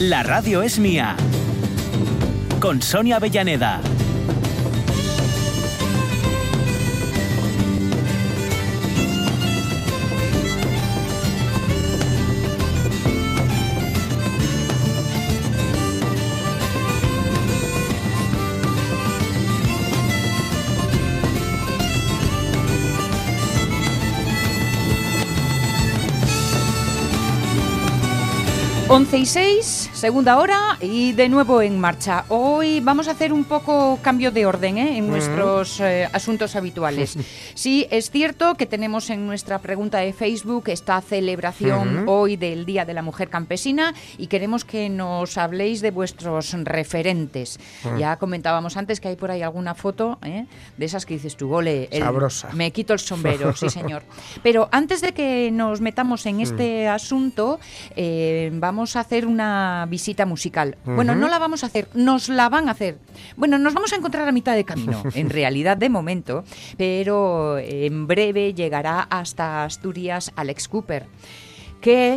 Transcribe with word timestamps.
La 0.00 0.22
radio 0.22 0.62
es 0.62 0.78
mía. 0.78 1.14
Con 2.58 2.80
Sonia 2.80 3.16
Avellaneda. 3.16 3.82
11 28.92 29.18
y 29.18 29.26
6, 29.26 29.79
segunda 30.00 30.38
hora 30.38 30.78
y 30.80 31.12
de 31.12 31.28
nuevo 31.28 31.60
en 31.60 31.78
marcha. 31.78 32.24
Hoy 32.28 32.80
vamos 32.80 33.06
a 33.06 33.10
hacer 33.10 33.34
un 33.34 33.44
poco 33.44 33.98
cambio 34.00 34.30
de 34.30 34.46
orden 34.46 34.78
¿eh? 34.78 34.96
en 34.96 35.06
nuestros 35.06 35.78
eh, 35.80 36.08
asuntos 36.12 36.56
habituales. 36.56 37.16
Sí, 37.60 37.86
es 37.90 38.10
cierto 38.10 38.54
que 38.54 38.64
tenemos 38.64 39.10
en 39.10 39.26
nuestra 39.26 39.58
pregunta 39.58 39.98
de 39.98 40.14
Facebook 40.14 40.68
esta 40.68 40.98
celebración 41.02 42.04
hoy 42.06 42.36
del 42.38 42.64
Día 42.64 42.86
de 42.86 42.94
la 42.94 43.02
Mujer 43.02 43.28
Campesina 43.28 43.92
y 44.16 44.28
queremos 44.28 44.64
que 44.64 44.88
nos 44.88 45.36
habléis 45.36 45.82
de 45.82 45.90
vuestros 45.90 46.52
referentes. 46.64 47.58
Ya 47.98 48.16
comentábamos 48.16 48.78
antes 48.78 48.98
que 48.98 49.08
hay 49.08 49.16
por 49.16 49.30
ahí 49.30 49.42
alguna 49.42 49.74
foto 49.74 50.18
¿eh? 50.22 50.46
de 50.78 50.86
esas 50.86 51.04
que 51.04 51.14
dices 51.14 51.36
tú, 51.36 51.52
ole, 51.52 51.88
el- 51.90 52.02
Sabrosa. 52.02 52.48
me 52.54 52.70
quito 52.70 52.94
el 52.94 52.98
sombrero, 52.98 53.54
sí 53.54 53.68
señor. 53.68 54.04
Pero 54.42 54.70
antes 54.72 55.02
de 55.02 55.12
que 55.12 55.50
nos 55.52 55.82
metamos 55.82 56.24
en 56.24 56.40
este 56.40 56.88
asunto, 56.88 57.60
vamos 58.52 58.96
a 58.96 59.00
hacer 59.00 59.26
una 59.26 59.84
visita 59.90 60.24
musical. 60.24 60.78
Bueno, 60.86 61.14
no 61.14 61.28
la 61.28 61.38
vamos 61.38 61.62
a 61.64 61.66
hacer, 61.66 61.88
nos 61.94 62.28
la 62.28 62.48
van 62.48 62.68
a 62.68 62.72
hacer. 62.72 62.96
Bueno, 63.36 63.58
nos 63.58 63.74
vamos 63.74 63.92
a 63.92 63.96
encontrar 63.96 64.26
a 64.28 64.32
mitad 64.32 64.54
de 64.54 64.64
camino, 64.64 65.02
en 65.14 65.28
realidad 65.28 65.76
de 65.76 65.88
momento, 65.90 66.44
pero 66.78 67.58
en 67.58 68.06
breve 68.06 68.54
llegará 68.54 69.00
hasta 69.02 69.64
Asturias 69.64 70.32
Alex 70.36 70.68
Cooper, 70.68 71.06
que 71.80 72.16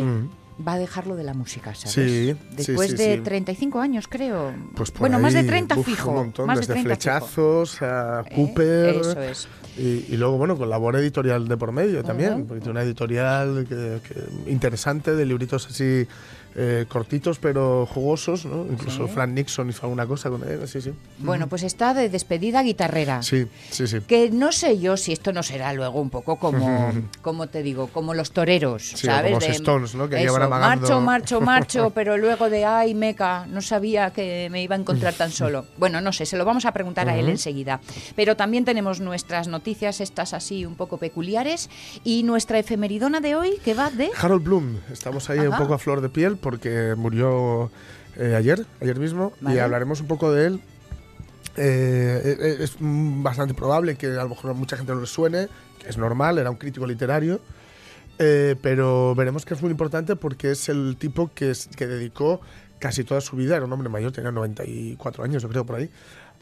va 0.66 0.74
a 0.74 0.78
dejarlo 0.78 1.16
de 1.16 1.24
la 1.24 1.34
música, 1.34 1.74
¿sabes? 1.74 1.92
Sí, 1.94 2.36
Después 2.56 2.92
sí, 2.92 2.96
de 2.96 3.16
sí. 3.16 3.20
35 3.22 3.80
años, 3.80 4.06
creo. 4.08 4.54
Pues 4.76 4.90
por 4.92 5.00
bueno, 5.00 5.18
más 5.18 5.32
de 5.32 5.40
ahí, 5.40 5.46
30 5.46 5.76
uf, 5.78 5.84
fijo. 5.86 6.10
Un 6.10 6.16
montón, 6.16 6.46
más 6.46 6.58
desde 6.60 6.74
de 6.74 6.80
30 6.82 6.96
fijo. 6.96 7.16
flechazos 7.18 7.82
a 7.82 8.20
Eh, 8.26 8.34
Cooper. 8.36 8.94
eso 8.94 9.20
es. 9.22 9.48
Y, 9.76 10.06
y 10.14 10.16
luego, 10.16 10.38
bueno, 10.38 10.56
con 10.56 10.70
labor 10.70 10.94
editorial 10.94 11.48
de 11.48 11.56
por 11.56 11.72
medio 11.72 12.04
también, 12.04 12.46
porque 12.46 12.60
tiene 12.60 12.70
una 12.70 12.82
editorial 12.82 13.66
que- 13.68 13.98
que- 14.06 14.50
interesante 14.50 15.16
de 15.16 15.24
libritos 15.26 15.66
así 15.66 16.06
eh, 16.56 16.84
cortitos 16.88 17.38
pero 17.38 17.86
jugosos, 17.86 18.44
¿no? 18.46 18.64
Incluso 18.70 19.06
Sí. 19.06 19.12
Frank 19.12 19.30
Nixon 19.30 19.70
hizo 19.70 19.82
alguna 19.82 20.06
cosa 20.06 20.30
con 20.30 20.42
él, 20.48 20.66
sí, 20.68 20.80
sí. 20.80 20.92
Bueno, 21.18 21.48
pues 21.48 21.62
está 21.64 21.94
de 21.94 22.08
despedida 22.08 22.62
guitarrera. 22.62 23.22
Sí, 23.22 23.46
sí, 23.70 23.86
sí. 23.86 24.00
Que 24.06 24.30
no 24.30 24.52
sé 24.52 24.78
yo 24.78 24.96
si 24.96 25.12
esto 25.12 25.32
no 25.32 25.42
será 25.42 25.72
luego 25.72 26.00
un 26.00 26.10
poco 26.10 26.36
como, 26.36 26.92
como 27.22 27.48
te 27.48 27.62
digo, 27.62 27.88
como 27.88 28.14
los 28.14 28.30
toreros, 28.32 28.82
Sí, 28.90 29.06
¿sabes? 29.06 29.32
como 29.32 29.40
los 29.46 29.48
Stones, 29.56 29.94
¿no? 29.94 30.08
Que 30.08 30.22
eso, 30.22 30.38
Marcho, 30.48 31.00
marcho, 31.00 31.40
marcho, 31.40 31.90
pero 31.94 32.16
luego 32.16 32.48
de, 32.50 32.64
ay, 32.64 32.94
meca, 32.94 33.46
no 33.46 33.60
sabía 33.60 34.10
que 34.12 34.48
me 34.50 34.62
iba 34.62 34.76
a 34.76 34.78
encontrar 34.78 35.14
tan 35.14 35.30
solo. 35.30 35.64
Bueno, 35.78 36.00
no 36.00 36.12
sé, 36.12 36.26
se 36.26 36.36
lo 36.36 36.44
vamos 36.44 36.64
a 36.66 36.72
preguntar 36.72 37.08
a 37.08 37.16
él 37.16 37.28
enseguida. 37.28 37.80
Pero 38.16 38.36
también 38.36 38.64
tenemos 38.64 39.00
nuestras 39.00 39.48
noticias, 39.48 40.00
estas 40.00 40.34
así 40.34 40.64
un 40.64 40.76
poco 40.76 40.98
peculiares, 40.98 41.68
y 42.04 42.22
nuestra 42.22 42.58
efemeridona 42.58 43.20
de 43.20 43.34
hoy, 43.34 43.58
que 43.64 43.74
va 43.74 43.90
de... 43.90 44.10
Harold 44.20 44.44
Bloom, 44.44 44.76
estamos 44.92 45.28
ahí 45.30 45.40
un 45.40 45.48
Ajá. 45.52 45.62
poco 45.62 45.74
a 45.74 45.78
flor 45.78 46.00
de 46.00 46.08
piel 46.08 46.36
porque 46.44 46.94
murió 46.96 47.70
eh, 48.16 48.34
ayer, 48.36 48.64
ayer 48.82 48.98
mismo, 48.98 49.32
Vale. 49.40 49.56
y 49.56 49.58
hablaremos 49.58 50.00
un 50.02 50.06
poco 50.06 50.30
de 50.30 50.46
él. 50.46 50.60
Eh, 51.56 52.36
eh, 52.40 52.56
es 52.60 52.76
mm, 52.80 53.22
bastante 53.22 53.54
probable 53.54 53.96
que 53.96 54.06
a 54.08 54.22
lo 54.24 54.28
mejor 54.30 54.50
a 54.50 54.54
mucha 54.54 54.76
gente 54.76 54.92
no 54.94 55.00
le 55.00 55.06
suene, 55.06 55.48
que 55.78 55.88
es 55.88 55.96
normal, 55.98 56.38
era 56.38 56.50
un 56.50 56.56
crítico 56.56 56.86
literario, 56.86 57.40
eh, 58.18 58.56
pero 58.60 59.14
veremos 59.14 59.44
que 59.44 59.54
es 59.54 59.62
muy 59.62 59.70
importante 59.70 60.16
porque 60.16 60.50
es 60.50 60.68
el 60.68 60.96
tipo 60.98 61.30
que, 61.34 61.50
es- 61.52 61.68
que 61.76 61.86
dedicó 61.86 62.40
casi 62.78 63.04
toda 63.04 63.20
su 63.20 63.36
vida, 63.36 63.56
era 63.56 63.64
un 63.64 63.72
hombre 63.72 63.88
mayor, 63.88 64.12
tenía 64.12 64.30
94 64.32 65.24
años, 65.24 65.42
yo 65.42 65.48
creo, 65.48 65.64
por 65.64 65.76
ahí, 65.76 65.90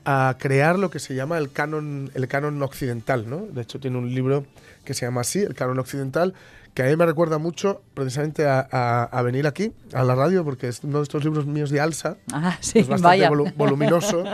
a 0.05 0.37
crear 0.39 0.79
lo 0.79 0.91
que 0.91 0.99
se 0.99 1.15
llama 1.15 1.39
el 1.39 1.53
canon, 1.53 2.11
el 2.15 2.27
canon 2.27 2.61
occidental, 2.63 3.29
¿no? 3.31 3.47
De 3.53 3.63
hecho, 3.63 3.79
tiene 3.79 3.99
un 3.99 4.13
libro 4.15 4.45
que 4.85 4.95
se 4.95 5.07
llama 5.07 5.21
así, 5.21 5.39
el 5.41 5.55
canon 5.55 5.79
occidental, 5.79 6.35
que 6.75 6.83
a 6.83 6.87
mí 6.87 6.97
me 6.97 7.05
recuerda 7.05 7.37
mucho 7.39 7.83
precisamente 7.95 8.47
a, 8.47 8.67
a- 8.73 9.05
a 9.05 9.23
venir 9.23 9.47
aquí, 9.47 9.73
a 9.93 10.05
la 10.05 10.15
radio, 10.15 10.43
porque 10.45 10.69
es 10.69 10.83
uno 10.83 10.99
de 10.99 11.03
estos 11.05 11.23
libros 11.25 11.45
míos 11.47 11.71
de 11.71 11.81
Alsa, 11.81 12.17
Ah, 12.33 12.57
sí, 12.61 12.79
es 12.79 12.89
bastante 12.89 13.23
vaya. 13.25 13.31
volu- 13.31 13.53
voluminoso 13.57 14.25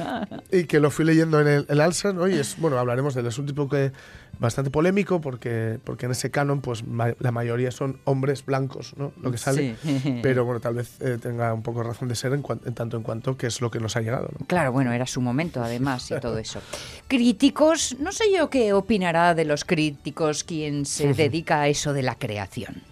y 0.52 0.64
que 0.64 0.78
lo 0.80 0.90
fui 0.90 1.04
leyendo 1.04 1.40
en 1.40 1.48
el, 1.48 1.66
el 1.68 1.80
Alsa, 1.80 2.12
¿no? 2.12 2.28
Y 2.28 2.34
es, 2.34 2.56
bueno, 2.58 2.78
hablaremos 2.78 3.14
de 3.14 3.22
él. 3.22 3.26
Es 3.26 3.38
un 3.38 3.46
tipo 3.46 3.68
que 3.68 3.92
bastante 4.38 4.70
polémico 4.70 5.20
porque, 5.20 5.78
porque 5.84 6.06
en 6.06 6.12
ese 6.12 6.30
canon, 6.30 6.60
pues 6.60 6.86
ma- 6.86 7.14
la 7.18 7.32
mayoría 7.32 7.70
son 7.70 7.98
hombres 8.04 8.44
blancos, 8.44 8.94
¿no? 8.96 9.12
Lo 9.20 9.30
que 9.30 9.38
sale. 9.38 9.76
Sí. 9.82 10.20
Pero 10.22 10.44
bueno, 10.44 10.60
tal 10.60 10.74
vez 10.74 11.00
eh, 11.00 11.18
tenga 11.20 11.52
un 11.54 11.62
poco 11.62 11.82
razón 11.82 12.08
de 12.08 12.14
ser 12.14 12.32
en, 12.32 12.44
en 12.64 12.74
tanto 12.74 12.96
en 12.96 13.02
cuanto 13.02 13.36
que 13.36 13.46
es 13.46 13.60
lo 13.60 13.70
que 13.70 13.80
nos 13.80 13.96
ha 13.96 14.00
llegado, 14.00 14.28
¿no? 14.38 14.46
Claro, 14.46 14.72
bueno, 14.72 14.92
era 14.92 15.06
su 15.06 15.20
momento 15.20 15.62
además 15.62 16.10
y 16.10 16.20
todo 16.20 16.38
eso. 16.38 16.60
Críticos, 17.08 17.96
no 17.98 18.12
sé 18.12 18.24
yo 18.36 18.48
qué 18.50 18.72
opinará 18.72 19.34
de 19.34 19.44
los 19.44 19.64
críticos 19.64 20.44
quien 20.44 20.86
se 20.86 21.14
dedica 21.14 21.62
a 21.62 21.68
eso 21.68 21.92
de 21.92 22.02
la 22.02 22.14
creación. 22.14 22.82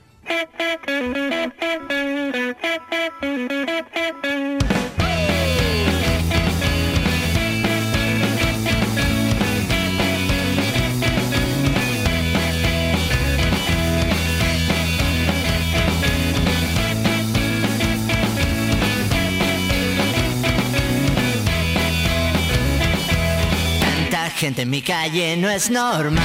Gente 24.36 24.62
en 24.62 24.70
mi 24.70 24.82
calle 24.82 25.36
no 25.38 25.48
es 25.48 25.70
normal. 25.70 26.22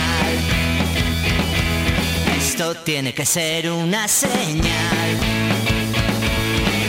Esto 2.38 2.76
tiene 2.76 3.14
que 3.14 3.26
ser 3.26 3.72
una 3.72 4.06
señal. 4.08 5.18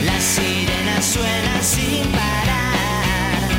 La 0.05 0.19
sirena 0.19 1.01
suena 1.01 1.61
sin 1.61 2.03
parar. 2.11 3.49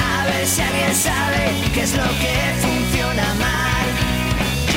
A 0.00 0.24
ver 0.26 0.46
si 0.46 0.60
alguien 0.60 0.94
sabe 0.94 1.52
qué 1.74 1.82
es 1.82 1.94
lo 1.94 2.02
que 2.02 2.54
funciona 2.60 3.34
mal. 3.34 3.86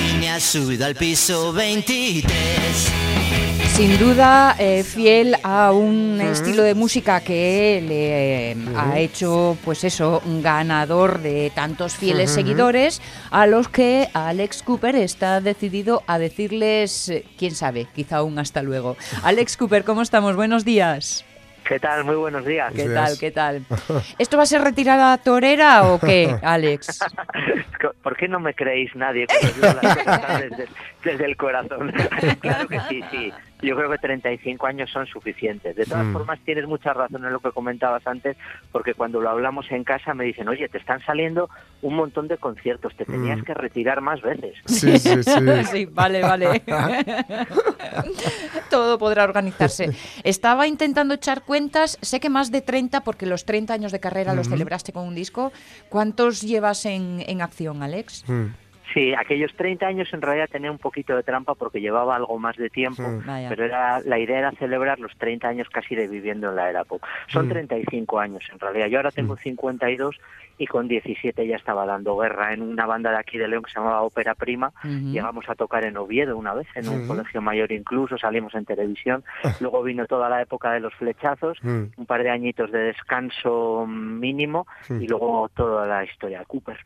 Y 0.08 0.14
me 0.20 0.30
ha 0.30 0.40
subido 0.40 0.86
al 0.86 0.96
piso 0.96 1.52
23. 1.52 2.32
Sin 3.76 4.00
duda, 4.00 4.56
eh, 4.58 4.84
fiel 4.84 5.36
a 5.44 5.74
un 5.74 6.22
estilo 6.22 6.64
de 6.64 6.74
música 6.74 7.20
que 7.20 7.84
le 7.86 8.52
eh, 8.52 8.56
ha 8.74 8.98
hecho, 8.98 9.58
pues 9.66 9.84
eso, 9.84 10.22
un 10.26 10.42
ganador 10.42 11.20
de 11.20 11.52
tantos 11.54 11.94
fieles 11.94 12.32
seguidores, 12.32 13.02
a 13.32 13.48
los 13.48 13.68
que 13.68 14.08
Alex 14.14 14.64
Cooper 14.64 14.96
está 14.96 15.42
decidido 15.42 16.04
a 16.08 16.20
decirles, 16.20 17.10
eh, 17.10 17.26
quién 17.38 17.54
sabe, 17.54 17.86
quizá 17.94 18.24
un 18.24 18.40
hasta 18.40 18.64
luego. 18.64 18.96
Alex 19.24 19.58
Cooper, 19.58 19.84
¿cómo 19.84 20.04
estamos? 20.04 20.38
Buenos 20.38 20.64
días. 20.64 21.26
¿Qué 21.68 21.80
tal? 21.80 22.06
Muy 22.06 22.16
buenos 22.16 22.46
días. 22.46 22.72
¿Qué 22.74 22.84
Buenos 22.84 23.04
tal? 23.04 23.20
¿Qué 23.20 23.32
tal? 23.32 23.66
¿Esto 24.20 24.38
va 24.38 24.44
a 24.44 24.46
ser 24.46 24.62
retirada 24.62 25.18
torera 25.18 25.84
o 25.84 26.00
qué, 26.00 26.34
Alex? 26.44 27.00
¿Por 28.04 28.16
qué 28.16 28.28
no 28.28 28.40
me 28.40 28.54
creéis 28.54 28.96
nadie 28.96 29.26
cuando 29.28 29.68
digo 29.68 29.82
las 29.82 29.98
cosas 29.98 30.42
desde, 30.42 30.68
desde 31.04 31.26
el 31.26 31.36
corazón? 31.36 31.92
claro 32.40 32.68
que 32.68 32.80
sí, 32.88 33.04
sí. 33.12 33.34
Yo 33.66 33.76
creo 33.76 33.90
que 33.90 33.98
35 33.98 34.68
años 34.68 34.92
son 34.92 35.08
suficientes. 35.08 35.76
De 35.76 35.86
todas 35.86 36.06
formas, 36.14 36.40
tienes 36.46 36.68
mucha 36.68 36.94
razón 36.94 37.26
en 37.26 37.34
lo 37.34 37.40
que 37.40 37.52
comentabas 37.52 38.06
antes, 38.06 38.38
porque 38.72 38.94
cuando 38.94 39.22
lo 39.22 39.30
hablamos 39.30 39.72
en 39.72 39.84
casa 39.84 40.14
me 40.14 40.26
dicen, 40.26 40.48
oye, 40.48 40.70
te 40.70 40.78
están 40.78 41.04
saliendo 41.04 41.50
un 41.82 41.96
montón 41.96 42.28
de 42.28 42.38
conciertos, 42.38 42.96
te 42.96 43.06
tenías 43.06 43.42
que 43.44 43.54
retirar 43.54 44.02
más 44.02 44.22
veces. 44.22 44.56
Sí, 44.66 44.98
sí, 45.00 45.24
sí. 45.24 45.32
Sí, 45.66 45.86
vale, 45.86 46.22
vale. 46.22 46.62
Todo 48.70 48.98
podrá 48.98 49.24
organizarse. 49.24 49.90
Estaba 50.24 50.68
intentando 50.68 51.16
echar 51.16 51.44
cuentas, 51.44 51.98
sé 52.02 52.20
que 52.20 52.30
más 52.30 52.52
de 52.52 52.62
30, 52.62 53.04
porque 53.04 53.26
los 53.26 53.46
30 53.46 53.74
años 53.74 53.92
de 53.92 54.00
carrera 54.00 54.34
los 54.34 54.48
celebraste 54.48 54.94
con 54.94 55.08
un 55.08 55.16
disco. 55.16 55.52
¿Cuántos 55.90 56.42
llevas 56.42 56.86
en, 56.86 57.24
en 57.28 57.42
acción, 57.42 57.84
Alex? 57.84 58.26
Mm. 58.88 58.94
Sí, 58.94 59.14
aquellos 59.14 59.54
30 59.56 59.86
años 59.88 60.08
en 60.14 60.22
realidad 60.22 60.50
tenía 60.52 60.72
un 60.72 60.78
poquito 60.78 61.16
de 61.16 61.24
trampa 61.24 61.56
porque 61.56 61.82
llevaba 61.82 62.16
algo 62.16 62.38
más 62.40 62.56
de 62.58 62.70
tiempo, 62.70 63.02
Mm. 63.04 63.24
Pero 63.50 63.66
era 63.66 64.00
la 64.02 64.20
idea 64.20 64.40
era 64.40 64.52
celebrar 64.54 65.00
los 65.00 65.16
30 65.18 65.48
años 65.48 65.68
casi 65.70 65.96
de 65.96 66.08
viviendo 66.08 66.50
en 66.50 66.56
la 66.56 66.70
era 66.70 66.84
pop. 66.84 67.02
Son 67.28 67.48
Mm. 67.48 67.50
35 67.50 68.20
años 68.20 68.44
en 68.52 68.60
realidad. 68.60 68.88
Yo 68.88 68.98
ahora 69.00 69.12
tengo 69.12 69.36
52 69.38 70.16
y 70.58 70.68
con 70.68 70.88
17 70.88 71.46
ya 71.46 71.58
estaba 71.58 71.86
dando 71.86 72.16
guerra 72.18 72.54
en 72.54 72.62
una 72.62 72.86
banda 72.86 73.12
de 73.12 73.18
aquí 73.18 73.38
de 73.38 73.48
León 73.48 73.64
que 73.64 73.72
se 73.72 73.80
llamaba 73.80 74.02
Ópera 74.04 74.36
Prima. 74.36 74.72
Llegamos 74.84 75.50
a 75.50 75.56
tocar 75.56 75.84
en 75.86 75.98
Oviedo 75.98 76.38
una 76.38 76.54
vez, 76.54 76.68
en 76.76 76.88
un 76.88 77.08
colegio 77.08 77.42
mayor 77.42 77.72
incluso, 77.74 78.18
salimos 78.18 78.56
en 78.56 78.64
televisión. 78.66 79.24
Luego 79.60 79.84
vino 79.84 80.06
toda 80.06 80.30
la 80.30 80.42
época 80.42 80.72
de 80.72 80.80
los 80.80 80.94
flechazos, 80.96 81.58
Mm. 81.62 81.84
un 81.98 82.06
par 82.06 82.24
de 82.24 82.30
añitos 82.30 82.72
de 82.72 82.80
descanso 82.80 83.86
mínimo 83.88 84.66
y 84.90 85.08
luego 85.08 85.50
toda 85.56 85.86
la 85.86 86.04
historia 86.06 86.40
de 86.40 86.46
Cooper. 86.46 86.78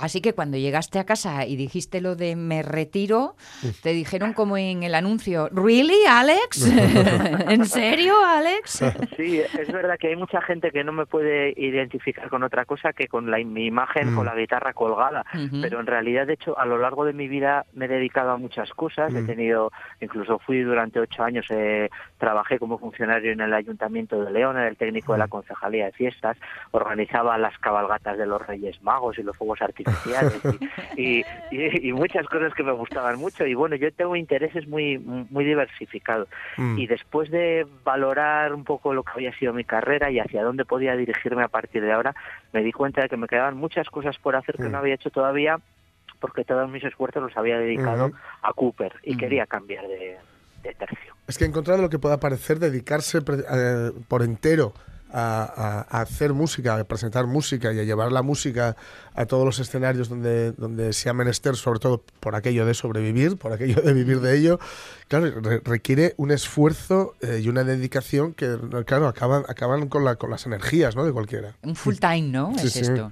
Mm. 0.00 0.04
Así 0.04 0.20
que 0.20 0.32
cuando 0.32 0.56
llegaste 0.56 0.98
a 0.98 1.04
casa 1.04 1.46
y 1.46 1.56
dijiste 1.56 2.00
lo 2.00 2.16
de 2.16 2.36
me 2.36 2.62
retiro, 2.62 3.36
te 3.82 3.90
dijeron 3.90 4.32
como 4.32 4.56
en 4.56 4.82
el 4.82 4.94
anuncio, 4.94 5.48
¿Really, 5.52 6.06
Alex? 6.08 6.66
¿En 7.48 7.64
serio, 7.66 8.14
Alex? 8.24 8.84
Sí, 9.16 9.40
es 9.40 9.72
verdad 9.72 9.96
que 9.98 10.08
hay 10.08 10.16
mucha 10.16 10.40
gente 10.40 10.70
que 10.70 10.84
no 10.84 10.92
me 10.92 11.06
puede 11.06 11.52
identificar 11.56 12.28
con 12.28 12.42
otra 12.42 12.64
cosa 12.64 12.92
que 12.92 13.08
con 13.08 13.30
la, 13.30 13.38
mi 13.38 13.66
imagen 13.66 14.14
con 14.14 14.26
la 14.26 14.34
guitarra 14.34 14.72
colgada, 14.72 15.24
pero 15.60 15.80
en 15.80 15.86
realidad, 15.86 16.26
de 16.26 16.34
hecho, 16.34 16.58
a 16.58 16.64
lo 16.64 16.78
largo 16.78 17.04
de 17.04 17.12
mi 17.12 17.28
vida 17.28 17.66
me 17.74 17.84
he 17.84 17.88
dedicado 17.88 18.30
a 18.30 18.36
muchas 18.36 18.70
cosas. 18.72 19.14
He 19.14 19.22
tenido, 19.22 19.70
incluso 20.00 20.38
fui 20.38 20.62
durante 20.62 21.00
ocho 21.00 21.22
años, 21.22 21.46
eh, 21.50 21.90
trabajé 22.18 22.58
como 22.58 22.78
funcionario 22.78 23.32
en 23.32 23.40
el 23.40 23.52
Ayuntamiento 23.52 24.22
de 24.24 24.30
León, 24.30 24.56
era 24.56 24.68
el 24.68 24.76
técnico 24.76 25.12
de 25.12 25.18
la 25.18 25.28
Concejalía 25.28 25.86
de 25.86 25.92
Fiestas, 25.92 26.36
organizaba 26.70 27.36
las 27.38 27.58
cabalgatas 27.58 28.16
de 28.16 28.26
los 28.26 28.44
Reyes 28.46 28.82
Magos 28.82 29.18
y 29.18 29.22
los 29.22 29.36
fuegos 29.36 29.60
artificiales 29.60 29.89
y, 30.96 31.22
y- 31.50 31.88
y 31.88 31.92
muchas 31.92 32.26
cosas 32.26 32.52
que 32.54 32.62
me 32.62 32.72
gustaban 32.72 33.18
mucho. 33.18 33.46
Y 33.46 33.54
bueno, 33.54 33.76
yo 33.76 33.92
tengo 33.92 34.16
intereses 34.16 34.66
muy, 34.68 34.98
muy 34.98 35.44
diversificados. 35.44 36.28
Mm. 36.56 36.78
Y 36.78 36.86
después 36.86 37.30
de 37.30 37.66
valorar 37.84 38.52
un 38.54 38.64
poco 38.64 38.94
lo 38.94 39.02
que 39.02 39.12
había 39.14 39.32
sido 39.38 39.52
mi 39.52 39.64
carrera 39.64 40.10
y 40.10 40.18
hacia 40.18 40.42
dónde 40.42 40.64
podía 40.64 40.96
dirigirme 40.96 41.42
a 41.42 41.48
partir 41.48 41.82
de 41.82 41.92
ahora, 41.92 42.14
me 42.52 42.62
di 42.62 42.72
cuenta 42.72 43.02
de 43.02 43.08
que 43.08 43.16
me 43.16 43.26
quedaban 43.26 43.56
muchas 43.56 43.88
cosas 43.90 44.16
por 44.18 44.36
hacer 44.36 44.56
que 44.56 44.64
Mm. 44.64 44.72
no 44.72 44.78
había 44.78 44.94
hecho 44.94 45.10
todavía 45.10 45.58
porque 46.20 46.44
todos 46.44 46.68
mis 46.70 46.84
esfuerzos 46.84 47.22
los 47.22 47.36
había 47.36 47.58
dedicado 47.58 48.12
a 48.42 48.52
Cooper 48.52 48.92
y 49.02 49.16
quería 49.16 49.46
cambiar 49.46 49.88
de, 49.88 50.18
de 50.62 50.74
tercio. 50.74 51.14
Es 51.26 51.38
que 51.38 51.46
encontrar 51.46 51.78
lo 51.78 51.88
que 51.88 51.98
pueda 51.98 52.20
parecer 52.20 52.58
dedicarse 52.58 53.18
eh, 53.18 53.90
por 54.06 54.22
entero 54.22 54.74
a, 55.12 55.84
a- 55.90 56.00
hacer 56.00 56.32
música, 56.32 56.76
a 56.76 56.84
presentar 56.84 57.26
música 57.26 57.72
y 57.72 57.78
a 57.78 57.82
llevar 57.84 58.12
la 58.12 58.22
música 58.22 58.76
a 59.14 59.26
todos 59.26 59.44
los 59.44 59.58
escenarios 59.58 60.08
donde, 60.08 60.52
donde 60.52 60.92
sea 60.92 61.12
menester, 61.12 61.56
sobre 61.56 61.78
todo 61.80 62.02
por 62.20 62.34
aquello 62.34 62.64
de 62.66 62.74
sobrevivir, 62.74 63.36
por 63.36 63.52
aquello 63.52 63.80
de 63.82 63.92
vivir 63.92 64.20
de 64.20 64.36
ello, 64.36 64.58
claro, 65.08 65.30
re- 65.40 65.60
requiere 65.64 66.14
un 66.16 66.30
esfuerzo 66.30 67.14
eh, 67.20 67.40
y 67.42 67.48
una 67.48 67.64
dedicación 67.64 68.32
que, 68.34 68.56
claro, 68.86 69.08
acaban, 69.08 69.44
acaban 69.48 69.88
con, 69.88 70.04
la, 70.04 70.16
con 70.16 70.30
las 70.30 70.46
energías 70.46 70.96
¿no? 70.96 71.04
de 71.04 71.12
cualquiera. 71.12 71.54
Un 71.62 71.74
full 71.76 71.96
time, 71.96 72.22
¿no? 72.28 72.52
Sí, 72.58 72.66
es 72.68 72.72
sí. 72.72 72.80
esto. 72.80 73.10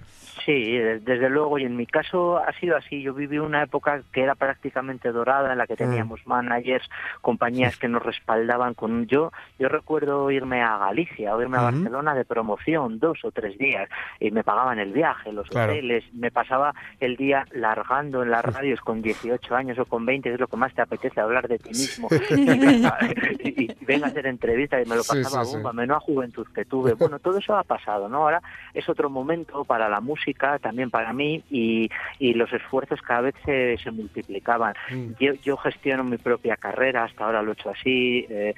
Sí, 0.49 0.79
de- 0.79 1.00
desde 1.00 1.29
luego, 1.29 1.59
y 1.59 1.65
en 1.65 1.77
mi 1.77 1.85
caso 1.85 2.39
ha 2.39 2.50
sido 2.55 2.75
así. 2.75 3.03
Yo 3.03 3.12
viví 3.12 3.39
una 3.39 3.62
época 3.65 4.00
que 4.15 4.23
era 4.23 4.35
prácticamente 4.35 5.12
dorada, 5.12 5.53
en 5.53 5.59
la 5.59 5.67
que 5.67 5.77
teníamos 5.77 6.27
managers, 6.27 6.89
compañías 7.21 7.77
que 7.77 7.87
nos 7.87 8.03
respaldaban 8.03 8.73
con 8.73 9.06
yo. 9.09 9.31
Yo 9.59 9.69
recuerdo 9.69 10.31
irme 10.31 10.62
a 10.62 10.79
Galicia 10.79 11.37
o 11.37 11.43
irme 11.43 11.59
a. 11.59 11.69
Barcelona 11.69 12.15
de 12.15 12.25
promoción 12.25 12.99
dos 12.99 13.19
o 13.25 13.31
tres 13.31 13.59
días 13.59 13.91
y 14.21 14.31
me 14.31 14.43
pagaban 14.43 14.79
el 14.79 14.93
viaje, 14.95 15.33
los 15.33 15.47
Claro. 15.50 15.73
hoteles. 15.73 16.03
Me 16.15 16.31
pasaba 16.31 16.73
el 16.99 17.17
día 17.17 17.45
largando 17.50 18.23
en 18.23 18.31
las 18.31 18.43
radios 18.43 18.81
con 18.81 19.03
18 19.03 19.55
años 19.55 19.79
o 19.79 19.85
con 19.85 20.06
20, 20.06 20.31
que 20.31 20.35
es 20.37 20.41
lo 20.41 20.47
que 20.47 20.56
más 20.56 20.73
te 20.73 20.81
apetece 20.81 21.21
hablar 21.21 21.47
de 21.47 21.59
ti 21.59 21.69
mismo. 21.75 22.09
y, 23.45 23.65
y 23.65 23.75
venga 23.85 24.06
a 24.06 24.11
hacer 24.11 24.27
entrevistas 24.27 24.83
y 24.83 24.89
me 24.89 24.97
lo 24.97 25.03
Sí, 25.03 25.09
pasaba 25.23 25.45
sí, 25.45 25.50
sí. 25.50 25.56
bomba, 25.56 25.73
menuda 25.75 26.00
juventud 26.00 26.47
que 26.55 26.65
tuve. 26.65 26.95
Bueno, 26.95 27.19
todo 27.19 27.37
eso 27.37 27.55
ha 27.55 27.65
pasado, 27.65 28.09
¿no? 28.09 28.23
Ahora 28.23 28.41
es 28.73 28.89
otro 28.89 29.11
momento 29.11 29.65
para 29.65 29.89
la 29.91 30.00
música, 30.00 30.38
también 30.61 30.90
para 30.90 31.12
mí, 31.12 31.43
y, 31.50 31.90
y 32.19 32.35
los 32.35 32.52
esfuerzos 32.52 33.02
cada 33.02 33.23
vez 33.23 33.35
se, 33.44 33.76
se 33.79 33.90
multiplicaban. 33.90 34.75
Mm. 34.90 35.12
Yo, 35.20 35.35
yo 35.35 35.56
gestiono 35.56 36.05
mi 36.05 36.17
propia 36.17 36.56
carrera, 36.56 37.05
hasta 37.05 37.25
ahora 37.25 37.43
lo 37.43 37.50
he 37.50 37.55
hecho 37.55 37.70
así. 37.70 38.26
eh, 38.31 38.55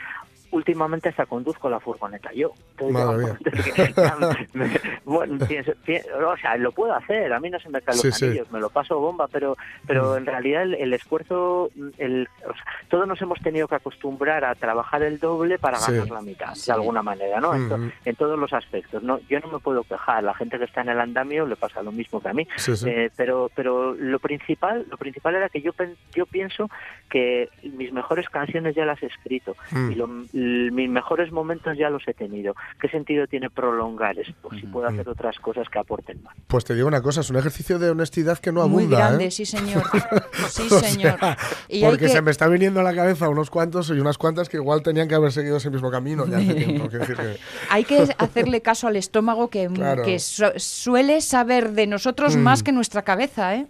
últimamente 0.52 1.08
hasta 1.08 1.26
conduzco 1.26 1.70
la 1.70 1.80
furgoneta 1.80 2.32
yo. 2.32 2.52
Entonces, 2.78 3.36
que 3.94 4.58
me- 4.58 4.80
bueno, 5.04 5.38
pienso- 5.46 5.72
pi- 5.84 6.00
o 6.24 6.36
sea, 6.36 6.56
lo 6.56 6.72
puedo 6.72 6.94
hacer, 6.94 7.32
a 7.32 7.40
mí 7.40 7.50
no 7.50 7.58
se 7.60 7.68
me 7.68 7.80
caen 7.80 7.98
los 7.98 8.02
Sí, 8.02 8.12
sí. 8.12 8.24
anillos, 8.26 8.50
me 8.50 8.60
lo 8.60 8.70
paso 8.70 8.98
bomba, 8.98 9.28
pero 9.28 9.56
pero 9.86 10.16
en 10.16 10.26
realidad 10.26 10.62
el, 10.62 10.74
el 10.74 10.92
esfuerzo, 10.92 11.70
el, 11.98 12.28
o 12.44 12.52
sea, 12.52 12.64
todos 12.88 13.06
nos 13.06 13.20
hemos 13.22 13.38
tenido 13.40 13.68
que 13.68 13.76
acostumbrar 13.76 14.44
a 14.44 14.54
trabajar 14.54 15.02
el 15.02 15.18
doble 15.18 15.58
para 15.58 15.78
Sí. 15.78 15.92
ganar 15.92 16.10
la 16.10 16.22
mitad, 16.22 16.54
Sí. 16.54 16.66
de 16.66 16.72
alguna 16.72 17.02
manera, 17.02 17.40
¿no? 17.40 17.54
En, 17.54 17.68
to- 17.68 17.74
Ujú. 17.76 17.90
en 18.04 18.16
todos 18.16 18.38
los 18.38 18.52
aspectos. 18.52 19.02
No, 19.02 19.20
yo 19.28 19.40
no 19.40 19.48
me 19.48 19.58
puedo 19.58 19.84
quejar, 19.84 20.22
la 20.24 20.34
gente 20.34 20.58
que 20.58 20.64
está 20.64 20.80
en 20.82 20.90
el 20.90 21.00
andamio 21.00 21.46
le 21.46 21.56
pasa 21.56 21.82
lo 21.82 21.92
mismo 21.92 22.20
que 22.20 22.28
a 22.28 22.32
mí. 22.34 22.46
Sí, 22.56 22.76
sí. 22.76 22.88
Eh, 22.88 23.10
pero 23.16 23.50
pero 23.54 23.94
lo 23.94 24.18
principal 24.18 24.86
lo 24.90 24.96
principal 24.96 25.34
era 25.34 25.48
que 25.48 25.60
yo 25.62 25.72
yo 26.14 26.26
pienso 26.26 26.68
que 27.08 27.48
mis 27.62 27.92
mejores 27.92 28.28
canciones 28.28 28.74
ya 28.74 28.84
las 28.84 29.02
he 29.02 29.06
escrito 29.06 29.56
Mm. 29.70 29.90
y 29.90 29.94
lo- 29.94 30.10
mis 30.40 30.88
mejores 30.88 31.30
momentos 31.32 31.76
ya 31.78 31.90
los 31.90 32.02
he 32.08 32.14
tenido 32.14 32.54
qué 32.80 32.88
sentido 32.88 33.26
tiene 33.26 33.50
prolongar 33.50 34.18
esto 34.18 34.48
si 34.58 34.66
puedo 34.66 34.86
hacer 34.86 35.08
otras 35.08 35.38
cosas 35.38 35.68
que 35.68 35.78
aporten 35.78 36.22
más 36.22 36.34
Pues 36.46 36.64
te 36.64 36.74
digo 36.74 36.88
una 36.88 37.02
cosa, 37.02 37.20
es 37.20 37.30
un 37.30 37.36
ejercicio 37.36 37.78
de 37.78 37.90
honestidad 37.90 38.38
que 38.38 38.52
no 38.52 38.66
Muy 38.68 38.84
abunda. 38.84 38.98
grande, 38.98 39.26
¿eh? 39.26 39.30
sí, 39.30 39.44
señor. 39.46 39.82
Sí, 40.48 40.62
O 40.70 40.78
señor. 40.80 41.18
sea, 41.18 41.36
Y 41.68 41.84
hay 41.84 41.90
porque 41.90 42.06
que- 42.06 42.12
se 42.12 42.22
me 42.22 42.30
está 42.30 42.48
viniendo 42.48 42.80
a 42.80 42.82
la 42.82 42.94
cabeza 42.94 43.28
unos 43.28 43.50
cuantos 43.50 43.88
y 43.90 43.92
unas 44.00 44.18
cuantas 44.18 44.48
que 44.48 44.56
igual 44.56 44.82
tenían 44.82 45.06
que 45.08 45.14
haber 45.14 45.30
seguido 45.32 45.58
ese 45.58 45.70
mismo 45.70 45.90
camino 45.90 46.26
ya 46.26 46.38
hace 46.38 46.54
tiempo. 46.54 46.88
Quiero 46.88 47.06
decir 47.06 47.16
que- 47.16 47.36
Hay 47.70 47.84
que 47.84 48.06
hacerle 48.18 48.60
caso 48.62 48.86
al 48.88 48.96
estómago 48.96 49.48
que, 49.48 49.68
Claro. 49.68 50.02
que 50.02 50.18
su- 50.18 50.44
suele 50.56 51.20
saber 51.20 51.72
de 51.72 51.86
nosotros 51.86 52.36
Mm. 52.36 52.40
más 52.40 52.62
que 52.62 52.72
nuestra 52.72 53.02
cabeza, 53.02 53.54
¿eh? 53.54 53.66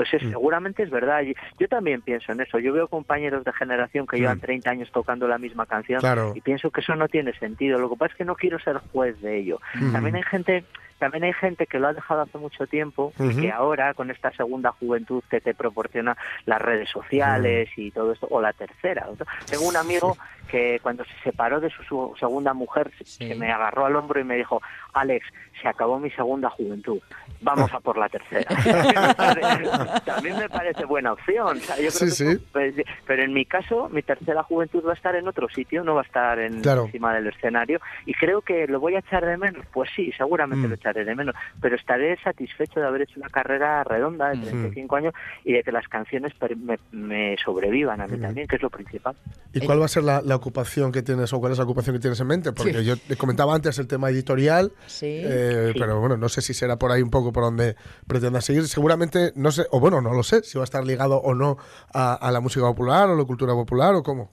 Pues 0.00 0.14
es, 0.14 0.22
seguramente 0.30 0.82
es 0.82 0.88
verdad. 0.88 1.22
Yo 1.58 1.68
también 1.68 2.00
pienso 2.00 2.32
en 2.32 2.40
eso. 2.40 2.58
Yo 2.58 2.72
veo 2.72 2.88
compañeros 2.88 3.44
de 3.44 3.52
generación 3.52 4.06
que 4.06 4.16
llevan 4.16 4.40
30 4.40 4.70
años 4.70 4.90
tocando 4.90 5.28
la 5.28 5.36
misma 5.36 5.66
canción 5.66 5.98
Mm. 5.98 6.00
Claro. 6.00 6.32
y 6.34 6.40
pienso 6.40 6.70
que 6.70 6.80
eso 6.80 6.94
no 6.94 7.08
tiene 7.08 7.34
sentido. 7.38 7.78
Lo 7.78 7.90
que 7.90 7.96
pasa 7.96 8.12
es 8.12 8.18
que 8.18 8.24
no 8.24 8.34
quiero 8.34 8.58
ser 8.60 8.78
juez 8.92 9.20
de 9.20 9.38
ello. 9.38 9.60
Mm. 9.74 9.92
También 9.92 10.16
hay 10.16 10.22
gente 10.22 10.64
también 10.98 11.24
hay 11.24 11.32
gente 11.32 11.66
que 11.66 11.78
lo 11.78 11.88
ha 11.88 11.94
dejado 11.94 12.20
hace 12.20 12.36
mucho 12.36 12.66
tiempo 12.66 13.12
y 13.18 13.34
que 13.40 13.50
ahora 13.50 13.94
con 13.94 14.10
esta 14.10 14.30
segunda 14.32 14.72
juventud 14.72 15.22
que 15.30 15.40
te 15.40 15.54
proporciona 15.54 16.14
las 16.44 16.60
redes 16.60 16.90
sociales 16.90 17.70
y 17.76 17.90
todo 17.90 18.12
esto 18.12 18.26
o 18.30 18.40
la 18.42 18.52
tercera. 18.52 19.06
Tengo 19.50 19.66
un 19.66 19.76
amigo 19.76 20.18
que 20.50 20.80
cuando 20.82 21.04
se 21.04 21.12
separó 21.22 21.60
de 21.60 21.70
su, 21.70 22.14
segunda 22.18 22.52
mujer 22.54 22.90
Sí. 23.04 23.28
se 23.28 23.34
me 23.34 23.50
agarró 23.52 23.86
al 23.86 23.96
hombro 23.96 24.20
y 24.20 24.24
me 24.24 24.36
dijo, 24.36 24.60
Alex, 24.92 25.24
se 25.62 25.68
acabó 25.68 25.98
mi 25.98 26.10
segunda 26.10 26.48
juventud, 26.50 26.98
vamos 27.40 27.72
a 27.72 27.80
por 27.80 27.96
la 27.98 28.08
tercera. 28.08 28.48
También 30.04 30.36
me 30.38 30.48
parece 30.48 30.84
buena 30.84 31.12
opción. 31.12 31.56
o 31.58 31.60
sea, 31.60 31.76
yo 31.76 31.82
creo 31.88 31.90
Sí, 31.92 32.04
que 32.06 32.10
sí. 32.10 32.24
eso- 32.28 32.42
pues, 32.52 32.74
pero 33.06 33.22
en 33.22 33.32
mi 33.32 33.44
caso, 33.44 33.88
mi 33.90 34.02
tercera 34.02 34.42
juventud 34.42 34.84
va 34.86 34.92
a 34.92 34.94
estar 34.94 35.14
en 35.14 35.28
otro 35.28 35.48
sitio, 35.48 35.84
no 35.84 35.94
va 35.94 36.02
a 36.02 36.04
estar 36.04 36.38
en, 36.38 36.60
Claro. 36.62 36.86
encima 36.86 37.14
del 37.14 37.26
escenario. 37.28 37.80
Y 38.06 38.14
creo 38.14 38.42
que 38.42 38.66
lo 38.66 38.80
voy 38.80 38.94
a 38.94 39.00
echar 39.00 39.24
de 39.24 39.36
menos. 39.36 39.64
Pues 39.72 39.90
sí, 39.94 40.12
seguramente 40.16 40.66
Mm. 40.66 40.70
lo 40.70 40.74
echaré 40.76 41.04
de 41.04 41.14
menos. 41.14 41.34
Pero 41.60 41.76
estaré 41.76 42.16
satisfecho 42.22 42.80
de 42.80 42.86
haber 42.86 43.02
hecho 43.02 43.18
una 43.20 43.28
carrera 43.28 43.84
redonda 43.84 44.30
de 44.30 44.36
Mm. 44.36 44.42
35 44.42 44.96
años 44.96 45.14
y 45.44 45.52
de 45.52 45.62
que 45.62 45.72
las 45.72 45.86
canciones 45.88 46.34
per- 46.34 46.56
me, 46.56 46.78
me 46.92 47.36
sobrevivan 47.44 48.00
a 48.00 48.06
mí 48.06 48.16
Mm. 48.18 48.22
también, 48.22 48.46
que 48.48 48.56
es 48.56 48.62
lo 48.62 48.70
principal. 48.70 49.14
¿Y 49.52 49.60
cuál 49.64 49.80
va 49.80 49.84
a 49.84 49.88
ser 49.88 50.02
la, 50.04 50.20
la 50.22 50.38
ocupación 50.40 50.90
que 50.92 51.02
tienes 51.02 51.32
o 51.32 51.38
cuál 51.40 51.52
es 51.52 51.58
la 51.58 51.64
ocupación 51.64 51.94
que 51.96 52.00
tienes 52.00 52.18
en 52.20 52.26
mente? 52.26 52.52
Porque 52.52 52.84
yo 52.84 52.96
te 52.96 53.16
comentaba 53.16 53.54
antes 53.54 53.78
el 53.78 53.86
tema 53.86 54.10
editorial, 54.10 54.72
Sí. 54.86 55.06
eh, 55.08 55.70
Sí. 55.72 55.78
pero 55.78 56.00
bueno, 56.00 56.16
no 56.16 56.28
sé 56.28 56.42
si 56.42 56.52
será 56.54 56.78
por 56.78 56.90
ahí 56.90 57.02
un 57.02 57.10
poco 57.10 57.32
por 57.32 57.44
donde 57.44 57.76
pretendas 58.06 58.44
seguir. 58.44 58.66
Seguramente, 58.66 59.32
no 59.36 59.52
sé, 59.52 59.66
o 59.70 59.78
bueno, 59.80 60.00
no 60.00 60.12
lo 60.12 60.22
sé, 60.22 60.42
si 60.42 60.58
va 60.58 60.64
a 60.64 60.64
estar 60.64 60.84
ligado 60.84 61.16
o 61.18 61.34
no 61.34 61.56
a, 61.94 62.14
a 62.14 62.30
la 62.32 62.40
música 62.40 62.64
popular 62.66 63.08
o 63.10 63.16
la 63.16 63.24
cultura 63.24 63.52
popular 63.54 63.94
o 63.94 64.02
cómo. 64.02 64.32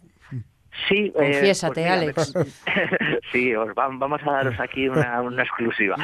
Sí, 0.88 1.06
eh, 1.08 1.12
Confiésate, 1.14 1.74
pues 1.74 1.86
mira, 1.86 1.94
Alex. 1.94 2.34
sí, 3.32 3.56
os 3.56 3.70
va- 3.70 3.90
vamos 3.92 4.22
a 4.26 4.32
daros 4.32 4.60
aquí 4.60 4.88
una, 4.88 5.22
una 5.22 5.44
exclusiva. 5.44 5.96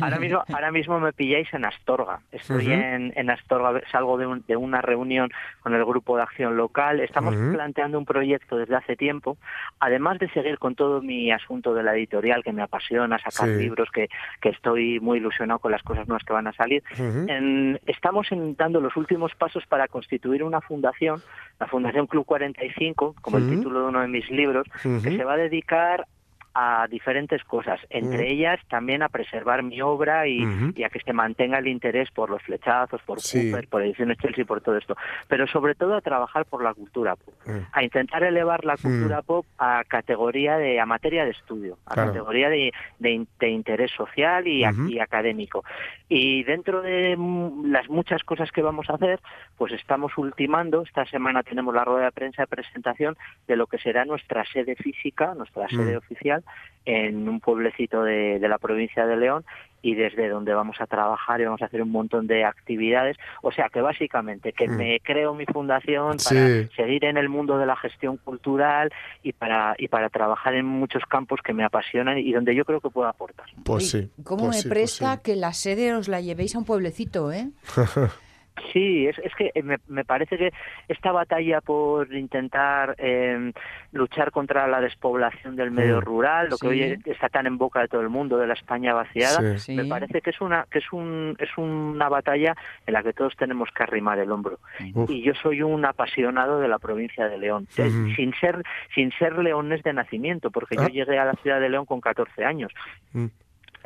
Ahora 0.00 0.18
mismo, 0.18 0.42
ahora 0.52 0.70
mismo 0.70 1.00
me 1.00 1.12
pilláis 1.12 1.52
en 1.52 1.64
Astorga. 1.64 2.20
Estoy 2.32 2.64
Ujú. 2.66 2.72
en, 2.72 3.12
en 3.16 3.30
Astorga, 3.30 3.80
salgo 3.90 4.16
de, 4.16 4.26
un- 4.26 4.44
de 4.46 4.56
una 4.56 4.80
reunión 4.80 5.30
con 5.60 5.74
el 5.74 5.84
grupo 5.84 6.16
de 6.16 6.22
acción 6.22 6.56
local. 6.56 7.00
Estamos 7.00 7.34
Ujú. 7.34 7.52
planteando 7.54 7.98
un 7.98 8.04
proyecto 8.04 8.56
desde 8.56 8.76
hace 8.76 8.96
tiempo, 8.96 9.36
además 9.80 10.18
de 10.18 10.28
seguir 10.30 10.58
con 10.58 10.74
todo 10.74 11.02
mi 11.02 11.32
asunto 11.32 11.74
de 11.74 11.82
la 11.82 11.94
editorial 11.94 12.42
que 12.44 12.52
me 12.52 12.62
apasiona, 12.62 13.18
sacar 13.18 13.48
Sí. 13.48 13.56
libros, 13.62 13.88
que, 13.90 14.08
que 14.40 14.50
estoy 14.50 15.00
muy 15.00 15.18
ilusionado 15.18 15.58
con 15.58 15.72
las 15.72 15.82
cosas 15.82 16.06
nuevas 16.08 16.24
que 16.24 16.32
van 16.32 16.46
a 16.46 16.52
salir. 16.52 16.82
Ujú. 16.92 17.26
En- 17.28 17.80
estamos 17.86 18.30
en- 18.32 18.54
dando 18.56 18.80
los 18.80 18.96
últimos 18.96 19.34
pasos 19.34 19.66
para 19.66 19.88
constituir 19.88 20.44
una 20.44 20.60
fundación, 20.60 21.20
la 21.58 21.66
Fundación 21.66 22.06
Club 22.06 22.24
45, 22.24 23.16
como 23.20 23.38
el 23.38 23.48
título 23.50 23.80
de 23.82 23.86
uno 23.88 24.03
de 24.04 24.18
mis 24.18 24.30
libros, 24.30 24.66
que 24.82 25.16
se 25.16 25.24
va 25.24 25.34
a 25.34 25.36
dedicar 25.36 26.06
a 26.54 26.86
diferentes 26.88 27.42
cosas, 27.44 27.80
entre 27.90 28.30
ellas 28.30 28.60
también 28.68 29.02
a 29.02 29.08
preservar 29.08 29.62
mi 29.62 29.80
obra 29.82 30.26
y, 30.28 30.44
a 30.84 30.88
que 30.88 31.00
se 31.00 31.12
mantenga 31.12 31.58
el 31.58 31.66
interés 31.66 32.10
por 32.12 32.30
los 32.30 32.40
flechazos, 32.42 33.02
por 33.02 33.20
Sí. 33.20 33.50
Cooper, 33.50 33.68
por 33.68 33.82
Ediciones 33.82 34.18
Chelsea, 34.18 34.44
por 34.44 34.60
todo 34.60 34.76
esto, 34.76 34.96
pero 35.28 35.46
sobre 35.48 35.74
todo 35.74 35.94
a 35.96 36.00
trabajar 36.00 36.44
por 36.44 36.62
la 36.62 36.72
cultura 36.74 37.16
pop, 37.16 37.34
Mm. 37.46 37.58
a 37.72 37.82
intentar 37.84 38.22
elevar 38.22 38.64
la 38.64 38.76
cultura 38.76 39.20
pop 39.22 39.44
a 39.58 39.82
categoría 39.88 40.56
de, 40.56 40.78
a 40.80 40.86
materia 40.86 41.24
de 41.24 41.32
estudio, 41.32 41.76
a 41.86 41.94
Claro. 41.94 42.12
categoría 42.12 42.48
de, 42.48 42.72
de 43.00 43.10
in- 43.10 43.28
de 43.40 43.48
interés 43.50 43.90
social 43.90 44.46
y, 44.46 44.64
académico. 45.00 45.64
Y 46.08 46.44
dentro 46.44 46.82
de 46.82 47.16
mm, 47.16 47.70
las 47.72 47.88
muchas 47.88 48.22
cosas 48.22 48.52
que 48.52 48.62
vamos 48.62 48.88
a 48.90 48.94
hacer, 48.94 49.18
pues 49.58 49.72
estamos 49.72 50.16
ultimando, 50.16 50.82
esta 50.82 51.04
semana 51.06 51.42
tenemos 51.42 51.74
la 51.74 51.84
rueda 51.84 52.04
de 52.06 52.12
prensa 52.12 52.42
de 52.42 52.46
presentación 52.46 53.16
de 53.48 53.56
lo 53.56 53.66
que 53.66 53.78
será 53.78 54.04
nuestra 54.04 54.44
sede 54.44 54.76
física, 54.76 55.34
nuestra 55.34 55.68
sede 55.68 55.94
Mm. 55.94 55.98
oficial, 55.98 56.43
en 56.86 57.28
un 57.28 57.40
pueblecito 57.40 58.02
de, 58.02 58.38
de 58.38 58.48
la 58.48 58.58
provincia 58.58 59.06
de 59.06 59.16
León 59.16 59.44
y 59.80 59.94
desde 59.94 60.28
donde 60.30 60.52
vamos 60.54 60.76
a 60.80 60.86
trabajar 60.86 61.40
y 61.40 61.44
vamos 61.44 61.60
a 61.60 61.66
hacer 61.66 61.82
un 61.82 61.90
montón 61.90 62.26
de 62.26 62.44
actividades. 62.44 63.16
O 63.42 63.52
sea 63.52 63.68
que 63.68 63.80
básicamente 63.82 64.52
que 64.52 64.66
Mm. 64.68 64.76
me 64.76 65.00
creo 65.00 65.34
mi 65.34 65.44
fundación 65.46 66.18
Sí. 66.18 66.34
para 66.34 66.68
seguir 66.74 67.04
en 67.04 67.16
el 67.18 67.28
mundo 67.28 67.58
de 67.58 67.66
la 67.66 67.76
gestión 67.76 68.16
cultural 68.18 68.90
y 69.22 69.32
para, 69.32 69.74
y 69.78 69.88
para 69.88 70.08
trabajar 70.08 70.54
en 70.54 70.64
muchos 70.66 71.02
campos 71.06 71.40
que 71.42 71.52
me 71.52 71.64
apasionan 71.64 72.16
y 72.18 72.32
donde 72.32 72.54
yo 72.54 72.64
creo 72.64 72.80
que 72.80 72.88
puedo 72.90 73.08
aportar. 73.08 73.46
Pues 73.64 73.90
sí. 73.90 74.10
¿Cómo 74.22 74.44
pues 74.44 74.56
me 74.56 74.62
sí, 74.62 74.68
pues 74.68 74.78
presta 74.78 75.16
sí. 75.16 75.20
que 75.22 75.36
la 75.36 75.52
sede 75.52 75.94
os 75.94 76.08
la 76.08 76.20
llevéis 76.22 76.54
a 76.54 76.58
un 76.58 76.64
pueblecito, 76.64 77.30
eh? 77.32 77.48
Sí, 78.72 79.06
es, 79.08 79.18
es 79.18 79.34
que 79.34 79.50
me, 79.62 79.78
me 79.88 80.04
parece 80.04 80.38
que 80.38 80.52
esta 80.88 81.10
batalla 81.10 81.60
por 81.60 82.12
intentar 82.14 82.94
eh, 82.98 83.52
luchar 83.92 84.30
contra 84.30 84.68
la 84.68 84.80
despoblación 84.80 85.56
del 85.56 85.70
medio 85.72 85.98
Mm. 85.98 86.04
rural, 86.04 86.48
lo 86.50 86.56
que 86.58 86.68
Sí. 86.68 86.72
hoy 86.82 86.98
está 87.06 87.28
tan 87.28 87.46
en 87.46 87.58
boca 87.58 87.80
de 87.80 87.88
todo 87.88 88.00
el 88.00 88.08
mundo, 88.10 88.36
de 88.38 88.46
la 88.46 88.54
España 88.54 88.94
vaciada, 88.94 89.58
Sí. 89.58 89.58
Sí. 89.58 89.74
me 89.74 89.84
parece 89.86 90.20
que 90.20 90.30
es 90.30 90.40
una 90.40 90.66
que 90.70 90.78
es 90.78 90.92
un 90.92 91.36
es 91.40 91.50
una 91.58 92.08
batalla 92.08 92.54
en 92.86 92.94
la 92.94 93.02
que 93.02 93.12
todos 93.12 93.34
tenemos 93.36 93.68
que 93.74 93.82
arrimar 93.82 94.18
el 94.20 94.30
hombro. 94.30 94.58
Uf. 94.94 95.10
Y 95.10 95.22
yo 95.22 95.34
soy 95.34 95.62
un 95.62 95.84
apasionado 95.84 96.60
de 96.60 96.68
la 96.68 96.78
provincia 96.78 97.28
de 97.28 97.38
León, 97.38 97.66
sin 97.70 98.32
ser 98.40 98.62
sin 98.94 99.10
ser 99.12 99.36
leones 99.38 99.82
de 99.82 99.92
nacimiento, 99.92 100.50
porque 100.52 100.76
Ah. 100.78 100.82
yo 100.86 100.88
llegué 101.04 101.18
a 101.18 101.24
la 101.24 101.34
ciudad 101.34 101.60
de 101.60 101.68
León 101.70 101.86
con 101.86 102.00
14 102.00 102.44
años. 102.44 102.72
Mm. 103.12 103.26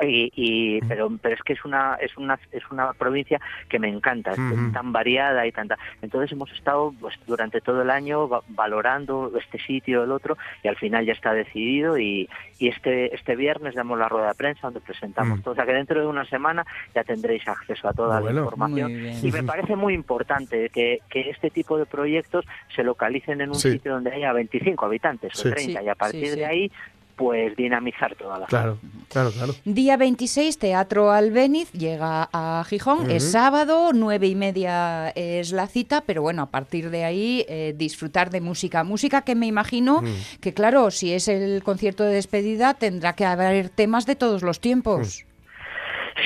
Y, 0.01 0.31
y- 0.33 0.79
pero 0.87 1.11
pero 1.21 1.35
es 1.35 1.43
que 1.43 1.53
es 1.53 1.65
una 1.65 1.95
es 1.95 2.15
una 2.17 2.39
es 2.53 2.63
una 2.71 2.93
provincia 2.93 3.39
que 3.67 3.79
me 3.79 3.89
encanta 3.89 4.31
es 4.31 4.37
tan 4.73 4.93
variada 4.93 5.45
y 5.45 5.51
tanta 5.51 5.77
entonces 6.01 6.31
hemos 6.31 6.49
estado 6.53 6.93
pues 7.01 7.15
durante 7.27 7.59
todo 7.59 7.81
el 7.81 7.89
año 7.89 8.29
va- 8.29 8.41
valorando 8.47 9.31
este 9.37 9.59
sitio 9.59 10.03
el 10.05 10.11
otro 10.13 10.37
y 10.63 10.69
al 10.69 10.77
final 10.77 11.05
ya 11.05 11.11
está 11.11 11.33
decidido 11.33 11.97
y, 11.97 12.29
y 12.59 12.69
este 12.69 13.13
este 13.13 13.35
viernes 13.35 13.75
damos 13.75 13.99
la 13.99 14.07
rueda 14.07 14.29
de 14.29 14.35
prensa 14.35 14.61
donde 14.67 14.79
presentamos 14.79 15.39
Mm. 15.39 15.41
todo 15.41 15.51
o 15.51 15.55
sea 15.55 15.65
que 15.65 15.73
dentro 15.73 15.99
de 15.99 16.07
una 16.07 16.23
semana 16.25 16.65
ya 16.95 17.03
tendréis 17.03 17.45
acceso 17.47 17.87
a 17.89 17.93
toda 17.93 18.21
Bueno. 18.21 18.35
la 18.39 18.45
información 18.45 18.91
y 19.21 19.31
me 19.33 19.43
parece 19.43 19.75
muy 19.75 19.93
importante 19.93 20.69
que, 20.69 20.99
que 21.09 21.29
este 21.29 21.49
tipo 21.49 21.77
de 21.77 21.85
proyectos 21.85 22.45
se 22.73 22.83
localicen 22.83 23.41
en 23.41 23.49
un 23.49 23.55
Sí. 23.55 23.71
sitio 23.73 23.93
donde 23.95 24.13
haya 24.13 24.31
25 24.31 24.85
habitantes 24.85 25.33
Sí. 25.35 25.47
o 25.47 25.51
30 25.51 25.79
Sí, 25.81 25.85
y 25.85 25.89
a 25.89 25.95
partir 25.95 26.25
sí, 26.27 26.33
sí. 26.33 26.39
de 26.39 26.45
ahí 26.45 26.71
pues 27.19 27.53
dinamizar 27.57 28.15
toda 28.15 28.39
la 28.39 28.45
Claro, 28.45 28.79
claro, 29.09 29.31
claro. 29.31 29.53
Día 29.65 29.97
26, 29.97 30.57
Teatro 30.57 31.11
Albéniz, 31.11 31.69
llega 31.73 32.29
a 32.31 32.63
Gijón, 32.65 33.11
es 33.11 33.31
sábado, 33.31 33.91
nueve 33.93 34.27
y 34.27 34.35
media 34.35 35.09
es 35.09 35.51
la 35.51 35.67
cita, 35.67 36.01
pero 36.05 36.21
bueno, 36.21 36.43
a 36.43 36.45
partir 36.45 36.89
de 36.89 37.03
ahí 37.03 37.45
eh, 37.49 37.75
disfrutar 37.77 38.29
de 38.29 38.39
música. 38.39 38.85
Música 38.85 39.23
que 39.23 39.35
me 39.35 39.47
imagino 39.47 40.01
que, 40.39 40.53
claro, 40.53 40.91
si 40.91 41.11
es 41.11 41.27
el 41.27 41.61
concierto 41.61 42.05
de 42.05 42.13
despedida, 42.13 42.73
tendrá 42.73 43.13
que 43.13 43.25
haber 43.25 43.67
temas 43.67 44.05
de 44.05 44.15
todos 44.15 44.41
los 44.41 44.61
tiempos. 44.61 45.25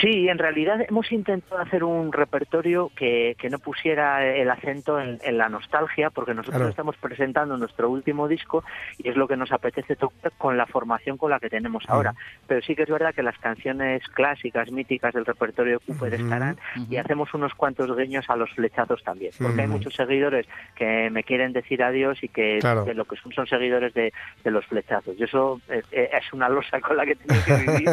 Sí, 0.01 0.27
en 0.29 0.37
realidad 0.37 0.81
hemos 0.87 1.11
intentado 1.11 1.61
hacer 1.61 1.83
un 1.83 2.11
repertorio 2.11 2.91
que, 2.95 3.35
que 3.37 3.49
no 3.49 3.59
pusiera 3.59 4.25
el 4.25 4.49
acento 4.49 4.99
en, 4.99 5.19
en 5.23 5.37
la 5.37 5.49
nostalgia, 5.49 6.09
porque 6.09 6.33
nosotros 6.33 6.57
Claro. 6.57 6.69
estamos 6.69 6.97
presentando 6.97 7.57
nuestro 7.57 7.89
último 7.89 8.27
disco 8.27 8.63
y 8.97 9.09
es 9.09 9.15
lo 9.15 9.27
que 9.27 9.37
nos 9.37 9.51
apetece 9.51 9.95
tocar 9.95 10.31
con 10.37 10.57
la 10.57 10.65
formación 10.65 11.17
con 11.17 11.29
la 11.31 11.39
que 11.39 11.49
tenemos 11.49 11.83
ahora. 11.87 12.13
Pero 12.47 12.61
sí 12.61 12.75
que 12.75 12.83
es 12.83 12.89
verdad 12.89 13.13
que 13.13 13.23
las 13.23 13.37
canciones 13.39 14.07
clásicas, 14.09 14.71
míticas 14.71 15.13
del 15.13 15.25
repertorio 15.25 15.79
Cooper 15.81 16.13
estarán 16.13 16.57
y 16.89 16.97
hacemos 16.97 17.33
unos 17.33 17.53
cuantos 17.53 17.95
guiños 17.97 18.29
a 18.29 18.35
los 18.35 18.49
flechazos 18.51 19.03
también, 19.03 19.31
porque 19.41 19.61
hay 19.61 19.67
muchos 19.67 19.93
seguidores 19.95 20.47
que 20.75 21.09
me 21.09 21.23
quieren 21.23 21.53
decir 21.53 21.83
adiós 21.83 22.23
y 22.23 22.27
que, 22.29 22.59
Claro. 22.59 22.85
que 22.85 22.93
lo 22.93 23.05
que 23.05 23.15
son 23.17 23.31
son 23.33 23.47
seguidores 23.47 23.93
de, 23.93 24.13
de 24.43 24.51
los 24.51 24.65
flechazos. 24.65 25.15
Y 25.19 25.23
eso 25.23 25.59
es 25.91 26.33
una 26.33 26.49
losa 26.49 26.79
con 26.81 26.97
la 26.97 27.05
que 27.05 27.15
tengo 27.15 27.41
que 27.45 27.53
vivir 27.55 27.89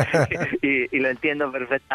y, 0.90 0.97
y 0.97 1.00
lo 1.00 1.09
entiendo 1.09 1.50
perfectamente, 1.50 1.89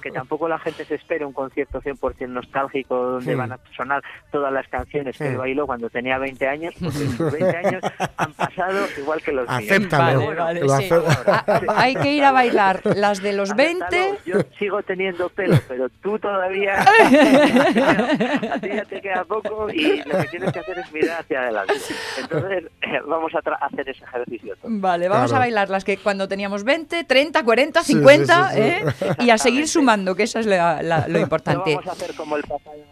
que 0.00 0.10
tampoco 0.12 0.48
la 0.48 0.58
gente 0.58 0.84
se 0.84 0.94
espere 0.94 1.24
un 1.24 1.32
concierto 1.32 1.80
100% 1.82 2.28
nostálgico 2.28 2.96
donde 2.96 3.32
Sí. 3.32 3.34
van 3.38 3.52
a 3.52 3.58
sonar 3.76 4.02
todas 4.30 4.52
las 4.52 4.66
canciones 4.68 5.16
que 5.16 5.24
Sí. 5.24 5.30
él 5.30 5.36
bailó 5.38 5.66
cuando 5.66 5.90
tenía 5.90 6.18
20 6.18 6.46
años, 6.48 6.74
porque 6.80 6.98
sus 7.16 7.32
20 7.32 7.56
años 7.56 7.82
han 8.16 8.32
pasado 8.34 8.86
igual 8.98 9.20
que 9.22 9.32
los 9.32 9.48
míos. 9.48 9.70
Acéptalo. 9.70 10.18
Vale, 10.26 10.34
vale, 10.36 10.60
que 10.60 10.66
lo 10.66 10.76
sí. 10.78 11.66
hay 11.68 11.94
que 11.96 12.12
ir 12.12 12.24
a 12.24 12.32
bailar 12.32 12.80
las 12.96 13.20
de 13.22 13.32
los 13.32 13.54
20. 13.54 13.84
Acéptalo, 13.84 14.18
Yo 14.24 14.40
sigo 14.58 14.82
teniendo 14.82 15.28
pelo, 15.30 15.56
pero 15.68 15.88
tú 16.02 16.18
todavía. 16.18 16.80
a 16.82 18.58
ti 18.60 18.68
ya 18.68 18.84
te 18.84 19.00
queda 19.00 19.24
poco 19.24 19.68
y 19.70 20.02
lo 20.04 20.18
que 20.18 20.28
tienes 20.28 20.52
que 20.52 20.58
hacer 20.60 20.78
es 20.78 20.92
mirar 20.92 21.20
hacia 21.20 21.40
adelante. 21.40 21.74
Entonces, 22.20 22.64
eh, 22.82 23.00
vamos 23.06 23.34
a 23.34 23.38
tra- 23.40 23.58
hacer 23.60 23.88
ese 23.88 24.04
ejercicio. 24.04 24.54
todos. 24.56 24.80
Vale, 24.80 25.08
vamos 25.08 25.30
Claro. 25.30 25.36
a 25.42 25.46
bailar 25.46 25.70
las 25.70 25.84
que 25.84 25.96
cuando 25.98 26.28
teníamos 26.28 26.64
20, 26.64 27.04
30, 27.04 27.44
40, 27.44 27.82
Sí, 27.82 27.92
sí, 27.92 27.98
50, 27.98 28.50
sí, 28.50 28.54
sí. 28.54 28.60
¿eh? 28.62 28.84
Y 29.20 29.30
a 29.32 29.38
seguir 29.38 29.68
sumando, 29.68 30.14
que 30.14 30.22
eso 30.24 30.38
es 30.38 30.46
la- 30.46 30.82
la- 30.82 31.06
lo 31.08 31.14
No 31.18 31.20
importante. 31.20 31.74
vamos 31.74 31.88
a 31.88 31.92
hacer 31.92 32.14
como 32.14 32.36
el 32.36 32.42
papá 32.44 32.72
de 32.72 32.84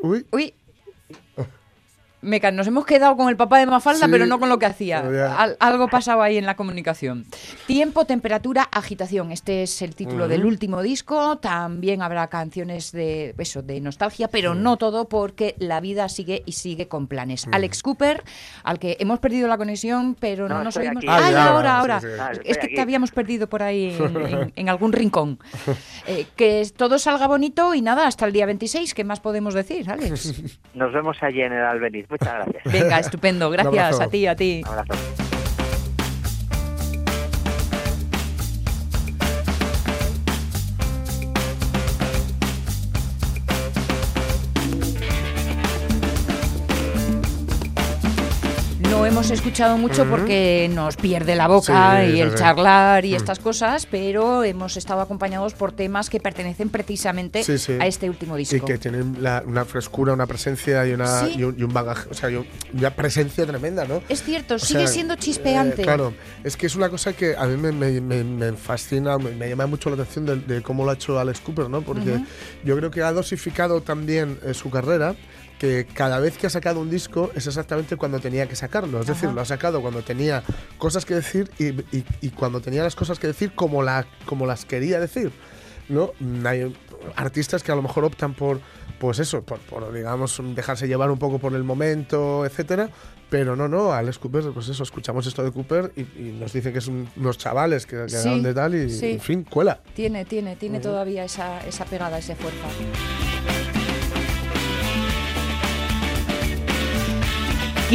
Uy, 0.00 0.26
Uy. 0.32 0.54
Meca, 2.24 2.50
nos 2.50 2.66
hemos 2.66 2.86
quedado 2.86 3.16
con 3.16 3.28
el 3.28 3.36
papá 3.36 3.58
de 3.58 3.66
Mafalda, 3.66 4.06
Sí, 4.06 4.10
pero 4.10 4.26
no 4.26 4.40
con 4.40 4.48
lo 4.48 4.58
que 4.58 4.66
hacía. 4.66 5.00
Al- 5.36 5.56
algo 5.60 5.88
pasaba 5.88 6.24
ahí 6.24 6.38
en 6.38 6.46
la 6.46 6.56
comunicación. 6.56 7.26
Tiempo, 7.66 8.04
temperatura, 8.06 8.62
agitación. 8.72 9.30
Este 9.30 9.62
es 9.62 9.82
el 9.82 9.94
título 9.94 10.26
del 10.28 10.44
último 10.44 10.82
disco. 10.82 11.36
También 11.38 12.02
habrá 12.02 12.26
canciones 12.28 12.92
de 12.92 13.34
eso, 13.38 13.62
de 13.62 13.80
nostalgia, 13.80 14.28
pero 14.28 14.54
no 14.54 14.76
todo 14.78 15.08
porque 15.08 15.54
la 15.58 15.80
vida 15.80 16.08
sigue 16.08 16.42
y 16.46 16.52
sigue 16.52 16.88
con 16.88 17.06
planes. 17.06 17.46
Alex 17.52 17.82
Cooper, 17.82 18.22
al 18.62 18.78
que 18.78 18.96
hemos 19.00 19.18
perdido 19.20 19.46
la 19.46 19.56
conexión, 19.58 20.14
pero 20.18 20.48
no, 20.48 20.58
No, 20.58 20.64
nos 20.64 20.76
oímos. 20.78 20.96
aquí. 20.98 21.06
Ah, 21.08 21.30
Ah, 21.34 21.48
ahora, 21.48 21.68
sí, 21.70 21.76
ahora. 21.78 22.00
sí. 22.00 22.06
Ah, 22.18 22.32
Es 22.44 22.58
que 22.58 22.66
aquí. 22.66 22.74
te 22.74 22.80
habíamos 22.80 23.10
perdido 23.10 23.48
por 23.48 23.62
ahí 23.62 23.96
en, 23.98 24.16
en- 24.26 24.52
en 24.56 24.68
algún 24.68 24.92
rincón. 24.92 25.38
Eh, 26.06 26.26
que 26.36 26.66
todo 26.76 26.98
salga 26.98 27.26
bonito 27.26 27.74
y 27.74 27.82
nada, 27.82 28.06
hasta 28.06 28.24
el 28.26 28.32
día 28.32 28.46
26. 28.46 28.94
¿Qué 28.94 29.04
más 29.04 29.20
podemos 29.20 29.52
decir, 29.54 29.90
Alex? 29.90 30.50
Nos 30.74 30.92
vemos 30.92 31.16
allí 31.22 31.42
en 31.42 31.52
el 31.52 31.62
Albeniz. 31.64 32.06
Muchas 32.14 32.32
gracias. 32.32 32.72
Venga, 32.72 32.98
estupendo. 33.00 33.50
Gracias 33.50 34.00
a 34.00 34.08
ti, 34.08 34.26
a 34.26 34.36
ti. 34.36 34.62
Un 34.64 34.68
abrazo. 34.78 35.23
Hemos 49.24 49.38
escuchado 49.38 49.78
mucho 49.78 50.04
porque 50.08 50.70
nos 50.72 50.96
pierde 50.96 51.34
la 51.34 51.48
boca 51.48 52.02
Sí, 52.04 52.12
y 52.16 52.20
el 52.20 52.34
charlar 52.34 53.04
y 53.06 53.12
Mm. 53.12 53.16
estas 53.16 53.38
cosas, 53.38 53.86
pero 53.90 54.44
hemos 54.44 54.76
estado 54.76 55.00
acompañados 55.00 55.54
por 55.54 55.72
temas 55.72 56.10
que 56.10 56.20
pertenecen 56.20 56.68
precisamente 56.68 57.42
Sí, 57.42 57.56
sí. 57.58 57.72
a 57.80 57.86
este 57.86 58.08
último 58.10 58.36
disco. 58.36 58.56
y 58.56 58.60
que 58.60 58.76
tienen 58.78 59.16
la- 59.22 59.42
una 59.46 59.64
frescura, 59.64 60.12
una 60.12 60.26
presencia 60.26 60.86
y, 60.86 60.92
una, 60.92 61.28
y, 61.34 61.42
un, 61.42 61.58
y 61.58 61.62
un 61.62 61.72
bagaje, 61.72 62.08
o 62.10 62.14
sea, 62.14 62.30
y 62.30 62.36
un- 62.36 62.46
una 62.74 62.90
presencia 62.90 63.46
tremenda, 63.46 63.84
¿no? 63.86 64.02
Es 64.08 64.22
cierto, 64.22 64.56
O 64.56 64.58
sigue 64.58 64.80
sea, 64.80 64.88
siendo 64.88 65.14
eh, 65.14 65.18
chispeante. 65.18 65.82
claro, 65.82 66.12
es 66.42 66.56
que 66.56 66.66
es 66.66 66.76
una 66.76 66.90
cosa 66.90 67.12
que 67.14 67.34
a 67.36 67.46
mí 67.46 67.56
me, 67.56 67.72
me- 67.72 68.00
me- 68.00 68.24
me 68.24 68.52
fascina, 68.52 69.16
me, 69.18 69.48
llama 69.48 69.66
mucho 69.66 69.88
la 69.88 69.94
atención 70.02 70.26
de, 70.26 70.36
de 70.36 70.62
cómo 70.62 70.84
lo 70.84 70.90
ha 70.90 70.94
hecho 70.94 71.18
Alex 71.18 71.40
Cooper, 71.40 71.70
¿no? 71.70 71.80
Porque 71.82 72.10
Ujú. 72.12 72.26
yo 72.64 72.76
creo 72.76 72.90
que 72.90 73.02
ha 73.02 73.12
dosificado 73.12 73.80
también 73.80 74.38
eh, 74.44 74.52
su 74.54 74.68
carrera, 74.70 75.14
que 75.58 75.86
cada 75.86 76.18
vez 76.18 76.36
que 76.36 76.46
ha 76.46 76.50
sacado 76.50 76.80
un 76.80 76.90
disco 76.90 77.30
es 77.34 77.46
exactamente 77.46 77.96
cuando 77.96 78.18
tenía 78.20 78.46
que 78.48 78.56
sacarlo. 78.56 79.00
Es 79.00 79.06
decir, 79.06 79.26
Ajá. 79.26 79.34
lo 79.34 79.40
ha 79.40 79.44
sacado 79.44 79.80
cuando 79.80 80.02
tenía 80.02 80.42
cosas 80.78 81.04
que 81.04 81.14
decir 81.14 81.50
y, 81.58 81.68
y- 81.96 82.04
y 82.20 82.30
cuando 82.30 82.60
tenía 82.60 82.82
las 82.82 82.96
cosas 82.96 83.18
que 83.18 83.26
decir 83.26 83.54
como, 83.54 83.82
la, 83.82 84.06
como 84.26 84.46
las 84.46 84.64
quería 84.64 84.98
decir. 85.00 85.32
¿no? 85.88 86.12
Mm, 86.20 86.46
Hay 86.46 86.76
artistas 87.16 87.62
que 87.62 87.70
a 87.70 87.74
lo 87.76 87.82
mejor 87.82 88.04
optan 88.04 88.32
por, 88.34 88.60
pues 88.98 89.18
eso, 89.18 89.42
por, 89.42 89.58
por, 89.60 89.92
digamos, 89.92 90.40
dejarse 90.54 90.88
llevar 90.88 91.10
un 91.10 91.18
poco 91.18 91.38
por 91.38 91.54
el 91.54 91.62
momento, 91.64 92.44
etcétera. 92.46 92.88
Pero 93.30 93.56
no, 93.56 93.68
no, 93.68 93.92
Alex 93.92 94.18
Cooper, 94.18 94.44
pues 94.52 94.68
eso, 94.68 94.82
escuchamos 94.82 95.26
esto 95.26 95.42
de 95.42 95.50
Cooper 95.50 95.92
y, 95.96 96.00
y 96.02 96.36
nos 96.38 96.52
dice 96.52 96.72
que 96.72 96.80
son 96.80 97.08
unos 97.16 97.36
chavales 97.38 97.84
que, 97.86 97.96
que 98.02 98.08
Sí, 98.10 98.40
de 98.40 98.54
tal 98.54 98.74
y, 98.74 98.90
sí. 98.90 99.12
en 99.12 99.20
fin, 99.20 99.42
cuela. 99.44 99.80
Tiene, 99.94 100.24
tiene, 100.24 100.56
tiene 100.56 100.78
Ujú. 100.78 100.88
todavía 100.88 101.24
esa, 101.24 101.66
esa 101.66 101.84
pegada, 101.84 102.18
esa 102.18 102.36
fuerza. 102.36 102.66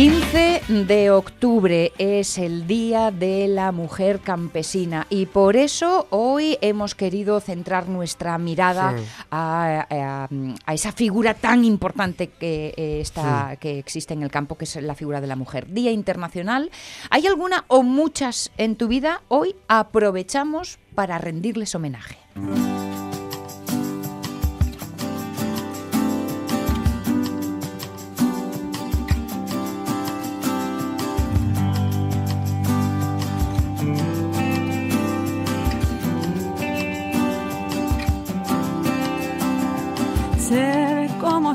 15 0.03 0.61
de 0.87 1.11
octubre 1.11 1.91
es 1.97 2.37
el 2.37 2.67
Día 2.67 3.11
de 3.11 3.49
la 3.49 3.73
Mujer 3.73 4.21
Campesina 4.21 5.05
y 5.09 5.25
por 5.25 5.57
eso 5.57 6.07
hoy 6.09 6.57
hemos 6.61 6.95
querido 6.95 7.41
centrar 7.41 7.89
nuestra 7.89 8.37
mirada 8.37 8.95
Sí. 8.97 9.03
a, 9.29 9.85
a- 9.89 10.29
a 10.65 10.73
esa 10.73 10.93
figura 10.93 11.33
tan 11.33 11.65
importante 11.65 12.27
que, 12.29 12.73
eh, 12.77 13.01
está, 13.01 13.57
que 13.59 13.77
existe 13.77 14.13
en 14.13 14.23
el 14.23 14.31
campo, 14.31 14.57
que 14.57 14.63
es 14.63 14.77
la 14.77 14.95
figura 14.95 15.19
de 15.19 15.27
la 15.27 15.35
mujer. 15.35 15.67
Día 15.69 15.91
Internacional. 15.91 16.71
¿Hay 17.09 17.27
alguna 17.27 17.65
o 17.67 17.83
muchas 17.83 18.51
en 18.57 18.77
tu 18.77 18.87
vida? 18.87 19.23
Hoy 19.27 19.53
aprovechamos 19.67 20.79
para 20.95 21.17
rendirles 21.17 21.75
homenaje. 21.75 22.15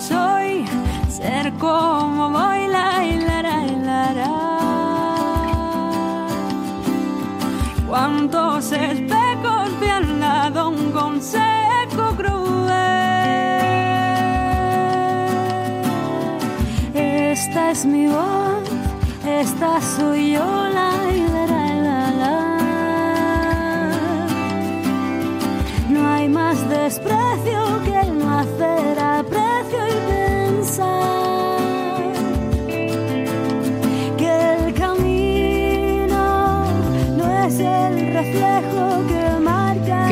Soy, 0.08 0.66
ser 1.08 1.52
como 1.54 2.30
voy, 2.30 2.66
la, 2.68 3.04
y 3.04 3.18
la, 3.20 3.42
la, 3.42 4.12
la. 4.20 4.34
Cuántos 7.88 8.72
espejos 8.72 9.70
me 9.80 9.90
han 9.90 10.20
dado 10.20 10.68
un 10.68 10.92
consejo 10.92 12.04
cruel. 12.16 12.44
Esta 16.94 17.70
es 17.70 17.84
mi 17.86 18.06
voz, 18.06 18.64
esta 19.26 19.80
soy 19.80 20.32
yo, 20.32 20.68
la, 20.78 20.90
y 21.14 21.20
la, 21.34 21.46
la, 21.46 21.66
la, 21.86 22.10
la. 22.20 22.36
No 25.88 26.00
hay 26.14 26.28
más 26.28 26.68
desprecio 26.68 27.60
que 27.84 28.03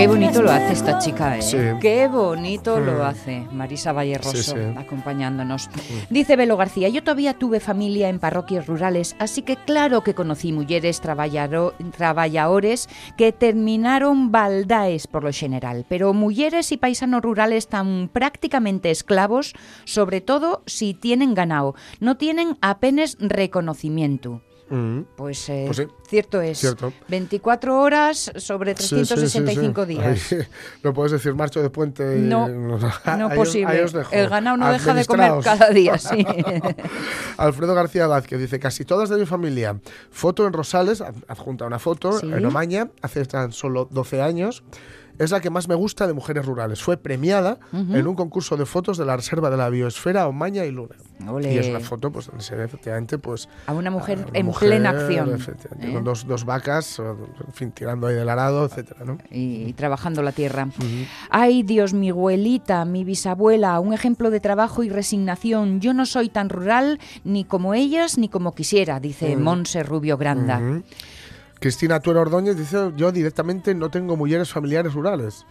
Qué 0.02 0.08
bonito 0.08 0.42
lo 0.42 0.50
hace 0.50 0.72
esta 0.72 0.98
chica, 0.98 1.38
¿eh? 1.38 1.42
Sí. 1.42 1.56
Qué 1.80 2.08
bonito 2.08 2.80
lo 2.80 2.94
Mm. 2.94 3.02
hace 3.02 3.46
Marisa 3.52 3.92
Valle 3.92 4.18
Rosso, 4.18 4.32
Sí, 4.42 4.50
sí. 4.50 4.74
acompañándonos. 4.76 5.70
Dice 6.10 6.34
Belo 6.34 6.56
García, 6.56 6.88
yo 6.88 7.04
todavía 7.04 7.34
tuve 7.38 7.60
familia 7.60 8.08
en 8.08 8.18
parroquias 8.18 8.66
rurales, 8.66 9.14
así 9.20 9.42
que 9.42 9.54
claro 9.54 10.02
que 10.02 10.12
conocí 10.14 10.50
mujeres 10.50 11.00
traballadores 11.00 12.88
que 13.16 13.30
terminaron 13.30 14.32
baldaes 14.32 15.06
por 15.06 15.22
lo 15.22 15.32
general, 15.32 15.86
pero 15.88 16.12
mujeres 16.12 16.72
y 16.72 16.78
paisanos 16.78 17.22
rurales 17.22 17.68
tan 17.68 18.08
prácticamente 18.12 18.90
esclavos, 18.90 19.54
sobre 19.84 20.20
todo 20.20 20.64
si 20.66 20.94
tienen 20.94 21.32
ganado, 21.34 21.76
no 22.00 22.16
tienen 22.16 22.58
apenas 22.60 23.16
reconocimiento. 23.20 24.42
Mm. 24.74 25.02
Pues, 25.16 25.48
eh, 25.50 25.64
Pues 25.66 25.76
sí. 25.76 25.86
cierto 26.08 26.40
es. 26.40 26.58
Cierto. 26.58 26.92
24 27.08 27.78
horas 27.78 28.32
sobre 28.36 28.74
Sí, 28.76 28.84
sí, 28.84 28.88
sí. 29.04 29.14
365 29.14 29.86
días. 29.86 30.32
Ahí, 30.32 30.38
no 30.82 30.94
puedes 30.94 31.12
decir 31.12 31.34
marcho 31.34 31.60
de 31.62 31.68
puente. 31.70 32.18
y- 32.18 32.22
No, 32.22 32.48
no 32.48 32.74
os- 33.26 33.34
posible. 33.34 33.84
os 33.84 33.92
dejo. 33.92 34.10
El 34.14 34.28
ganado 34.28 34.56
no 34.56 34.72
deja 34.72 34.94
de 34.94 35.04
comer 35.04 35.32
cada 35.44 35.68
día, 35.70 35.98
sí. 35.98 36.24
Alfredo 37.36 37.74
García 37.74 38.06
Vázquez 38.06 38.38
dice, 38.40 38.58
casi 38.58 38.84
todas 38.84 39.08
de 39.08 39.16
mi 39.18 39.26
familia. 39.26 39.78
Foto 40.10 40.46
en 40.46 40.52
Rosales, 40.52 41.00
ad- 41.00 41.14
adjunta 41.28 41.66
una 41.66 41.78
foto, 41.78 42.20
en 42.22 42.44
Omaña, 42.46 42.88
hace 43.02 43.24
tan 43.26 43.52
solo 43.52 43.88
12 43.90 44.22
años. 44.22 44.62
Es 45.18 45.30
la 45.30 45.40
que 45.40 45.50
más 45.50 45.68
me 45.68 45.74
gusta 45.74 46.06
de 46.06 46.12
mujeres 46.12 46.46
rurales. 46.46 46.82
Fue 46.82 46.96
premiada 46.96 47.58
en 47.72 48.06
un 48.06 48.14
concurso 48.14 48.56
de 48.56 48.66
fotos 48.66 48.98
de 48.98 49.04
la 49.04 49.16
Reserva 49.16 49.50
de 49.50 49.56
la 49.56 49.68
Biosfera 49.68 50.26
Omaña 50.26 50.64
y 50.64 50.70
Luna. 50.70 50.96
Ole. 51.28 51.54
Y 51.54 51.58
es 51.58 51.68
una 51.68 51.80
foto, 51.80 52.10
pues, 52.10 52.26
donde 52.26 52.42
se 52.42 52.56
ve 52.56 52.64
efectivamente, 52.64 53.18
pues... 53.18 53.48
A 53.66 53.72
una 53.72 53.90
mujer 53.90 54.18
a 54.18 54.22
una 54.22 54.38
en 54.38 54.46
mujer, 54.46 54.68
plena 54.70 54.90
acción. 54.90 55.38
¿eh? 55.80 55.92
Con 55.92 56.02
dos, 56.02 56.26
dos 56.26 56.44
vacas, 56.44 56.98
en 56.98 57.52
fin, 57.52 57.70
tirando 57.70 58.08
ahí 58.08 58.14
del 58.14 58.28
arado, 58.28 58.64
etcétera, 58.64 59.04
¿no? 59.04 59.18
y, 59.30 59.64
y 59.68 59.72
trabajando 59.72 60.22
la 60.22 60.32
tierra. 60.32 60.68
Ay, 61.30 61.62
Dios, 61.62 61.94
mi 61.94 62.10
abuelita, 62.10 62.84
mi 62.84 63.04
bisabuela, 63.04 63.78
un 63.78 63.92
ejemplo 63.92 64.30
de 64.30 64.40
trabajo 64.40 64.82
y 64.82 64.88
resignación. 64.88 65.80
Yo 65.80 65.94
no 65.94 66.06
soy 66.06 66.28
tan 66.28 66.48
rural 66.48 66.98
ni 67.24 67.44
como 67.44 67.74
ellas 67.74 68.18
ni 68.18 68.28
como 68.28 68.54
quisiera, 68.54 68.98
dice 68.98 69.36
Monse 69.36 69.82
Rubio 69.82 70.16
Granda. 70.16 70.82
Cristina 71.62 72.00
Tuero 72.00 72.22
Ordóñez 72.22 72.56
dice, 72.56 72.90
yo 72.96 73.12
directamente 73.12 73.72
no 73.72 73.88
tengo 73.88 74.16
mujeres 74.16 74.50
familiares 74.50 74.94
rurales, 74.94 75.46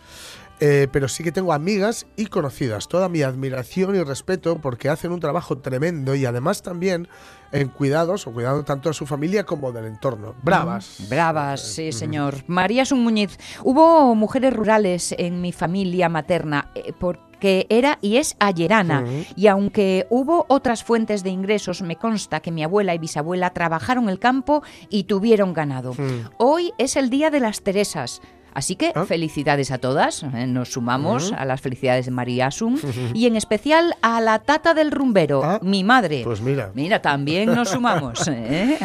eh, 0.59 0.89
pero 0.91 1.07
sí 1.07 1.23
que 1.23 1.31
tengo 1.31 1.53
amigas 1.53 2.05
y 2.17 2.25
conocidas. 2.25 2.89
Toda 2.89 3.07
mi 3.07 3.21
admiración 3.21 3.95
y 3.95 4.03
respeto 4.03 4.59
porque 4.59 4.89
hacen 4.89 5.13
un 5.13 5.21
trabajo 5.21 5.59
tremendo 5.59 6.13
y 6.13 6.25
además 6.25 6.63
también 6.63 7.07
en 7.51 7.69
cuidados 7.69 8.27
o 8.27 8.33
cuidando 8.33 8.63
tanto 8.63 8.89
a 8.89 8.93
su 8.93 9.05
familia 9.05 9.45
como 9.45 9.71
del 9.71 9.85
entorno. 9.85 10.35
Bravas. 10.41 11.07
Bravas, 11.09 11.61
sí, 11.61 11.91
señor. 11.91 12.43
María 12.47 12.85
Sun 12.85 13.03
Muñiz. 13.03 13.37
Hubo 13.63 14.15
mujeres 14.15 14.53
rurales 14.53 15.13
en 15.17 15.41
mi 15.41 15.51
familia 15.51 16.09
materna 16.09 16.71
eh, 16.75 16.93
porque 16.97 17.67
era 17.69 17.97
y 18.01 18.17
es 18.17 18.35
ayerana. 18.39 19.03
Y 19.35 19.47
aunque 19.47 20.05
hubo 20.09 20.45
otras 20.47 20.83
fuentes 20.83 21.23
de 21.23 21.31
ingresos, 21.31 21.81
me 21.81 21.95
consta 21.95 22.39
que 22.39 22.51
mi 22.51 22.63
abuela 22.63 22.93
y 22.93 22.99
bisabuela 22.99 23.49
trabajaron 23.51 24.09
el 24.09 24.19
campo 24.19 24.63
y 24.89 25.05
tuvieron 25.05 25.53
ganado. 25.53 25.95
Hoy 26.37 26.73
es 26.77 26.95
el 26.95 27.09
Día 27.09 27.31
de 27.31 27.39
las 27.39 27.61
Teresas. 27.61 28.21
Así 28.53 28.75
que 28.75 28.91
Ah. 28.95 29.05
felicidades 29.05 29.71
a 29.71 29.77
todas, 29.77 30.23
eh, 30.23 30.45
nos 30.47 30.73
sumamos 30.73 31.31
a 31.33 31.45
las 31.45 31.61
felicidades 31.61 32.05
de 32.05 32.11
María 32.11 32.47
Asun 32.47 32.79
y 33.13 33.25
en 33.27 33.35
especial 33.35 33.95
a 34.01 34.19
la 34.21 34.39
tata 34.39 34.73
del 34.73 34.91
rumbero, 34.91 35.41
Ah, 35.43 35.59
mi 35.61 35.83
madre. 35.83 36.21
Pues 36.23 36.41
mira. 36.41 36.71
Mira, 36.73 37.01
también 37.01 37.53
nos 37.53 37.69
sumamos. 37.71 38.27
¿eh? 38.27 38.77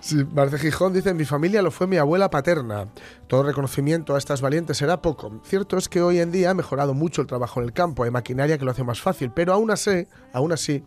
Sí, 0.00 0.24
Marce 0.32 0.56
Gijón 0.58 0.92
dice, 0.92 1.14
mi 1.14 1.24
familia 1.24 1.60
lo 1.60 1.72
fue 1.72 1.88
mi 1.88 1.96
abuela 1.96 2.30
paterna. 2.30 2.86
Todo 3.26 3.42
reconocimiento 3.42 4.14
a 4.14 4.18
estas 4.18 4.40
valientes 4.40 4.76
será 4.76 5.02
poco. 5.02 5.40
Cierto 5.44 5.76
es 5.76 5.88
que 5.88 6.00
hoy 6.00 6.20
en 6.20 6.30
día 6.30 6.50
ha 6.50 6.54
mejorado 6.54 6.94
mucho 6.94 7.20
el 7.22 7.26
trabajo 7.26 7.58
en 7.60 7.66
el 7.66 7.72
campo, 7.72 8.04
hay 8.04 8.10
maquinaria 8.12 8.56
que 8.56 8.64
lo 8.64 8.70
hace 8.70 8.84
más 8.84 9.00
fácil, 9.00 9.32
pero 9.34 9.52
aún 9.52 9.72
así, 9.72 10.06
aún 10.32 10.52
así, 10.52 10.84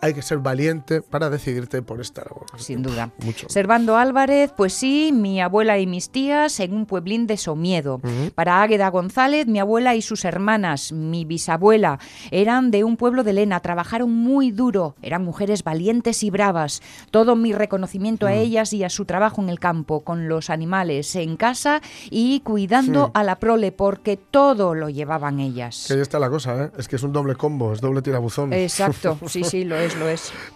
hay 0.00 0.14
que 0.14 0.22
ser 0.22 0.38
valiente 0.38 1.02
para 1.02 1.30
decidirte 1.30 1.82
por 1.82 2.00
esta 2.00 2.22
labor. 2.22 2.46
Sin 2.56 2.82
duda. 2.82 3.10
Mucho. 3.24 3.48
Servando 3.48 3.96
Álvarez, 3.96 4.52
pues 4.56 4.72
sí, 4.72 5.10
mi 5.12 5.40
abuela 5.40 5.78
y 5.78 5.86
mis 5.86 6.10
tías 6.10 6.60
en 6.60 6.74
un 6.74 6.86
pueblín 6.86 7.26
de 7.26 7.36
Somiedo. 7.36 8.00
Para 8.34 8.62
Águeda 8.62 8.88
González, 8.88 9.46
mi 9.46 9.58
abuela 9.58 9.94
y 9.94 10.02
sus 10.02 10.24
hermanas, 10.24 10.92
mi 10.92 11.24
bisabuela, 11.24 11.98
eran 12.30 12.70
de 12.70 12.84
un 12.84 12.96
pueblo 12.96 13.24
de 13.24 13.32
Lena, 13.32 13.60
trabajaron 13.60 14.12
muy 14.12 14.50
duro, 14.50 14.94
eran 15.02 15.24
mujeres 15.24 15.64
valientes 15.64 16.22
y 16.22 16.30
bravas. 16.30 16.82
Todo 17.10 17.36
mi 17.36 17.52
reconocimiento 17.52 18.26
a 18.26 18.34
ellas 18.34 18.72
y 18.72 18.84
a 18.84 18.90
su 18.90 19.04
trabajo 19.04 19.42
en 19.42 19.48
el 19.48 19.58
campo, 19.58 20.00
con 20.00 20.28
los 20.28 20.50
animales, 20.50 21.14
en 21.16 21.36
casa 21.36 21.80
y 22.10 22.40
cuidando 22.40 23.10
a 23.14 23.24
la 23.24 23.36
prole, 23.36 23.72
porque 23.72 24.16
todo 24.16 24.74
lo 24.74 24.88
llevaban 24.88 25.40
ellas. 25.40 25.84
Que 25.86 25.94
ahí 25.94 26.00
está 26.00 26.18
la 26.18 26.30
cosa, 26.30 26.64
¿eh? 26.64 26.70
Es 26.78 26.88
que 26.88 26.96
es 26.96 27.02
un 27.02 27.12
doble 27.12 27.34
combo, 27.34 27.72
es 27.72 27.80
doble 27.80 28.02
tirabuzón. 28.02 28.52
Exacto, 28.52 29.18
sí, 29.26 29.44
sí, 29.44 29.64
lo 29.64 29.76
es, 29.76 29.87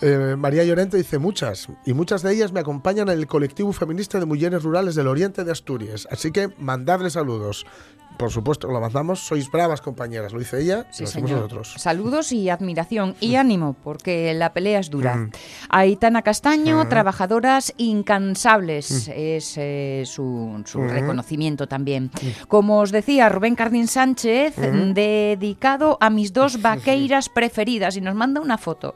Eh, 0.00 0.36
María 0.36 0.64
Llorente 0.64 0.96
dice 0.96 1.18
muchas, 1.18 1.68
y 1.84 1.92
muchas 1.92 2.22
de 2.22 2.32
ellas 2.32 2.52
me 2.52 2.60
acompañan 2.60 3.08
en 3.08 3.18
el 3.18 3.26
colectivo 3.26 3.72
feminista 3.72 4.18
de 4.18 4.26
mujeres 4.26 4.62
rurales 4.62 4.94
del 4.94 5.08
oriente 5.08 5.44
de 5.44 5.52
Asturias. 5.52 6.06
Así 6.10 6.32
que 6.32 6.48
mandadle 6.58 7.10
saludos. 7.10 7.66
Por 8.18 8.30
supuesto 8.30 8.68
lo 8.68 8.80
mandamos, 8.80 9.20
sois 9.20 9.50
bravas 9.50 9.80
compañeras, 9.80 10.32
lo 10.32 10.38
dice 10.38 10.60
ella, 10.60 10.86
Sí, 10.90 11.02
lo 11.02 11.08
hacemos 11.08 11.30
nosotros. 11.32 11.74
Saludos 11.76 12.30
y 12.32 12.50
admiración 12.50 13.16
y 13.20 13.34
ánimo, 13.34 13.74
porque 13.82 14.32
la 14.34 14.52
pelea 14.52 14.78
es 14.78 14.90
dura. 14.90 15.16
Mm. 15.16 15.30
Aitana 15.70 16.22
Castaño, 16.22 16.86
trabajadoras 16.88 17.72
incansables, 17.78 19.08
es 19.14 19.54
eh, 19.56 20.04
su, 20.06 20.62
su 20.66 20.80
reconocimiento 20.82 21.66
también. 21.66 22.10
Como 22.48 22.78
os 22.80 22.92
decía, 22.92 23.28
Rubén 23.28 23.56
Cardín 23.56 23.88
Sánchez, 23.88 24.54
dedicado 24.56 25.98
a 26.00 26.10
mis 26.10 26.32
dos 26.32 26.60
vaqueiras 26.62 27.28
preferidas, 27.28 27.96
y 27.96 28.00
nos 28.00 28.14
manda 28.14 28.40
una 28.40 28.58
foto 28.58 28.94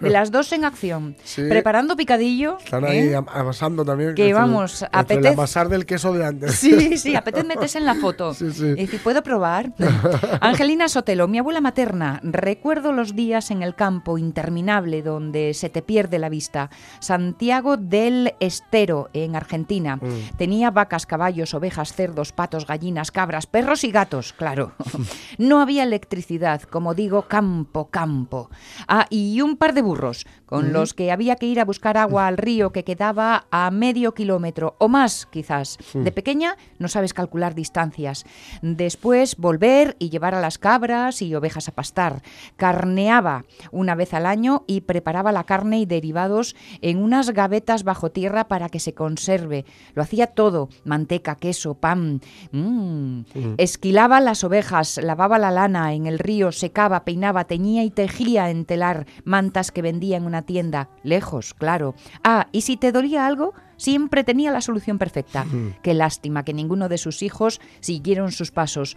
de 0.00 0.10
las 0.10 0.30
dos 0.30 0.52
en 0.52 0.64
acción, 0.64 1.16
Sí. 1.24 1.42
preparando 1.48 1.96
picadillo. 1.96 2.58
Están 2.58 2.84
¿eh? 2.84 2.88
ahí 2.88 3.14
am- 3.14 3.26
amasando 3.32 3.84
también. 3.84 4.14
Que 4.14 4.28
el- 4.28 4.34
vamos, 4.34 4.84
el 5.08 5.26
amasar 5.26 5.68
del 5.68 5.86
queso 5.86 6.12
de 6.12 6.24
antes. 6.26 6.54
Sí, 6.56 6.98
sí, 6.98 7.14
apetece 7.16 7.46
meterse 7.46 7.78
en 7.78 7.86
la 7.86 7.94
foto. 7.94 8.34
Sí, 8.34 8.50
Sí. 8.56 8.66
Y 8.66 8.74
dice, 8.74 8.98
¿puedo 8.98 9.22
probar? 9.22 9.72
Angelina 10.40 10.88
Sotelo, 10.88 11.28
mi 11.28 11.38
abuela 11.38 11.60
materna, 11.60 12.20
recuerdo 12.22 12.92
los 12.92 13.14
días 13.14 13.50
en 13.50 13.62
el 13.62 13.74
campo 13.74 14.18
interminable 14.18 15.02
donde 15.02 15.54
se 15.54 15.70
te 15.70 15.82
pierde 15.82 16.18
la 16.18 16.28
vista. 16.28 16.70
Santiago 17.00 17.76
del 17.76 18.34
Estero, 18.40 19.10
en 19.12 19.36
Argentina. 19.36 19.96
Mm. 19.96 20.36
Tenía 20.36 20.70
vacas, 20.70 21.06
caballos, 21.06 21.54
ovejas, 21.54 21.92
cerdos, 21.92 22.32
patos, 22.32 22.66
gallinas, 22.66 23.10
cabras, 23.10 23.46
perros 23.46 23.84
y 23.84 23.90
gatos, 23.90 24.32
claro. 24.32 24.72
No 25.38 25.60
había 25.60 25.82
electricidad, 25.82 26.62
como 26.62 26.94
digo, 26.94 27.22
campo, 27.22 27.90
campo. 27.90 28.50
Ah, 28.88 29.06
y 29.10 29.40
un 29.40 29.56
par 29.56 29.74
de 29.74 29.82
burros, 29.82 30.26
con 30.46 30.72
los 30.72 30.94
que 30.94 31.12
había 31.12 31.36
que 31.36 31.46
ir 31.46 31.60
a 31.60 31.64
buscar 31.64 31.98
agua 31.98 32.26
al 32.26 32.38
río 32.38 32.72
que 32.72 32.84
quedaba 32.84 33.46
a 33.50 33.70
medio 33.70 34.14
kilómetro 34.14 34.76
o 34.78 34.88
más, 34.88 35.26
quizás. 35.26 35.78
De 35.92 36.12
pequeña 36.12 36.56
no 36.78 36.88
sabes 36.88 37.12
calcular 37.14 37.54
distancias. 37.54 38.24
Después 38.62 39.36
volver 39.36 39.96
y 39.98 40.10
llevar 40.10 40.34
a 40.34 40.40
las 40.40 40.58
cabras 40.58 41.22
y 41.22 41.34
ovejas 41.34 41.68
a 41.68 41.72
pastar. 41.72 42.22
Carneaba 42.56 43.44
una 43.70 43.94
vez 43.94 44.14
al 44.14 44.26
año 44.26 44.64
y 44.66 44.82
preparaba 44.82 45.32
la 45.32 45.44
carne 45.44 45.80
y 45.80 45.86
derivados 45.86 46.56
en 46.80 47.02
unas 47.02 47.30
gavetas 47.30 47.84
bajo 47.84 48.10
tierra 48.10 48.48
para 48.48 48.68
que 48.68 48.80
se 48.80 48.94
conserve. 48.94 49.64
Lo 49.94 50.02
hacía 50.02 50.28
todo, 50.28 50.68
manteca, 50.84 51.36
queso, 51.36 51.74
pan. 51.74 52.20
Mm. 52.52 53.20
Esquilaba 53.58 54.20
las 54.20 54.44
ovejas, 54.44 54.98
lavaba 55.02 55.38
la 55.38 55.50
lana 55.50 55.94
en 55.94 56.06
el 56.06 56.18
río, 56.18 56.52
secaba, 56.52 57.04
peinaba, 57.04 57.44
teñía 57.44 57.84
y 57.84 57.90
tejía 57.90 58.50
en 58.50 58.64
telar 58.64 59.06
mantas 59.24 59.70
que 59.72 59.82
vendía 59.82 60.16
en 60.16 60.26
una 60.26 60.42
tienda, 60.42 60.88
lejos, 61.02 61.54
claro. 61.54 61.94
Ah, 62.24 62.48
y 62.52 62.62
si 62.62 62.76
te 62.76 62.92
dolía 62.92 63.26
algo, 63.26 63.54
siempre 63.76 64.24
tenía 64.24 64.50
la 64.50 64.60
solución 64.60 64.98
perfecta. 64.98 65.46
Qué 65.82 65.94
lástima 65.94 66.44
que 66.44 66.54
ninguno 66.54 66.88
de 66.88 66.98
sus 66.98 67.22
hijos 67.22 67.60
siguieron 67.80 68.32
sus 68.32 68.50
pasos. 68.50 68.96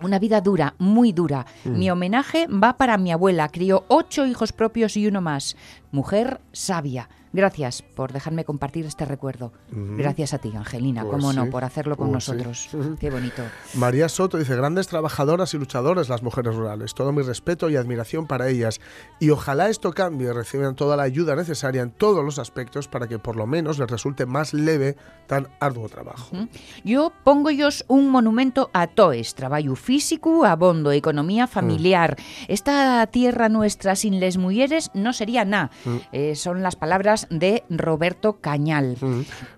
Una 0.00 0.18
vida 0.18 0.40
dura, 0.40 0.74
muy 0.78 1.12
dura. 1.12 1.46
Mi 1.64 1.90
homenaje 1.90 2.46
va 2.46 2.76
para 2.76 2.98
mi 2.98 3.10
abuela. 3.10 3.48
Crió 3.48 3.84
ocho 3.88 4.26
hijos 4.26 4.52
propios 4.52 4.96
y 4.96 5.06
uno 5.06 5.20
más. 5.20 5.56
Mujer 5.90 6.40
sabia. 6.52 7.08
Gracias 7.32 7.82
por 7.82 8.12
dejarme 8.12 8.44
compartir 8.44 8.86
este 8.86 9.04
recuerdo. 9.04 9.52
Gracias 9.70 10.34
a 10.34 10.38
ti, 10.38 10.52
Angelina, 10.54 11.02
Pues 11.02 11.12
cómo 11.12 11.32
no, 11.32 11.50
por 11.50 11.64
hacerlo 11.64 11.96
con 11.96 12.10
pues 12.10 12.24
sí. 12.24 12.32
nosotros. 12.32 12.68
Qué 13.00 13.10
bonito. 13.10 13.42
María 13.74 14.08
Soto 14.08 14.38
dice, 14.38 14.56
grandes 14.56 14.88
trabajadoras 14.88 15.52
y 15.54 15.58
luchadoras 15.58 16.08
las 16.08 16.22
mujeres 16.22 16.54
rurales. 16.54 16.94
Todo 16.94 17.12
mi 17.12 17.22
respeto 17.22 17.68
y 17.70 17.76
admiración 17.76 18.26
para 18.26 18.48
ellas. 18.48 18.80
Y 19.20 19.30
ojalá 19.30 19.68
esto 19.68 19.92
cambie, 19.92 20.32
reciban 20.32 20.74
toda 20.74 20.96
la 20.96 21.02
ayuda 21.02 21.36
necesaria 21.36 21.82
en 21.82 21.90
todos 21.90 22.24
los 22.24 22.38
aspectos 22.38 22.88
para 22.88 23.08
que 23.08 23.18
por 23.18 23.36
lo 23.36 23.46
menos 23.46 23.78
les 23.78 23.90
resulte 23.90 24.26
más 24.26 24.54
leve 24.54 24.96
tan 25.26 25.48
arduo 25.60 25.88
trabajo. 25.88 26.36
Yo 26.84 27.12
pongo 27.24 27.50
ellos 27.50 27.84
un 27.88 28.08
monumento 28.08 28.70
a 28.72 28.86
toes, 28.86 29.34
trabajo 29.34 29.76
físico, 29.76 30.44
abondo, 30.44 30.92
economía 30.92 31.46
familiar. 31.46 32.16
Esta 32.48 33.06
tierra 33.08 33.48
nuestra 33.48 33.96
sin 33.96 34.20
les 34.20 34.36
mujeres 34.38 34.90
no 34.94 35.12
sería 35.12 35.44
nada. 35.44 35.70
Eh, 36.12 36.34
son 36.36 36.62
las 36.62 36.76
palabras 36.76 37.17
de 37.30 37.64
Roberto 37.68 38.40
Cañal. 38.40 38.96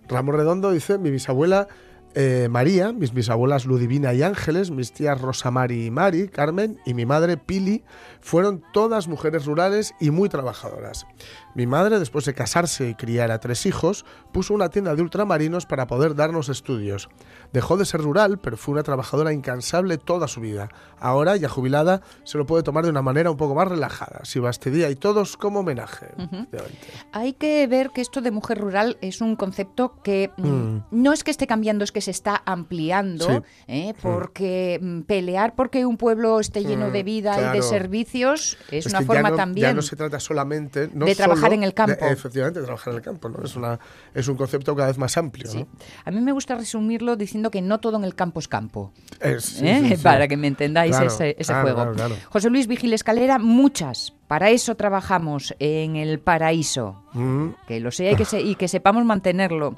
Ramón 0.08 0.36
Redondo 0.36 0.70
dice, 0.70 0.98
mi 0.98 1.10
bisabuela 1.10 1.68
eh, 2.14 2.48
María, 2.50 2.92
mis 2.92 3.14
bisabuelas 3.14 3.66
Ludivina 3.66 4.12
y 4.12 4.22
Ángeles, 4.22 4.72
mis 4.72 4.92
tías 4.92 5.20
Rosa 5.20 5.52
Mari 5.52 5.86
y 5.86 5.90
Mari, 5.92 6.28
Carmen 6.28 6.80
y 6.84 6.94
mi 6.94 7.06
madre 7.06 7.36
Pili 7.36 7.84
fueron 8.20 8.64
todas 8.72 9.06
mujeres 9.06 9.46
rurales 9.46 9.94
y 10.00 10.10
muy 10.10 10.28
trabajadoras. 10.28 11.06
Mi 11.54 11.66
madre, 11.66 11.98
después 11.98 12.24
de 12.24 12.34
casarse 12.34 12.88
y 12.90 12.94
criar 12.94 13.30
a 13.30 13.40
tres 13.40 13.66
hijos, 13.66 14.04
puso 14.32 14.54
una 14.54 14.68
tienda 14.68 14.94
de 14.94 15.02
ultramarinos 15.02 15.66
para 15.66 15.86
poder 15.86 16.14
darnos 16.14 16.48
estudios. 16.48 17.08
Dejó 17.52 17.76
de 17.76 17.84
ser 17.84 18.00
rural, 18.02 18.38
pero 18.38 18.56
fue 18.56 18.72
una 18.74 18.82
trabajadora 18.82 19.32
incansable 19.32 19.98
toda 19.98 20.28
su 20.28 20.40
vida. 20.40 20.68
Ahora, 20.98 21.36
ya 21.36 21.48
jubilada, 21.48 22.02
se 22.24 22.38
lo 22.38 22.46
puede 22.46 22.62
tomar 22.62 22.84
de 22.84 22.90
una 22.90 23.02
manera 23.02 23.30
un 23.30 23.36
poco 23.36 23.54
más 23.54 23.66
relajada. 23.68 24.20
Si 24.24 24.38
bastidía 24.38 24.90
y 24.90 24.94
todos 24.96 25.36
como 25.36 25.60
homenaje. 25.60 26.06
Hay 27.12 27.32
que 27.32 27.66
ver 27.66 27.90
que 27.90 28.00
esto 28.00 28.20
de 28.20 28.30
mujer 28.30 28.58
rural 28.58 28.98
es 29.00 29.20
un 29.20 29.36
concepto 29.36 29.94
que 30.02 30.30
mm, 30.36 30.50
Mm. 30.50 30.84
no 30.90 31.12
es 31.12 31.24
que 31.24 31.30
esté 31.30 31.46
cambiando, 31.46 31.84
es 31.84 31.92
que 31.92 32.00
se 32.00 32.10
está 32.10 32.42
ampliando, 32.44 33.26
Sí. 33.26 33.38
¿eh? 33.68 33.94
porque 34.02 34.78
mm, 34.80 35.00
pelear 35.02 35.54
porque 35.54 35.86
un 35.86 35.96
pueblo 35.96 36.38
esté 36.40 36.64
lleno 36.64 36.90
de 36.90 37.02
vida 37.02 37.50
y 37.50 37.56
de 37.56 37.62
servicios 37.62 38.58
es, 38.70 38.86
Es 38.86 38.92
una 38.92 39.02
forma 39.02 39.30
no, 39.30 39.36
también. 39.36 39.68
Ya 39.68 39.74
no 39.74 39.82
se 39.82 39.96
trata 39.96 40.20
solamente 40.20 40.90
no 40.92 41.06
de 41.06 41.14
trabajar 41.14 41.39
solo 41.40 41.54
en 41.54 41.62
el 41.64 41.74
campo. 41.74 42.04
de- 42.04 42.12
efectivamente, 42.12 42.60
trabajar 42.62 42.92
en 42.92 42.96
el 42.98 43.02
campo. 43.04 43.28
¿no? 43.28 43.44
Es, 43.44 43.56
una, 43.56 43.78
es 44.14 44.28
un 44.28 44.36
concepto 44.36 44.74
cada 44.76 44.88
vez 44.88 44.98
más 44.98 45.16
amplio. 45.16 45.48
Sí. 45.50 45.58
¿no? 45.58 45.68
A 46.04 46.10
mí 46.10 46.20
me 46.20 46.32
gusta 46.32 46.54
resumirlo 46.54 47.16
diciendo 47.16 47.50
que 47.50 47.62
no 47.62 47.80
todo 47.80 47.96
en 47.96 48.04
el 48.04 48.14
campo 48.14 48.40
es 48.40 48.48
campo. 48.48 48.92
Sí, 49.40 49.66
¿eh? 49.66 49.98
Para 50.02 50.28
que 50.28 50.36
me 50.36 50.46
entendáis 50.46 50.92
Claro, 50.92 51.06
ese, 51.06 51.36
ese 51.38 51.52
claro, 51.52 51.74
juego. 51.74 51.92
claro. 51.92 52.14
José 52.30 52.50
Luis 52.50 52.66
Vigil 52.66 52.92
Escalera, 52.92 53.38
muchas. 53.38 54.12
Para 54.30 54.50
eso 54.50 54.76
trabajamos 54.76 55.56
en 55.58 55.96
el 55.96 56.20
paraíso. 56.20 57.02
Mm, 57.14 57.48
Que 57.66 57.80
lo 57.80 57.90
sea 57.90 58.12
y 58.12 58.14
que, 58.14 58.24
se- 58.24 58.40
y 58.40 58.54
que 58.54 58.68
sepamos 58.68 59.04
mantenerlo. 59.04 59.74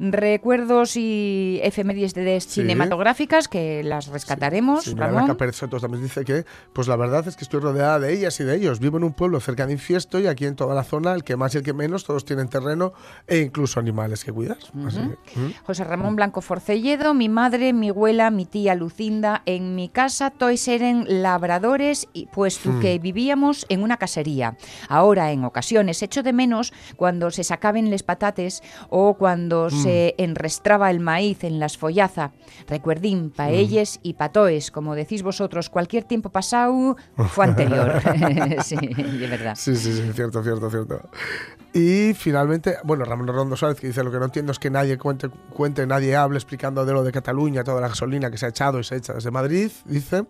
Recuerdos 0.00 0.96
y 0.96 1.60
efemérides 1.62 2.46
cinematográficas 2.48 3.46
que 3.46 3.84
las 3.84 4.08
rescataremos, 4.08 4.82
Sí, 4.82 4.94
Ramón. 4.96 5.36
Pérez 5.36 5.54
Sotos 5.54 5.82
también 5.82 6.02
dice 6.02 6.24
que, 6.24 6.44
pues 6.72 6.88
la 6.88 6.96
verdad 6.96 7.28
es 7.28 7.36
que 7.36 7.44
estoy 7.44 7.60
rodeada 7.60 8.00
de 8.00 8.12
ellas 8.12 8.40
y 8.40 8.44
de 8.44 8.56
ellos. 8.56 8.80
Vivo 8.80 8.96
en 8.98 9.04
un 9.04 9.12
pueblo 9.12 9.38
cerca 9.38 9.66
de 9.68 9.74
Infiesto 9.74 10.18
y 10.18 10.26
aquí 10.26 10.44
en 10.44 10.56
toda 10.56 10.74
la 10.74 10.82
zona, 10.82 11.12
el 11.14 11.22
que 11.22 11.36
más 11.36 11.54
y 11.54 11.58
el 11.58 11.62
que 11.64 11.72
menos, 11.72 12.02
todos 12.02 12.24
tienen 12.24 12.48
terreno 12.48 12.92
e 13.28 13.38
incluso 13.38 13.78
animales 13.78 14.24
que 14.24 14.32
cuidar. 14.32 14.58
Así 14.84 14.98
que, 15.32 15.38
mm. 15.38 15.52
José 15.64 15.84
Ramón 15.84 16.16
Blanco 16.16 16.40
Forcelledo, 16.40 17.14
mi 17.14 17.28
madre, 17.28 17.72
mi 17.72 17.90
abuela, 17.90 18.30
mi 18.32 18.44
tía 18.46 18.74
Lucinda, 18.74 19.42
en 19.46 19.76
mi 19.76 19.88
casa 19.88 20.30
todos 20.30 20.66
eran 20.66 21.04
labradores, 21.08 22.08
y, 22.12 22.26
puesto 22.26 22.80
que 22.80 22.98
vivíamos 22.98 23.66
en 23.68 23.84
una 23.84 23.91
casería. 23.96 24.56
Ahora, 24.88 25.32
en 25.32 25.44
ocasiones, 25.44 26.02
echo 26.02 26.22
de 26.22 26.32
menos 26.32 26.72
cuando 26.96 27.30
se 27.30 27.44
sacaban 27.44 27.90
les 27.90 28.02
patates 28.02 28.62
o 28.90 29.14
cuando 29.14 29.70
se 29.70 30.14
enrestraba 30.18 30.90
el 30.90 31.00
maíz 31.00 31.44
en 31.44 31.58
las 31.58 31.78
follaza. 31.78 32.32
Recuerdín, 32.68 33.30
paelles 33.30 33.98
y 34.02 34.14
patoes, 34.14 34.70
como 34.70 34.94
decís 34.94 35.22
vosotros, 35.22 35.70
cualquier 35.70 36.04
tiempo 36.04 36.30
pasado 36.30 36.96
fue 37.28 37.44
anterior. 37.46 38.00
sí, 38.64 38.76
de 38.76 39.26
verdad. 39.26 39.54
Sí, 39.56 39.74
sí, 39.76 39.92
sí, 39.92 40.12
cierto, 40.14 40.42
cierto, 40.42 40.70
cierto. 40.70 41.00
Y 41.74 42.12
finalmente, 42.12 42.76
bueno, 42.84 43.04
Ramón 43.06 43.28
Rondo 43.28 43.56
Suárez 43.56 43.80
que 43.80 43.86
dice 43.86 44.04
lo 44.04 44.12
que 44.12 44.18
no 44.18 44.26
entiendo 44.26 44.52
es 44.52 44.58
que 44.58 44.68
nadie 44.68 44.98
cuente, 44.98 45.30
cuente, 45.54 45.86
nadie 45.86 46.14
hable 46.14 46.36
explicando 46.36 46.84
de 46.84 46.92
lo 46.92 47.02
de 47.02 47.12
Cataluña, 47.12 47.64
toda 47.64 47.80
la 47.80 47.88
gasolina 47.88 48.30
que 48.30 48.36
se 48.36 48.44
ha 48.44 48.50
echado 48.50 48.78
y 48.78 48.84
se 48.84 48.96
echa 48.96 49.14
desde 49.14 49.30
Madrid, 49.30 49.70
dice. 49.86 50.24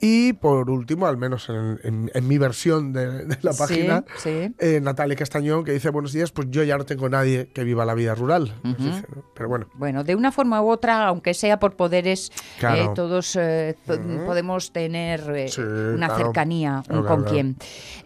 Y 0.00 0.32
por 0.34 0.70
último, 0.70 1.06
al 1.08 1.16
menos 1.16 1.48
en, 1.48 1.80
en- 1.82 2.10
en 2.14 2.28
mi 2.28 2.38
versión 2.38 2.79
de, 2.92 3.24
de 3.26 3.38
la 3.42 3.52
página, 3.52 4.04
sí. 4.18 4.52
eh, 4.58 4.80
Natalia 4.82 5.16
Castañón 5.16 5.64
que 5.64 5.72
dice 5.72 5.90
buenos 5.90 6.12
días, 6.12 6.32
pues 6.32 6.48
yo 6.50 6.62
ya 6.64 6.76
no 6.78 6.84
tengo 6.84 7.08
nadie 7.08 7.48
que 7.54 7.64
viva 7.64 7.84
la 7.84 7.94
vida 7.94 8.14
rural. 8.14 8.52
nos 8.62 8.76
dice, 8.78 9.04
¿no? 9.14 9.22
Pero 9.34 9.48
bueno, 9.48 9.66
Bueno, 9.74 10.04
de 10.04 10.14
una 10.14 10.32
forma 10.32 10.60
u 10.62 10.68
otra, 10.70 11.06
aunque 11.06 11.34
sea 11.34 11.58
por 11.58 11.76
poderes, 11.76 12.32
Claro. 12.58 12.82
eh, 12.84 12.90
todos 12.94 13.36
eh, 13.36 13.76
po- 13.86 13.98
podemos 14.26 14.72
tener 14.72 15.48
Sí, 15.50 15.60
una 15.60 16.08
claro. 16.08 16.24
cercanía 16.24 16.82
Claro, 16.86 17.06
con 17.06 17.24
quién. 17.24 17.56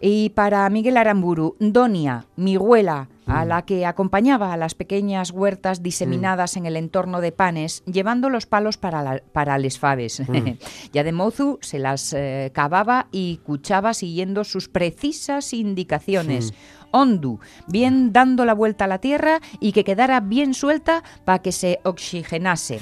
Y 0.00 0.30
para 0.30 0.68
Miguel 0.70 0.96
Aramburu, 0.96 1.56
Donia, 1.58 2.26
mi 2.37 2.56
abuela, 2.56 3.08
a 3.26 3.44
la 3.44 3.62
que 3.62 3.87
acompañaba 3.87 4.52
a 4.52 4.56
las 4.56 4.74
pequeñas 4.74 5.30
huertas 5.30 5.82
diseminadas 5.82 6.56
en 6.56 6.66
el 6.66 6.76
entorno 6.76 7.20
de 7.20 7.32
Panes, 7.32 7.82
llevando 7.87 8.28
los 8.30 8.46
palos 8.46 8.76
para, 8.76 9.02
la- 9.02 9.22
para 9.32 9.56
les 9.58 9.78
faves. 9.78 10.22
ya 10.92 11.04
de 11.04 11.12
mozu 11.12 11.58
se 11.62 11.78
las 11.78 12.12
eh, 12.12 12.50
cavaba 12.54 13.06
y 13.12 13.38
cuchaba 13.44 13.94
siguiendo 13.94 14.44
sus 14.44 14.68
precisas 14.68 15.52
indicaciones. 15.52 16.52
Ondu, 16.94 17.40
bien 17.66 18.12
dando 18.12 18.44
la 18.44 18.54
vuelta 18.54 18.85
a 18.85 18.88
la 18.88 18.98
tierra 18.98 19.40
y 19.59 19.72
que 19.72 19.83
quedara 19.83 20.20
bien 20.20 20.54
suelta 20.54 21.02
para 21.24 21.40
que 21.40 21.50
se 21.50 21.80
oxigenase. 21.83 22.80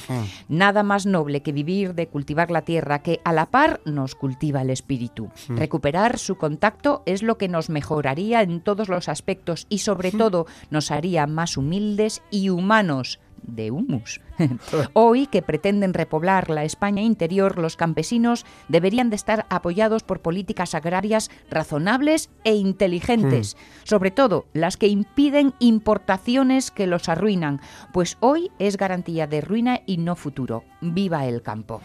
Nada 0.49 0.83
más 0.83 1.07
noble 1.07 1.43
que 1.43 1.53
vivir 1.53 1.95
de 1.95 2.09
cultivar 2.09 2.51
la 2.51 2.63
tierra 2.63 3.03
que 3.03 3.21
a 3.25 3.33
la 3.33 3.47
par 3.47 3.81
nos 3.87 4.15
cultiva 4.15 4.61
el 4.61 4.71
espíritu. 4.71 5.31
Recuperar 5.49 6.19
su 6.19 6.37
contacto 6.37 7.03
es 7.07 7.23
lo 7.23 7.39
que 7.39 7.49
nos 7.49 7.71
mejoraría 7.71 8.43
en 8.43 8.61
todos 8.61 8.89
los 8.89 9.09
aspectos 9.09 9.67
y 9.71 9.79
sobre 9.79 10.13
todo 10.13 10.47
nos 10.71 10.91
haría 10.91 11.27
más 11.27 11.57
humildes 11.57 12.23
y 12.31 12.51
humanos 12.51 13.19
de 13.43 13.71
humus. 13.71 14.21
Hoy 14.93 15.27
que 15.27 15.43
pretenden 15.43 15.95
repoblar 15.95 16.51
la 16.51 16.65
España 16.65 17.03
interior, 17.03 17.59
los 17.59 17.77
campesinos 17.77 18.45
deberían 18.69 19.11
de 19.11 19.17
estar 19.17 19.47
apoyados 19.51 20.03
por 20.03 20.21
políticas 20.21 20.75
agrarias 20.75 21.31
razonables 21.51 22.31
e 22.45 22.55
inteligentes, 22.55 23.57
sobre 23.85 24.11
todo 24.11 24.47
las 24.53 24.77
que 24.77 24.89
impiden 24.89 25.55
importaciones 25.59 26.71
que 26.71 26.87
los 26.87 27.09
arruinan, 27.09 27.61
pues 27.93 28.17
hoy 28.21 28.51
es 28.59 28.77
garantía 28.77 29.27
de 29.27 29.41
ruina 29.41 29.81
y 29.87 29.99
no 29.99 30.17
futuro. 30.17 30.65
Viva 30.81 31.27
el 31.27 31.43
campo. 31.43 31.81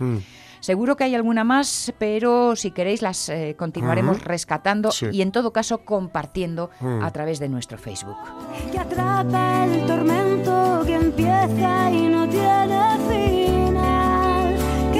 Seguro 0.67 0.97
que 0.97 1.05
hay 1.05 1.15
alguna 1.15 1.45
más, 1.45 1.93
pero 1.97 2.57
si 2.57 2.71
queréis 2.71 3.01
las 3.01 3.29
eh, 3.29 3.55
continuaremos 3.57 4.21
rescatando 4.21 4.91
Sí. 4.91 5.05
y 5.13 5.21
en 5.21 5.31
todo 5.31 5.53
caso 5.53 5.85
compartiendo 5.85 6.69
a 7.01 7.09
través 7.11 7.39
de 7.39 7.47
nuestro 7.47 7.77
Facebook. 7.77 8.17
que 8.69 8.77
atrapa 8.77 9.63
el 9.63 9.87
tormento 9.87 10.83
que 10.85 10.95
empieza 10.95 11.89
y 11.89 12.09
no 12.09 12.27
tiene 12.27 12.97
final, 13.07 14.55
que 14.91 14.99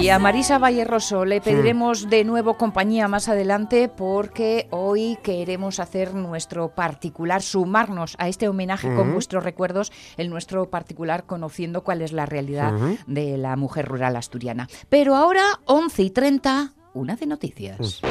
Y 0.00 0.08
a 0.08 0.18
Marisa 0.18 0.58
Valle 0.58 0.84
Rosso 0.84 1.24
le 1.24 1.40
pediremos 1.40 2.10
de 2.10 2.24
nuevo 2.24 2.54
compañía 2.54 3.08
más 3.08 3.28
adelante 3.28 3.88
porque 3.88 4.66
hoy 4.70 5.16
queremos 5.22 5.80
hacer 5.80 6.14
nuestro 6.14 6.74
particular, 6.74 7.42
sumarnos 7.42 8.16
a 8.18 8.28
este 8.28 8.48
homenaje 8.48 8.94
con 8.94 9.12
vuestros 9.12 9.44
recuerdos, 9.44 9.92
el 10.16 10.28
nuestro 10.28 10.68
particular 10.70 11.24
conociendo 11.24 11.84
cuál 11.84 12.02
es 12.02 12.12
la 12.12 12.26
realidad 12.26 12.72
de 13.06 13.38
la 13.38 13.56
mujer 13.56 13.86
rural 13.86 14.16
asturiana. 14.16 14.68
Pero 14.88 15.14
ahora, 15.14 15.42
11 15.66 16.02
y 16.02 16.10
30, 16.10 16.72
una 16.94 17.16
de 17.16 17.26
noticias. 17.26 18.02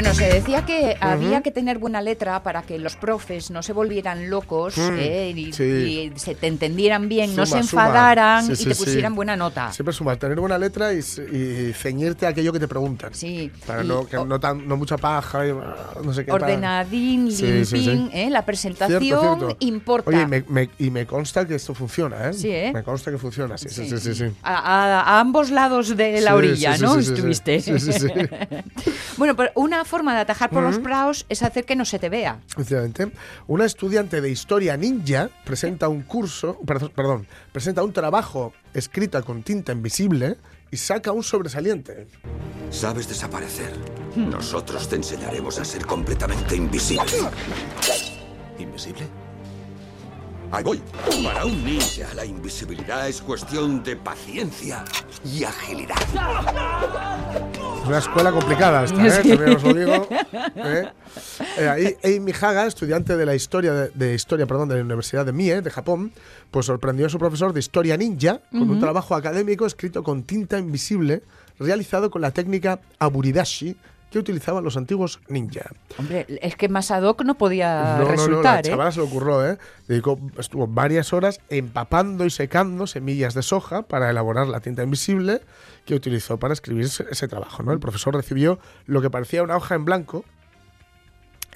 Bueno, 0.00 0.14
se 0.14 0.32
decía 0.32 0.64
que 0.64 0.96
había 0.98 1.42
que 1.42 1.50
tener 1.50 1.76
buena 1.78 2.00
letra 2.00 2.42
para 2.42 2.62
que 2.62 2.78
los 2.78 2.96
profes 2.96 3.50
no 3.50 3.62
se 3.62 3.74
volvieran 3.74 4.30
locos 4.30 4.78
Mm, 4.78 4.90
eh, 4.98 5.30
y, 5.36 5.52
sí. 5.52 5.62
y 5.62 6.18
se 6.18 6.34
te 6.34 6.46
entendieran 6.46 7.06
bien, 7.06 7.36
no 7.36 7.44
se 7.44 7.50
Suma, 7.52 7.62
suma. 7.64 7.82
enfadaran 7.84 8.46
Sí, 8.46 8.52
y 8.52 8.56
sí, 8.56 8.64
te 8.70 8.74
pusieran 8.76 9.14
buena 9.14 9.36
nota. 9.36 9.70
Siempre 9.74 9.92
sumar, 9.92 10.16
tener 10.16 10.40
buena 10.40 10.56
letra 10.56 10.94
y, 10.94 11.02
ceñirte 11.74 12.24
a 12.24 12.30
aquello 12.30 12.50
que 12.50 12.60
te 12.60 12.66
preguntan. 12.68 13.12
Sí, 13.12 13.50
Para 13.66 13.84
y 13.84 13.88
no, 13.88 14.06
que 14.06 14.16
no, 14.16 14.40
tan, 14.40 14.66
no 14.66 14.78
mucha 14.78 14.96
paja, 14.96 15.40
ah, 15.42 15.98
no 16.02 16.14
sé 16.14 16.24
qué. 16.24 16.32
Ordenadín, 16.32 17.28
limpín. 17.28 18.08
¿eh? 18.14 18.30
la 18.30 18.46
presentación 18.46 19.02
Cierto, 19.02 19.36
cierto. 19.36 19.56
importa. 19.60 20.08
Oye, 20.08 20.22
y 20.22 20.26
me, 20.26 20.44
me- 20.48 20.70
y 20.78 20.90
me 20.90 21.04
consta 21.04 21.46
que 21.46 21.56
esto 21.56 21.74
funciona, 21.74 22.30
¿eh? 22.30 22.32
Sí, 22.32 22.48
¿eh? 22.50 22.70
Me 22.72 22.82
consta 22.82 23.10
que 23.10 23.18
funciona, 23.18 23.58
sí, 23.58 23.68
sí, 23.68 23.98
sí. 24.14 24.24
A, 24.42 24.54
a- 24.54 25.00
a 25.02 25.20
ambos 25.20 25.50
lados 25.50 25.94
de 25.94 26.22
la 26.22 26.34
orilla, 26.36 26.78
¿no? 26.78 26.96
Estuviste. 26.98 27.60
Sí, 27.60 27.78
sí, 27.78 27.92
sí. 27.92 28.06
bueno, 29.18 29.36
pero 29.36 29.50
una 29.56 29.84
forma 29.90 30.14
de 30.14 30.20
atajar 30.20 30.48
por 30.48 30.62
los 30.62 30.78
praos 30.78 31.26
es 31.28 31.42
hacer 31.42 31.64
que 31.64 31.76
no 31.76 31.84
se 31.84 31.98
te 31.98 32.08
vea. 32.08 32.40
Efectivamente. 32.52 33.12
Una 33.48 33.64
estudiante 33.66 34.20
de 34.20 34.30
historia 34.30 34.76
ninja 34.76 35.28
presenta 35.44 35.88
un 35.88 36.02
curso, 36.02 36.58
perdón, 36.64 36.92
perdón, 36.94 37.26
presenta 37.52 37.82
un 37.82 37.92
trabajo 37.92 38.52
escrito 38.72 39.22
con 39.24 39.42
tinta 39.42 39.72
invisible 39.72 40.36
y 40.70 40.76
saca 40.76 41.10
un 41.10 41.24
sobresaliente. 41.24 42.06
Sabes 42.70 43.08
desaparecer. 43.08 43.72
Nosotros 44.14 44.88
te 44.88 44.96
enseñaremos 44.96 45.58
a 45.58 45.64
ser 45.64 45.84
completamente 45.84 46.54
invisible. 46.54 47.04
¿Invisible? 48.58 49.19
Ahí 50.52 50.64
voy. 50.64 50.82
Para 51.22 51.44
un 51.44 51.64
ninja, 51.64 52.12
la 52.14 52.24
invisibilidad 52.24 53.08
es 53.08 53.22
cuestión 53.22 53.84
de 53.84 53.94
paciencia 53.94 54.84
y 55.24 55.44
agilidad. 55.44 55.96
Es 57.82 57.86
una 57.86 57.98
escuela 57.98 58.32
complicada 58.32 58.84
esta, 58.84 59.06
¿eh? 59.06 59.10
Sí. 59.22 59.28
También 59.28 59.56
os 59.56 59.62
lo 59.62 59.74
digo. 59.74 60.08
¿eh? 60.56 60.88
Eh, 61.56 61.68
ahí 61.68 62.16
Amy 62.16 62.32
Haga, 62.40 62.66
estudiante 62.66 63.16
de 63.16 63.26
la 63.26 63.36
historia 63.36 63.72
de, 63.72 63.90
de 63.90 64.14
historia, 64.14 64.46
perdón, 64.46 64.68
de 64.68 64.76
la 64.76 64.82
Universidad 64.82 65.24
de 65.24 65.32
Mie, 65.32 65.62
de 65.62 65.70
Japón, 65.70 66.12
pues 66.50 66.66
sorprendió 66.66 67.06
a 67.06 67.10
su 67.10 67.18
profesor 67.18 67.52
de 67.52 67.60
historia 67.60 67.96
ninja 67.96 68.40
con 68.50 68.68
un 68.70 68.80
trabajo 68.80 69.14
académico 69.14 69.66
escrito 69.66 70.02
con 70.02 70.24
tinta 70.24 70.58
invisible, 70.58 71.22
realizado 71.60 72.10
con 72.10 72.22
la 72.22 72.32
técnica 72.32 72.80
aburidashi 72.98 73.76
que 74.10 74.18
utilizaban 74.18 74.64
los 74.64 74.76
antiguos 74.76 75.20
ninja. 75.28 75.70
Hombre, 75.98 76.26
es 76.42 76.56
que 76.56 76.68
más 76.68 76.90
ad 76.90 77.02
hoc 77.02 77.22
no 77.22 77.36
podía 77.36 77.96
No, 77.98 77.98
no, 77.98 77.98
no, 77.98 78.04
la 78.04 78.10
resultar, 78.10 78.66
¿eh? 78.66 78.92
se 78.92 78.98
le 78.98 79.06
ocurrió, 79.06 79.46
¿eh? 79.46 79.58
Dedicó, 79.86 80.18
estuvo 80.38 80.66
varias 80.66 81.12
horas 81.12 81.40
empapando 81.48 82.24
y 82.24 82.30
secando 82.30 82.86
semillas 82.86 83.34
de 83.34 83.42
soja 83.42 83.82
para 83.82 84.10
elaborar 84.10 84.48
la 84.48 84.60
tinta 84.60 84.82
invisible 84.82 85.42
que 85.86 85.94
utilizó 85.94 86.38
para 86.38 86.52
escribir 86.52 86.86
ese, 86.86 87.06
ese 87.10 87.28
trabajo, 87.28 87.62
¿no? 87.62 87.72
El 87.72 87.80
profesor 87.80 88.14
recibió 88.14 88.58
lo 88.86 89.00
que 89.00 89.10
parecía 89.10 89.42
una 89.42 89.56
hoja 89.56 89.74
en 89.74 89.84
blanco 89.84 90.24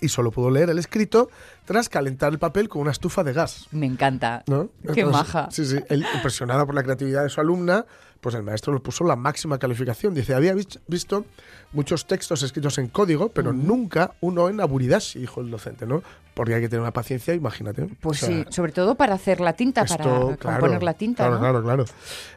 y 0.01 0.09
solo 0.09 0.31
pudo 0.31 0.51
leer 0.51 0.71
el 0.71 0.79
escrito 0.79 1.31
tras 1.65 1.89
calentar 1.89 2.33
el 2.33 2.39
papel 2.39 2.69
con 2.69 2.83
una 2.83 2.91
estufa 2.91 3.25
de 3.25 3.33
gas. 3.33 3.67
Me 3.71 3.87
encanta. 3.87 4.45
¿no? 4.47 4.69
Qué 4.83 5.01
Entonces, 5.01 5.13
maja. 5.13 5.49
Sí, 5.51 5.65
sí. 5.65 5.79
Él, 5.89 6.05
impresionado 6.15 6.67
por 6.67 6.75
la 6.75 6.83
creatividad 6.83 7.23
de 7.23 7.31
su 7.31 7.41
alumna, 7.41 7.87
pues 8.25 8.35
el 8.37 8.43
maestro 8.43 8.73
le 8.73 8.81
puso 8.81 9.05
la 9.05 9.17
máxima 9.17 9.59
calificación. 9.59 10.15
Dice, 10.15 10.33
había 10.35 10.55
vis- 10.55 10.81
visto 10.87 11.27
muchos 11.73 12.07
textos 12.07 12.43
escritos 12.43 12.79
en 12.79 12.89
código, 12.89 13.29
pero 13.29 13.53
nunca 13.53 14.13
uno 14.23 14.49
en 14.49 14.63
aburidashi, 14.63 15.19
dijo 15.19 15.43
el 15.43 15.51
docente, 15.51 15.85
¿no? 15.87 16.03
Porque 16.33 16.55
hay 16.55 16.63
que 16.63 16.71
tener 16.71 16.81
una 16.81 16.93
paciencia, 16.93 17.35
imagínate. 17.35 17.87
Pues 18.01 18.23
O 18.23 18.27
sea, 18.27 18.35
sí, 18.35 18.45
sobre 18.49 18.73
todo 18.73 18.95
para 18.95 19.15
hacer 19.15 19.41
la 19.41 19.53
tinta, 19.53 19.83
esto, 19.83 19.97
para 19.99 20.09
claro, 20.09 20.39
componer 20.41 20.83
la 20.83 20.95
tinta, 20.95 21.25
Claro, 21.25 21.35
¿no? 21.35 21.41
claro, 21.41 21.63
claro. 21.63 21.85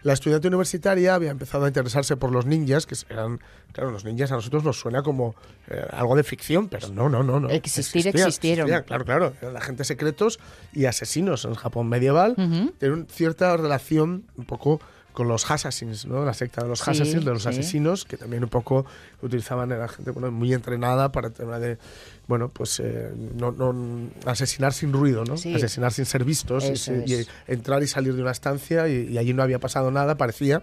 La 0.03 0.11
estudiante 0.11 0.49
universitaria 0.49 1.15
había 1.15 1.31
empezado 1.31 1.63
a 1.63 1.67
interesarse 1.69 2.17
por 2.17 2.33
los 2.33 2.45
ninjas, 2.45 2.85
que 2.85 2.95
eran, 3.09 3.39
claro, 3.71 3.91
los 3.91 4.03
ninjas 4.03 4.29
a 4.33 4.35
nosotros 4.35 4.65
nos 4.65 4.77
suena 4.77 5.01
como 5.03 5.35
eh, 5.69 5.85
algo 5.93 6.17
de 6.17 6.23
ficción, 6.23 6.67
pero 6.67 6.89
no, 6.89 7.07
no, 7.07 7.23
no. 7.23 7.39
no. 7.39 7.49
Existir, 7.49 8.07
Existían, 8.07 8.27
existieron. 8.27 8.67
existían, 8.69 8.83
claro, 8.83 9.05
claro. 9.05 9.33
Eran 9.41 9.55
agentes 9.55 9.87
secretos 9.87 10.37
y 10.73 10.83
asesinos 10.83 11.45
en 11.45 11.55
Japón 11.55 11.87
medieval. 11.87 12.35
Tienen 12.77 13.07
cierta 13.09 13.55
relación 13.55 14.25
un 14.35 14.43
poco 14.45 14.81
con 15.17 15.27
los 15.27 15.49
assassins, 15.49 16.05
¿no? 16.05 16.23
La 16.23 16.35
secta 16.35 16.61
de 16.61 16.67
los 16.69 16.77
Sí, 16.79 16.91
assassins, 16.91 17.25
de 17.25 17.31
los 17.31 17.41
sí. 17.41 17.49
asesinos, 17.49 18.05
que 18.05 18.17
también 18.17 18.43
un 18.43 18.51
poco 18.51 18.85
utilizaban, 19.23 19.71
era 19.71 19.87
gente 19.87 20.11
bueno, 20.11 20.29
muy 20.31 20.53
entrenada 20.53 21.11
para 21.11 21.29
el 21.29 21.33
tema 21.33 21.57
de, 21.57 21.79
bueno, 22.27 22.49
pues 22.49 22.79
eh, 22.83 23.11
no, 23.33 23.51
no- 23.51 24.11
asesinar 24.27 24.73
sin 24.73 24.93
ruido, 24.93 25.23
¿no? 25.25 25.35
Sí. 25.35 25.55
Asesinar 25.55 25.91
sin 25.91 26.05
ser 26.05 26.23
vistos 26.23 26.65
y, 26.65 26.91
y 27.11 27.27
entrar 27.47 27.81
y 27.81 27.87
salir 27.87 28.13
de 28.13 28.21
una 28.21 28.29
estancia 28.29 28.87
y, 28.87 29.07
y 29.11 29.17
allí 29.17 29.33
no 29.33 29.41
había 29.41 29.57
pasado 29.57 29.89
nada, 29.89 30.17
parecía, 30.17 30.61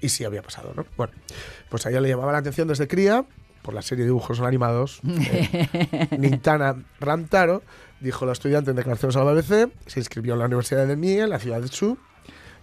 y 0.00 0.08
sí 0.08 0.24
había 0.24 0.40
pasado, 0.40 0.72
¿no? 0.74 0.86
Bueno, 0.96 1.12
pues 1.68 1.84
a 1.84 1.90
ella 1.90 2.00
le 2.00 2.08
llamaba 2.08 2.32
la 2.32 2.38
atención 2.38 2.68
desde 2.68 2.88
cría 2.88 3.26
por 3.60 3.74
la 3.74 3.82
serie 3.82 4.04
de 4.04 4.08
dibujos 4.08 4.40
animados 4.40 5.02
eh, 5.06 6.08
Nintana 6.18 6.82
Ramtaro, 7.00 7.62
dijo 8.00 8.24
la 8.24 8.32
estudiante 8.32 8.70
en 8.70 8.76
declaraciones 8.76 9.14
a 9.16 9.24
la 9.24 9.32
BBC, 9.34 9.70
se 9.86 10.00
inscribió 10.00 10.32
en 10.32 10.38
la 10.38 10.46
Universidad 10.46 10.86
de 10.86 10.96
Mie, 10.96 11.20
en 11.24 11.28
la 11.28 11.38
ciudad 11.38 11.60
de 11.60 11.68
Tsu, 11.68 11.98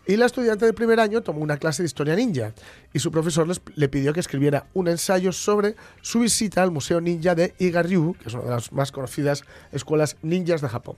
y 0.07 0.15
la 0.17 0.25
estudiante 0.25 0.65
de 0.65 0.73
primer 0.73 0.99
año 0.99 1.21
tomó 1.21 1.39
una 1.41 1.57
clase 1.57 1.83
de 1.83 1.87
historia 1.87 2.15
ninja 2.15 2.53
y 2.93 2.99
su 2.99 3.11
profesor 3.11 3.47
les- 3.47 3.61
le 3.75 3.89
pidió 3.89 4.13
que 4.13 4.19
escribiera 4.21 4.65
un 4.73 4.87
ensayo 4.87 5.31
sobre 5.31 5.75
su 6.01 6.19
visita 6.21 6.63
al 6.63 6.71
Museo 6.71 7.01
Ninja 7.01 7.35
de 7.35 7.53
Igaryu, 7.59 8.15
que 8.21 8.29
es 8.29 8.33
una 8.33 8.43
de 8.43 8.49
las 8.51 8.71
más 8.71 8.91
conocidas 8.91 9.43
escuelas 9.71 10.15
ninjas 10.21 10.61
de 10.61 10.69
Japón. 10.69 10.95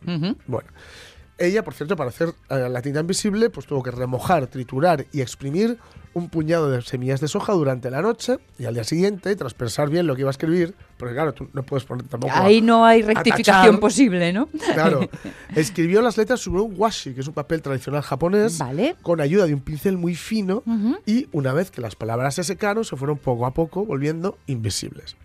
Bueno, 0.48 0.69
ella, 1.39 1.63
por 1.63 1.73
cierto, 1.73 1.95
para 1.95 2.10
hacer 2.10 2.30
eh, 2.49 2.67
la 2.69 2.82
tinta 2.82 2.99
invisible, 2.99 3.49
pues 3.49 3.65
tuvo 3.65 3.82
que 3.84 3.91
remojar, 3.91 4.47
triturar 4.47 5.06
y 5.12 5.21
exprimir 5.21 5.78
un 6.15 6.28
puñado 6.28 6.69
de 6.71 6.82
semillas 6.82 7.21
de 7.21 7.28
soja 7.28 7.54
durante 7.54 7.91
la 7.91 8.02
noche 8.02 8.39
y 8.58 8.65
al 8.65 8.73
día 8.73 8.84
siguiente, 8.84 9.36
tras 9.36 9.54
pensar 9.54 9.89
bien 9.89 10.08
lo 10.08 10.15
que 10.15 10.21
iba 10.21 10.30
a 10.30 10.32
escribir, 10.32 10.73
porque 10.97 11.13
claro, 11.13 11.34
tú 11.34 11.47
no 11.54 11.62
puedes 11.63 11.86
poner 11.86 12.08
tampoco... 12.08 12.34
a- 12.34 12.45
Ahí 12.45 12.62
no 12.62 12.84
hay 12.84 13.04
rectificación 13.04 13.65
tachar. 13.75 13.80
posible, 13.80 14.34
¿no? 14.34 14.49
Claro, 14.73 15.08
escribió 15.56 16.02
las 16.02 16.17
letras 16.17 16.39
sobre 16.41 16.62
un 16.62 16.73
washi, 16.75 17.13
que 17.13 17.21
es 17.21 17.28
un 17.28 17.36
papel 17.36 17.62
tradicional 17.62 18.02
japonés, 18.02 18.58
Vale. 18.58 18.95
con 19.04 19.21
ayuda 19.21 19.45
de 19.45 19.54
un 19.54 19.62
pincel 19.62 19.97
muy 19.97 20.15
fino, 20.15 20.63
y 21.06 21.28
una 21.32 21.54
vez 21.54 21.69
que 21.69 21.80
las 21.80 21.95
palabras 21.95 22.36
se 22.36 22.43
secaron, 22.43 22.84
se 22.84 22.95
fueron 22.95 23.17
poco 23.19 23.45
a 23.45 23.54
poco 23.54 23.86
volviendo 23.86 24.38
invisibles. 24.47 25.15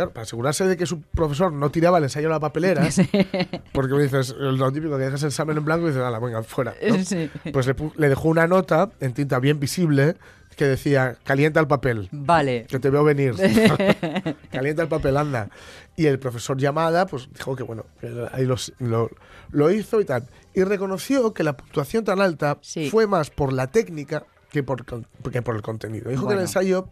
Claro, 0.00 0.12
para 0.14 0.22
asegurarse 0.22 0.64
de 0.66 0.76
que 0.78 0.86
su 0.86 1.02
profesor 1.02 1.52
no 1.52 1.70
tiraba 1.70 1.98
el 1.98 2.04
ensayo 2.04 2.28
a 2.28 2.30
la 2.30 2.40
papelera, 2.40 2.88
porque 3.72 3.92
me 3.94 4.02
dices, 4.02 4.34
lo 4.38 4.72
típico 4.72 4.96
que 4.96 5.04
dejas 5.04 5.22
el 5.22 5.28
examen 5.28 5.58
en 5.58 5.64
blanco 5.66 5.84
y 5.84 5.90
dices, 5.90 6.02
ala, 6.02 6.18
venga, 6.18 6.42
fuera. 6.42 6.74
¿no? 6.88 7.04
Sí. 7.04 7.30
Pues 7.52 7.66
le, 7.66 7.74
le 7.96 8.08
dejó 8.08 8.28
una 8.28 8.46
nota 8.46 8.90
en 9.00 9.12
tinta 9.12 9.38
bien 9.40 9.60
visible 9.60 10.16
que 10.56 10.64
decía, 10.64 11.16
calienta 11.24 11.60
el 11.60 11.66
papel. 11.66 12.08
Vale. 12.12 12.66
Que 12.68 12.78
te 12.78 12.88
veo 12.90 13.04
venir. 13.04 13.34
Calienta 14.50 14.82
el 14.82 14.88
papel, 14.88 15.16
anda. 15.16 15.48
Y 15.96 16.06
el 16.06 16.18
profesor 16.18 16.56
llamada, 16.58 17.06
pues 17.06 17.28
dijo 17.32 17.56
que 17.56 17.62
bueno, 17.62 17.84
ahí 18.32 18.44
los- 18.44 18.72
lo, 18.78 19.10
lo 19.52 19.70
hizo 19.70 20.00
y 20.00 20.04
tal. 20.04 20.24
Y 20.54 20.62
reconoció 20.64 21.32
que 21.34 21.44
la 21.44 21.56
puntuación 21.56 22.04
tan 22.04 22.20
alta 22.20 22.58
Sí. 22.62 22.90
fue 22.90 23.06
más 23.06 23.30
por 23.30 23.52
la 23.52 23.68
técnica 23.68 24.24
que 24.50 24.62
por, 24.62 24.84
que 24.84 25.42
por 25.42 25.56
el 25.56 25.62
contenido. 25.62 26.10
Dijo 26.10 26.22
que 26.22 26.26
Bueno. 26.26 26.40
el 26.40 26.46
ensayo, 26.46 26.88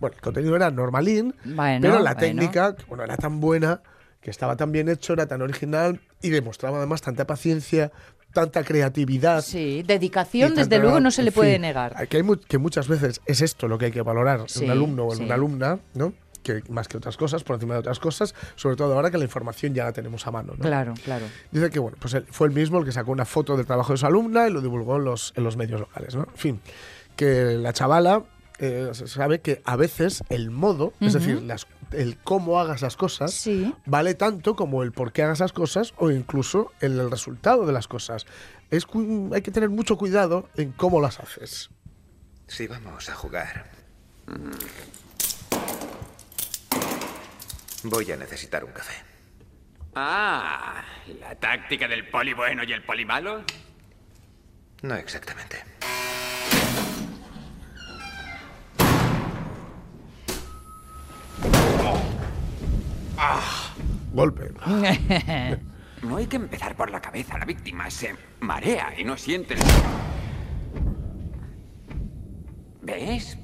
bueno, 0.00 0.16
el 0.16 0.22
contenido 0.22 0.56
era 0.56 0.70
normalín, 0.70 1.34
Bueno, 1.44 1.80
pero 1.80 1.94
la 2.00 2.14
bueno. 2.14 2.16
técnica, 2.16 2.74
que, 2.76 2.84
bueno, 2.86 3.04
era 3.04 3.16
tan 3.16 3.40
buena, 3.40 3.80
que 4.20 4.30
estaba 4.30 4.56
tan 4.56 4.72
bien 4.72 4.88
hecho, 4.88 5.12
era 5.12 5.26
tan 5.26 5.42
original 5.42 6.00
y 6.22 6.30
demostraba 6.30 6.78
además 6.78 7.02
tanta 7.02 7.26
paciencia, 7.26 7.90
tanta 8.32 8.64
creatividad. 8.64 9.42
Sí, 9.42 9.82
dedicación, 9.86 10.54
desde 10.54 10.78
luego, 10.78 11.00
no 11.00 11.10
se 11.10 11.22
le 11.22 11.32
puede 11.32 11.52
fin, 11.54 11.62
negar. 11.62 12.08
Que, 12.08 12.16
hay 12.18 12.22
mu- 12.22 12.36
que 12.38 12.56
muchas 12.58 12.88
veces 12.88 13.20
es 13.26 13.42
esto 13.42 13.68
lo 13.68 13.76
que 13.78 13.86
hay 13.86 13.92
que 13.92 14.02
valorar 14.02 14.44
Sí, 14.46 14.60
en 14.60 14.64
un 14.66 14.70
alumno 14.70 15.04
o 15.04 15.12
en 15.12 15.18
sí. 15.18 15.24
una 15.24 15.34
alumna, 15.34 15.78
¿no? 15.94 16.14
Que 16.42 16.62
más 16.70 16.88
que 16.88 16.96
otras 16.96 17.16
cosas, 17.16 17.44
por 17.44 17.54
encima 17.54 17.74
de 17.74 17.80
otras 17.80 18.00
cosas, 18.00 18.34
sobre 18.56 18.74
todo 18.74 18.94
ahora 18.94 19.10
que 19.10 19.18
la 19.18 19.24
información 19.24 19.74
ya 19.74 19.84
la 19.84 19.92
tenemos 19.92 20.26
a 20.26 20.30
mano, 20.32 20.54
¿no? 20.56 20.64
Claro, 20.64 20.94
claro. 21.04 21.26
Dice 21.50 21.70
que 21.70 21.78
bueno, 21.78 21.96
pues 22.00 22.14
él 22.14 22.24
fue 22.30 22.48
el 22.48 22.54
mismo 22.54 22.78
el 22.78 22.84
que 22.84 22.90
sacó 22.92 23.12
una 23.12 23.24
foto 23.24 23.56
del 23.56 23.66
trabajo 23.66 23.92
de 23.92 23.98
su 23.98 24.06
alumna 24.06 24.48
y 24.48 24.52
lo 24.52 24.60
divulgó 24.60 24.96
en 24.96 25.04
los, 25.04 25.32
en 25.36 25.44
los 25.44 25.56
medios 25.56 25.78
locales, 25.80 26.16
¿no? 26.16 26.22
En 26.22 26.34
fin, 26.36 26.60
que 27.16 27.56
la 27.58 27.72
chavala 27.72 28.24
eh, 28.58 28.90
sabe 28.92 29.40
que 29.40 29.60
a 29.64 29.76
veces 29.76 30.22
el 30.28 30.50
modo, 30.50 30.92
es 31.00 31.14
decir, 31.14 31.42
las- 31.42 31.66
el 31.90 32.16
cómo 32.18 32.60
hagas 32.60 32.80
las 32.82 32.96
cosas, 32.96 33.32
Sí. 33.34 33.74
vale 33.86 34.14
tanto 34.14 34.54
como 34.56 34.82
el 34.82 34.92
por 34.92 35.12
qué 35.12 35.22
hagas 35.24 35.40
las 35.40 35.52
cosas 35.52 35.92
o 35.98 36.10
incluso 36.10 36.72
el, 36.80 36.98
el 37.00 37.10
resultado 37.10 37.66
de 37.66 37.72
las 37.72 37.88
cosas. 37.88 38.24
Es, 38.70 38.86
hay 39.32 39.42
que 39.42 39.50
tener 39.50 39.68
mucho 39.68 39.96
cuidado 39.98 40.48
en 40.56 40.72
cómo 40.72 41.00
las 41.00 41.18
haces. 41.20 41.70
Si 42.46 42.66
vamos 42.66 43.08
a 43.08 43.14
jugar. 43.14 43.70
Voy 47.84 48.10
a 48.12 48.16
necesitar 48.16 48.64
un 48.64 48.72
café. 48.72 48.94
Ah, 49.94 50.82
la 51.20 51.34
táctica 51.34 51.88
del 51.88 52.08
poli 52.08 52.32
bueno 52.32 52.62
y 52.64 52.72
el 52.72 52.82
poli 52.84 53.04
malo. 53.04 53.42
No 54.82 54.94
exactamente. 54.94 55.56
Golpe. 64.12 64.52
No 66.02 66.16
hay 66.16 66.26
que 66.26 66.34
empezar 66.34 66.74
por 66.74 66.90
la 66.90 67.00
cabeza. 67.00 67.38
La 67.38 67.44
víctima 67.44 67.88
se 67.88 68.16
marea 68.40 68.92
y 68.98 69.04
no 69.04 69.16
siente 69.16 69.54
el... 69.54 69.60
¿Ves? 72.82 73.38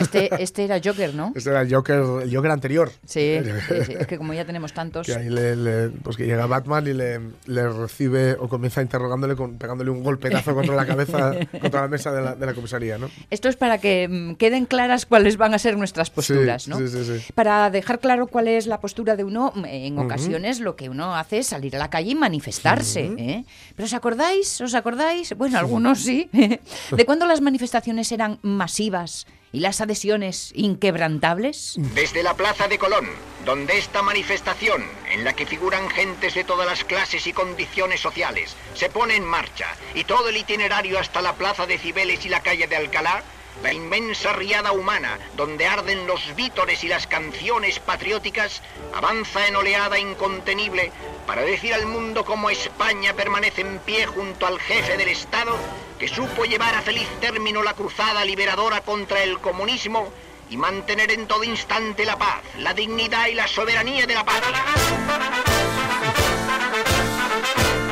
Este, 0.00 0.30
este 0.42 0.64
era 0.64 0.80
Joker, 0.82 1.14
¿no? 1.14 1.32
Este 1.34 1.50
era 1.50 1.62
el 1.62 1.72
Joker, 1.74 2.02
el 2.22 2.34
Joker 2.34 2.50
anterior. 2.50 2.90
Sí, 3.04 3.38
sí, 3.68 3.74
sí, 3.86 3.94
es 3.98 4.06
que 4.06 4.18
como 4.18 4.34
ya 4.34 4.44
tenemos 4.44 4.72
tantos. 4.72 5.06
Que 5.06 5.14
ahí 5.14 5.28
le, 5.30 5.56
le- 5.56 5.88
pues 5.88 6.16
que 6.16 6.26
llega 6.26 6.46
Batman 6.46 6.86
y 6.86 6.92
le, 6.92 7.20
le 7.46 7.68
recibe 7.68 8.34
o 8.38 8.48
comienza 8.48 8.82
interrogándole, 8.82 9.36
con, 9.36 9.56
pegándole 9.58 9.90
un 9.90 10.02
golpetazo 10.02 10.54
contra 10.54 10.74
la 10.74 10.86
cabeza, 10.86 11.32
contra 11.60 11.82
la 11.82 11.88
mesa 11.88 12.12
de 12.12 12.22
la, 12.22 12.34
de 12.34 12.46
la 12.46 12.54
comisaría, 12.54 12.98
¿no? 12.98 13.08
Esto 13.30 13.48
es 13.48 13.56
para 13.56 13.78
que 13.78 14.08
mm, 14.08 14.34
queden 14.34 14.66
claras 14.66 15.06
cuáles 15.06 15.36
van 15.36 15.54
a 15.54 15.58
ser 15.58 15.76
nuestras 15.76 16.10
posturas, 16.10 16.64
Sí, 16.64 16.70
¿no? 16.70 16.78
sí, 16.78 16.88
sí, 16.88 17.04
sí. 17.04 17.32
Para 17.34 17.70
dejar 17.70 17.98
claro 18.00 18.26
cuál 18.26 18.48
es 18.48 18.66
la 18.66 18.80
postura 18.80 19.16
de 19.16 19.24
uno, 19.24 19.52
mm, 19.54 19.64
en 19.66 19.98
ocasiones 19.98 20.60
lo 20.60 20.76
que 20.76 20.88
uno 20.88 21.14
hace 21.16 21.38
es 21.38 21.46
salir 21.46 21.74
a 21.76 21.78
la 21.78 21.90
calle 21.90 22.10
y 22.10 22.14
manifestarse. 22.14 23.12
¿eh? 23.18 23.44
¿Pero 23.76 23.86
os 23.86 23.94
acordáis? 23.94 24.60
¿Os 24.60 24.74
acordáis? 24.74 25.34
Bueno, 25.36 25.58
algunos 25.58 26.00
sí. 26.00 26.28
¿De 26.96 27.04
cuándo 27.06 27.26
las 27.26 27.40
manifestaciones 27.40 28.10
eran 28.12 28.38
masivas 28.42 29.26
y 29.52 29.60
las 29.60 29.80
adhesiones 29.80 30.52
inquebrantables? 30.54 31.74
Desde 31.94 32.22
la 32.22 32.34
Plaza 32.34 32.68
de 32.68 32.78
Colón, 32.78 33.08
donde 33.44 33.78
esta 33.78 34.02
manifestación, 34.02 34.84
en 35.10 35.24
la 35.24 35.32
que 35.32 35.46
figuran 35.46 35.88
gentes 35.90 36.34
de 36.34 36.44
todas 36.44 36.66
las 36.66 36.84
clases 36.84 37.26
y 37.26 37.32
condiciones 37.32 38.00
sociales, 38.00 38.56
se 38.74 38.90
pone 38.90 39.16
en 39.16 39.24
marcha, 39.24 39.66
y 39.94 40.04
todo 40.04 40.28
el 40.28 40.36
itinerario 40.36 40.98
hasta 40.98 41.22
la 41.22 41.34
Plaza 41.34 41.66
de 41.66 41.78
Cibeles 41.78 42.24
y 42.24 42.28
la 42.28 42.42
calle 42.42 42.66
de 42.66 42.76
Alcalá, 42.76 43.22
la 43.62 43.72
inmensa 43.72 44.32
riada 44.32 44.72
humana, 44.72 45.18
donde 45.36 45.66
arden 45.66 46.06
los 46.06 46.34
vítores 46.34 46.82
y 46.84 46.88
las 46.88 47.06
canciones 47.06 47.78
patrióticas, 47.78 48.62
avanza 48.94 49.46
en 49.46 49.56
oleada 49.56 49.98
incontenible 49.98 50.92
para 51.26 51.42
decir 51.42 51.74
al 51.74 51.86
mundo 51.86 52.24
cómo 52.24 52.50
España 52.50 53.14
permanece 53.14 53.60
en 53.60 53.78
pie 53.80 54.06
junto 54.06 54.46
al 54.46 54.58
jefe 54.60 54.96
del 54.96 55.08
Estado, 55.08 55.56
que 55.98 56.08
supo 56.08 56.44
llevar 56.44 56.74
a 56.74 56.82
feliz 56.82 57.08
término 57.20 57.62
la 57.62 57.74
cruzada 57.74 58.24
liberadora 58.24 58.80
contra 58.80 59.22
el 59.22 59.38
comunismo 59.38 60.10
y 60.48 60.56
mantener 60.56 61.12
en 61.12 61.26
todo 61.26 61.44
instante 61.44 62.04
la 62.04 62.16
paz, 62.16 62.42
la 62.58 62.74
dignidad 62.74 63.28
y 63.28 63.34
la 63.34 63.46
soberanía 63.46 64.06
de 64.06 64.14
la 64.14 64.24
patria. 64.24 64.64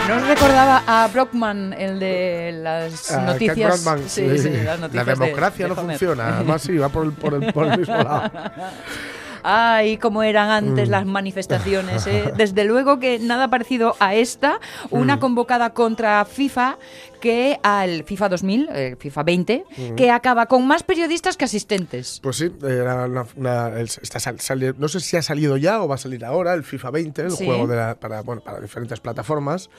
¿No 0.08 0.18
recordaba 0.26 0.82
a 0.86 1.06
Brockman, 1.08 1.74
el 1.74 2.00
de 2.00 2.52
las 2.62 3.10
Ah, 3.10 3.16
Ken 3.16 3.26
noticias? 3.26 3.84
Brockman, 3.84 4.08
Sí, 4.08 4.26
sí. 4.30 4.38
sí, 4.38 4.50
las 4.50 4.64
La 4.64 4.76
noticias 4.78 5.06
de- 5.06 5.24
democracia 5.26 5.64
de 5.66 5.68
no 5.74 5.80
Homer. 5.80 5.98
funciona. 5.98 6.36
Además, 6.36 6.62
sí, 6.62 6.78
va 6.78 6.88
por 6.88 7.04
el, 7.04 7.12
por 7.12 7.34
el, 7.34 7.52
por 7.52 7.66
el 7.66 7.78
mismo 7.78 7.94
lado. 7.96 8.30
Ay, 9.50 9.96
cómo 9.96 10.22
eran 10.22 10.50
antes 10.50 10.88
Mm. 10.88 10.92
las 10.92 11.06
manifestaciones. 11.06 12.06
¿eh? 12.06 12.32
Desde 12.36 12.64
luego 12.64 12.98
que 12.98 13.18
nada 13.18 13.48
parecido 13.48 13.96
a 13.98 14.14
esta, 14.14 14.60
una 14.90 15.16
Mm. 15.16 15.20
convocada 15.20 15.70
contra 15.72 16.22
FIFA 16.26 16.76
que 17.20 17.58
al 17.62 18.04
FIFA 18.04 18.28
2000, 18.28 18.68
eh, 18.72 18.96
FIFA 18.98 19.22
20, 19.22 19.64
Mm. 19.76 19.94
que 19.96 20.10
acaba 20.10 20.46
con 20.46 20.66
más 20.66 20.82
periodistas 20.82 21.36
que 21.38 21.46
asistentes. 21.46 22.20
Pues 22.22 22.36
sí, 22.36 22.52
era 22.62 23.06
una- 23.06 23.26
una- 23.36 23.68
el- 23.68 23.86
está 24.02 24.20
sal- 24.20 24.36
no 24.78 24.86
sé 24.88 25.00
si 25.00 25.16
ha 25.16 25.22
salido 25.22 25.56
ya 25.56 25.82
o 25.82 25.88
va 25.88 25.94
a 25.94 25.98
salir 25.98 26.24
ahora 26.26 26.52
el 26.52 26.62
FIFA 26.62 26.90
20, 26.90 27.22
el 27.22 27.30
Sí. 27.32 27.46
juego 27.46 27.66
de 27.66 27.76
la- 27.76 27.94
para, 27.94 28.20
bueno, 28.20 28.42
para 28.42 28.60
diferentes 28.60 29.00
plataformas. 29.00 29.70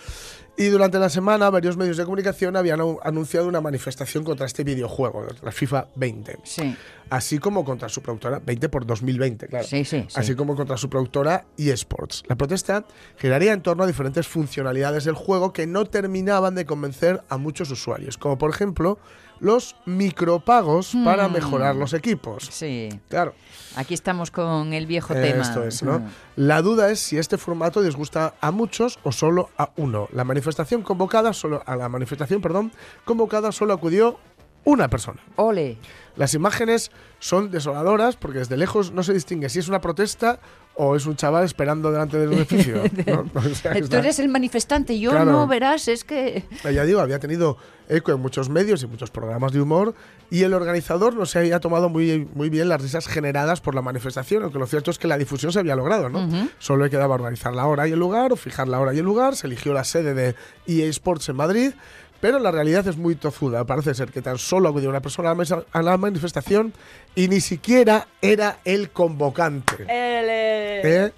Y 0.59 0.67
durante 0.67 0.99
la 0.99 1.07
semana 1.07 1.49
varios 1.49 1.77
medios 1.77 1.95
de 1.95 2.03
comunicación 2.03 2.57
habían 2.57 2.81
anunciado 3.03 3.47
una 3.47 3.61
manifestación 3.61 4.25
contra 4.25 4.45
este 4.45 4.65
videojuego, 4.65 5.25
la 5.41 5.53
FIFA 5.53 5.87
20. 5.95 6.39
Sí. 6.43 6.75
Así 7.09 7.39
como 7.39 7.63
contra 7.63 7.87
su 7.87 8.01
productora, 8.01 8.41
20 8.45 8.67
por 8.67 8.85
2020, 8.85 9.47
claro. 9.47 9.65
Sí, 9.65 9.85
sí. 9.85 10.05
Así 10.15 10.35
como 10.35 10.57
contra 10.57 10.75
su 10.75 10.89
productora 10.89 11.45
eSports. 11.57 12.23
La 12.27 12.35
protesta 12.35 12.83
giraría 13.15 13.53
en 13.53 13.61
torno 13.61 13.85
a 13.85 13.87
diferentes 13.87 14.27
funcionalidades 14.27 15.05
del 15.05 15.15
juego 15.15 15.53
que 15.53 15.65
no 15.65 15.85
terminaban 15.85 16.55
de 16.55 16.65
convencer 16.65 17.23
a 17.29 17.37
muchos 17.37 17.71
usuarios, 17.71 18.17
como 18.17 18.37
por 18.37 18.49
ejemplo 18.49 18.99
los 19.39 19.75
micropagos 19.85 20.93
para 21.03 21.27
Mm. 21.27 21.33
mejorar 21.33 21.75
los 21.75 21.93
equipos. 21.93 22.47
Sí. 22.51 22.89
Claro. 23.09 23.33
Aquí 23.75 23.93
estamos 23.93 24.31
con 24.31 24.73
el 24.73 24.85
viejo 24.87 25.13
tema. 25.13 25.41
Esto 25.43 25.63
es, 25.63 25.83
¿no? 25.83 25.99
Mm. 25.99 26.07
La 26.37 26.61
duda 26.61 26.91
es 26.91 26.99
si 26.99 27.17
este 27.17 27.37
formato 27.37 27.81
disgusta 27.81 28.33
a 28.41 28.51
muchos 28.51 28.99
o 29.03 29.11
solo 29.11 29.49
a 29.57 29.71
uno. 29.77 30.07
La 30.11 30.23
manifestación 30.23 30.81
convocada 30.81 31.33
solo 31.33 31.61
a 31.65 31.75
la 31.75 31.87
manifestación, 31.89 32.41
perdón, 32.41 32.71
convocada 33.05 33.51
solo 33.51 33.73
acudió 33.73 34.19
una 34.65 34.89
persona. 34.89 35.21
Ole. 35.37 35.77
Las 36.17 36.33
imágenes 36.33 36.91
son 37.19 37.49
desoladoras 37.49 38.17
porque 38.17 38.39
desde 38.39 38.57
lejos 38.57 38.91
no 38.91 39.03
se 39.03 39.13
distingue 39.13 39.47
si 39.49 39.59
es 39.59 39.69
una 39.69 39.79
protesta 39.79 40.39
o 40.81 40.95
es 40.95 41.05
un 41.05 41.17
chaval 41.17 41.43
esperando 41.43 41.91
delante 41.91 42.17
del 42.17 42.31
edificio. 42.31 42.81
¿no? 43.05 43.25
O 43.35 43.41
sea, 43.53 43.73
Tú 43.81 43.97
eres 43.97 44.17
el 44.19 44.29
manifestante, 44.29 44.97
yo 44.97 45.11
Claro. 45.11 45.29
no, 45.33 45.45
verás, 45.45 45.89
es 45.89 46.05
que... 46.05 46.45
ya 46.63 46.85
digo, 46.85 47.01
había 47.01 47.19
tenido 47.19 47.57
eco 47.89 48.13
en 48.13 48.21
muchos 48.21 48.47
medios 48.49 48.81
y 48.81 48.87
muchos 48.87 49.11
programas 49.11 49.51
de 49.51 49.59
humor 49.59 49.93
y 50.31 50.43
el 50.43 50.53
organizador 50.53 51.15
no 51.15 51.25
se 51.25 51.39
había 51.39 51.59
tomado 51.59 51.89
muy, 51.89 52.29
muy 52.33 52.49
bien 52.49 52.69
las 52.69 52.81
risas 52.81 53.07
generadas 53.07 53.59
por 53.59 53.75
la 53.75 53.81
manifestación, 53.81 54.43
aunque 54.43 54.57
lo 54.57 54.67
cierto 54.67 54.89
es 54.89 54.97
que 54.99 55.09
la 55.09 55.17
difusión 55.17 55.51
se 55.51 55.59
había 55.59 55.75
logrado, 55.75 56.07
¿no? 56.07 56.25
Ujú. 56.25 56.49
Solo 56.59 56.85
le 56.85 56.89
quedaba 56.89 57.15
organizar 57.15 57.53
la 57.53 57.65
hora 57.65 57.85
y 57.85 57.91
el 57.91 57.99
lugar 57.99 58.31
o 58.31 58.37
fijar 58.37 58.69
la 58.69 58.79
hora 58.79 58.93
y 58.93 58.99
el 58.99 59.05
lugar, 59.05 59.35
se 59.35 59.47
eligió 59.47 59.73
la 59.73 59.83
sede 59.83 60.13
de 60.13 60.35
EA 60.65 60.85
Sports 60.89 61.27
en 61.27 61.35
Madrid, 61.35 61.71
pero 62.21 62.39
la 62.39 62.51
realidad 62.51 62.87
es 62.87 62.97
muy 62.97 63.15
tozuda. 63.15 63.63
Parece 63.65 63.93
ser 63.93 64.11
que 64.11 64.21
tan 64.21 64.37
solo 64.37 64.69
acudió 64.69 64.89
una 64.89 65.01
persona 65.01 65.31
a 65.71 65.81
la, 65.81 65.97
manifestación 65.97 66.73
y 67.15 67.27
ni 67.27 67.41
siquiera 67.41 68.07
era 68.21 68.59
el 68.65 68.89
convocante. 68.89 69.85
¿Eh? 69.87 71.11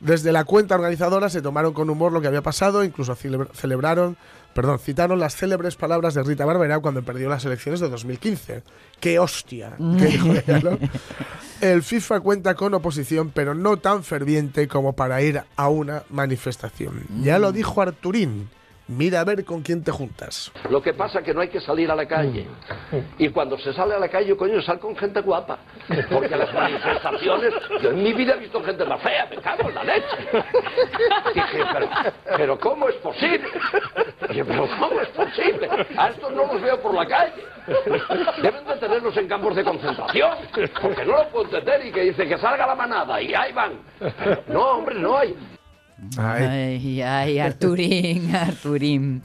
Desde 0.00 0.32
la 0.32 0.44
cuenta 0.44 0.74
organizadora 0.74 1.28
se 1.28 1.42
tomaron 1.42 1.72
con 1.72 1.90
humor 1.90 2.12
lo 2.12 2.20
que 2.20 2.28
había 2.28 2.42
pasado, 2.42 2.84
incluso 2.84 3.14
celebra- 3.16 3.48
celebraron, 3.54 4.16
perdón, 4.54 4.78
citaron 4.78 5.18
las 5.18 5.34
célebres 5.36 5.76
palabras 5.76 6.14
de 6.14 6.22
Rita 6.22 6.44
Barberá 6.44 6.78
cuando 6.80 7.02
perdió 7.02 7.28
las 7.28 7.44
elecciones 7.44 7.80
de 7.80 7.88
2015. 7.88 8.62
¡Qué 9.00 9.18
hostia! 9.18 9.74
que 9.78 10.04
dijo 10.06 10.28
ella, 10.32 10.60
¿no? 10.62 10.78
El 11.60 11.82
FIFA 11.82 12.20
cuenta 12.20 12.54
con 12.54 12.74
oposición, 12.74 13.30
pero 13.34 13.54
no 13.54 13.78
tan 13.78 14.04
ferviente 14.04 14.68
como 14.68 14.92
para 14.94 15.22
ir 15.22 15.42
a 15.56 15.68
una 15.68 16.02
manifestación. 16.10 17.04
Ya 17.22 17.38
lo 17.38 17.52
dijo 17.52 17.80
Arturín. 17.80 18.48
Mira 18.86 19.20
a 19.20 19.24
ver 19.24 19.44
con 19.44 19.62
quién 19.62 19.82
te 19.82 19.90
juntas. 19.90 20.52
Lo 20.68 20.82
que 20.82 20.92
pasa 20.92 21.20
es 21.20 21.24
que 21.24 21.32
no 21.32 21.40
hay 21.40 21.48
que 21.48 21.60
salir 21.60 21.90
a 21.90 21.96
la 21.96 22.06
calle. 22.06 22.46
Y 23.18 23.30
cuando 23.30 23.56
se 23.58 23.72
sale 23.72 23.94
a 23.94 23.98
la 23.98 24.08
calle, 24.08 24.36
coño, 24.36 24.60
sal 24.60 24.78
con 24.78 24.94
gente 24.94 25.20
guapa. 25.22 25.58
Porque 26.10 26.36
las 26.36 26.52
manifestaciones, 26.52 27.54
yo 27.80 27.90
en 27.90 28.02
mi 28.02 28.12
vida 28.12 28.34
he 28.34 28.40
visto 28.40 28.62
gente 28.62 28.84
más 28.84 29.00
fea, 29.00 29.26
me 29.30 29.36
cago 29.36 29.70
en 29.70 29.74
la 29.74 29.84
leche. 29.84 30.16
Dije, 31.34 31.64
pero, 31.72 31.88
pero 32.36 32.58
¿cómo 32.58 32.88
es 32.88 32.96
posible? 32.96 33.48
Dije, 34.28 34.44
pero 34.44 34.68
¿cómo 34.78 35.00
es 35.00 35.08
posible? 35.08 35.68
A 35.96 36.08
estos 36.10 36.32
no 36.32 36.46
los 36.52 36.60
veo 36.60 36.78
por 36.82 36.94
la 36.94 37.06
calle. 37.06 37.42
Deben 38.42 38.66
de 38.66 38.76
tenerlos 38.76 39.16
en 39.16 39.28
campos 39.28 39.56
de 39.56 39.64
concentración. 39.64 40.36
Porque 40.82 41.04
no 41.06 41.16
lo 41.16 41.28
puedo 41.30 41.44
entender 41.46 41.86
y 41.86 41.90
que 41.90 42.02
dice 42.02 42.28
que 42.28 42.36
salga 42.36 42.66
la 42.66 42.74
manada 42.74 43.20
y 43.22 43.32
ahí 43.32 43.52
van. 43.52 43.78
No, 44.48 44.72
hombre, 44.72 44.96
no 44.96 45.16
hay. 45.16 45.34
Ay, 46.16 47.00
ay, 47.02 47.38
Arturín, 47.38 48.34
Arturín. 48.34 49.22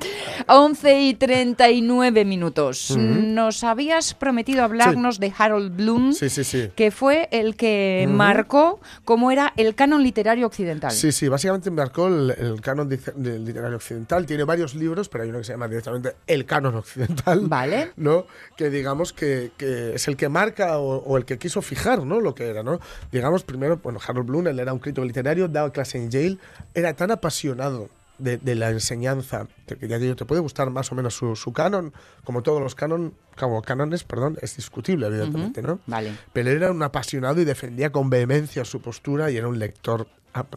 11 0.48 1.02
y 1.02 1.14
39 1.14 2.26
minutos. 2.26 2.96
Nos 2.98 3.64
habías 3.64 4.14
prometido 4.14 4.64
hablarnos 4.64 5.20
de 5.20 5.32
Harold 5.38 5.76
Bloom, 5.76 6.14
Sí, 6.14 6.30
sí, 6.30 6.44
sí. 6.44 6.70
que 6.76 6.92
fue 6.92 7.28
el 7.32 7.56
que 7.56 8.08
marcó 8.10 8.80
cómo 9.06 9.32
era 9.32 9.54
el 9.58 9.76
canon 9.76 10.02
literario 10.04 10.48
occidental. 10.48 10.92
Sí, 10.92 11.12
sí, 11.12 11.28
básicamente 11.28 11.70
marcó 11.72 12.08
el, 12.08 12.32
el 12.32 12.62
canon 12.62 12.90
literario 12.90 13.76
occidental. 13.76 14.26
Tiene 14.26 14.44
varios 14.44 14.76
libros, 14.76 15.10
pero 15.10 15.24
hay 15.24 15.30
uno 15.30 15.40
que 15.40 15.46
se 15.46 15.54
llama 15.54 15.68
directamente 15.68 16.16
El 16.28 16.46
canon 16.46 16.76
occidental. 16.76 17.42
Vale. 17.48 17.92
¿No? 17.98 18.26
Que 18.58 18.70
digamos 18.70 19.14
que, 19.14 19.52
que 19.58 19.96
es 19.96 20.08
el 20.08 20.16
que 20.18 20.30
marca 20.30 20.80
o, 20.80 20.98
o 20.98 21.18
el 21.18 21.26
que 21.26 21.38
quiso 21.38 21.62
fijar, 21.62 22.04
¿no? 22.06 22.20
Lo 22.20 22.34
que 22.34 22.48
era, 22.48 22.64
¿no? 22.64 22.80
Digamos, 23.12 23.44
primero, 23.44 23.78
bueno, 23.84 24.00
Harold 24.06 24.28
Bloom, 24.28 24.48
él 24.48 24.60
era 24.60 24.74
un 24.74 24.80
crítico 24.80 25.06
literario, 25.06 25.48
daba 25.48 25.72
clase 25.72 25.98
en 25.98 26.10
Yale, 26.10 26.38
era 26.74 26.94
tan 26.96 27.12
apasionado 27.12 27.90
de, 28.18 28.38
de 28.38 28.56
la 28.56 28.70
enseñanza, 28.70 29.48
que 29.66 29.88
ya 29.88 29.98
digo, 29.98 30.16
te 30.16 30.26
puede 30.26 30.42
gustar 30.42 30.70
más 30.72 30.92
o 30.92 30.96
menos 30.96 31.14
su, 31.16 31.36
su 31.38 31.54
canon, 31.54 31.94
como 32.26 32.44
todos 32.44 32.62
los 32.62 32.76
canon, 32.76 33.14
como 33.38 33.62
cánones, 33.62 34.04
perdón, 34.04 34.38
es 34.42 34.58
discutible, 34.58 35.08
evidentemente, 35.08 35.62
¿no? 35.62 35.80
Vale. 35.88 36.12
Pero 36.34 36.50
era 36.50 36.70
un 36.72 36.84
apasionado 36.84 37.40
y 37.42 37.46
defendía 37.46 37.92
con 37.92 38.10
vehemencia 38.10 38.66
su 38.66 38.82
postura 38.82 39.32
y 39.32 39.38
era 39.38 39.48
un 39.48 39.58
lector 39.58 40.08
ap- 40.34 40.56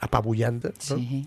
apabullante. 0.00 0.68
¿no? 0.68 0.74
Sí. 0.96 1.26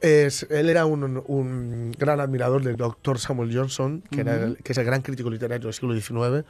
Es- 0.00 0.46
él 0.48 0.70
era 0.70 0.86
un, 0.86 1.22
un 1.26 1.92
gran 1.98 2.20
admirador 2.20 2.62
del 2.64 2.76
doctor 2.76 3.18
Samuel 3.18 3.54
Johnson, 3.54 4.02
que, 4.10 4.22
era 4.22 4.36
Ujú. 4.36 4.44
el- 4.44 4.56
que 4.56 4.72
es 4.72 4.78
el 4.78 4.84
gran 4.86 5.02
crítico 5.02 5.28
literario 5.28 5.66
del 5.66 5.74
siglo 5.74 5.94
XIX 5.94 6.46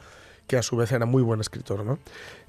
que 0.47 0.57
a 0.57 0.63
su 0.63 0.75
vez 0.75 0.91
era 0.91 1.05
muy 1.05 1.23
buen 1.23 1.39
escritor, 1.39 1.85
¿no? 1.85 1.99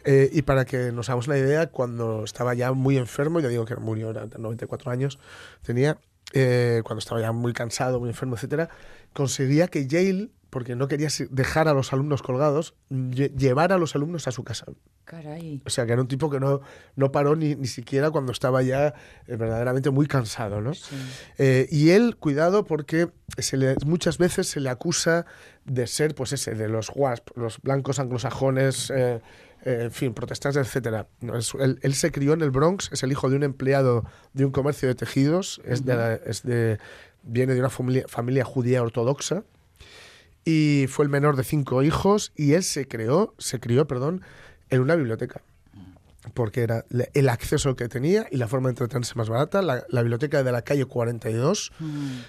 Eh, 0.04 0.30
y 0.32 0.42
para 0.42 0.64
que 0.64 0.92
nos 0.92 1.08
hagamos 1.08 1.28
una 1.28 1.38
idea, 1.38 1.68
cuando 1.68 2.24
estaba 2.24 2.54
ya 2.54 2.72
muy 2.72 2.96
enfermo, 2.98 3.40
ya 3.40 3.48
digo 3.48 3.64
que 3.64 3.76
murió, 3.76 4.10
era 4.10 4.26
de 4.26 4.38
94 4.38 4.90
años, 4.90 5.18
tenía, 5.62 5.98
eh, 6.32 6.82
cuando 6.84 6.98
estaba 6.98 7.20
ya 7.20 7.32
muy 7.32 7.52
cansado, 7.52 8.00
muy 8.00 8.08
enfermo, 8.08 8.34
etcétera, 8.34 8.68
conseguía 9.12 9.68
que 9.68 9.86
Yale, 9.86 10.30
porque 10.52 10.76
no 10.76 10.86
quería 10.86 11.08
dejar 11.30 11.66
a 11.66 11.72
los 11.72 11.94
alumnos 11.94 12.20
colgados, 12.20 12.74
lle- 12.90 13.34
llevar 13.34 13.72
a 13.72 13.78
los 13.78 13.96
alumnos 13.96 14.28
a 14.28 14.32
su 14.32 14.44
casa. 14.44 14.66
Caray. 15.06 15.62
O 15.64 15.70
sea, 15.70 15.86
que 15.86 15.92
era 15.92 16.02
un 16.02 16.08
tipo 16.08 16.28
que 16.28 16.40
no, 16.40 16.60
no 16.94 17.10
paró 17.10 17.36
ni, 17.36 17.54
ni 17.54 17.66
siquiera 17.66 18.10
cuando 18.10 18.32
estaba 18.32 18.60
ya 18.62 18.88
eh, 19.26 19.36
verdaderamente 19.36 19.88
muy 19.88 20.06
cansado, 20.06 20.60
¿no? 20.60 20.72
Eh, 21.38 21.68
y 21.70 21.90
él, 21.90 22.16
cuidado, 22.18 22.64
porque 22.66 23.08
se 23.38 23.56
le- 23.56 23.76
muchas 23.86 24.18
veces 24.18 24.46
se 24.46 24.60
le 24.60 24.68
acusa 24.68 25.24
de 25.64 25.86
ser, 25.86 26.14
pues 26.14 26.34
ese, 26.34 26.54
de 26.54 26.68
los 26.68 26.92
WASP, 26.94 27.30
los 27.34 27.58
blancos 27.62 27.98
anglosajones, 27.98 28.90
eh, 28.94 29.22
en 29.64 29.90
fin, 29.90 30.12
protestantes, 30.12 30.66
etcétera. 30.66 31.06
No, 31.22 31.32
él, 31.60 31.78
él 31.80 31.94
se 31.94 32.12
crió 32.12 32.34
en 32.34 32.42
el 32.42 32.50
Bronx, 32.50 32.90
es 32.92 33.02
el 33.04 33.10
hijo 33.10 33.30
de 33.30 33.36
un 33.36 33.42
empleado 33.42 34.04
de 34.34 34.44
un 34.44 34.52
comercio 34.52 34.86
de 34.86 34.96
tejidos, 34.96 35.62
es 35.64 35.86
de, 35.86 35.96
la- 35.96 36.14
es 36.14 36.42
de- 36.42 36.78
viene 37.22 37.54
de 37.54 37.60
una 37.60 37.70
familia, 37.70 38.04
familia 38.06 38.44
judía 38.44 38.82
ortodoxa 38.82 39.44
y 40.44 40.86
fue 40.88 41.04
el 41.04 41.08
menor 41.10 41.36
de 41.36 41.44
cinco 41.44 41.82
hijos 41.82 42.32
y 42.36 42.52
él 42.54 42.62
se 42.62 42.88
creó, 42.88 43.34
se 43.38 43.60
crió, 43.60 43.86
perdón, 43.86 44.22
en 44.70 44.80
una 44.80 44.96
biblioteca 44.96 45.42
porque 46.34 46.62
era 46.62 46.84
el 47.14 47.28
acceso 47.28 47.74
que 47.74 47.88
tenía 47.88 48.28
y 48.30 48.36
la 48.36 48.46
forma 48.46 48.68
de 48.68 48.74
entretenerse 48.74 49.14
más 49.16 49.28
barata, 49.28 49.60
la, 49.60 49.84
la 49.88 50.02
biblioteca 50.02 50.44
de 50.44 50.52
la 50.52 50.62
calle 50.62 50.84
42, 50.84 51.72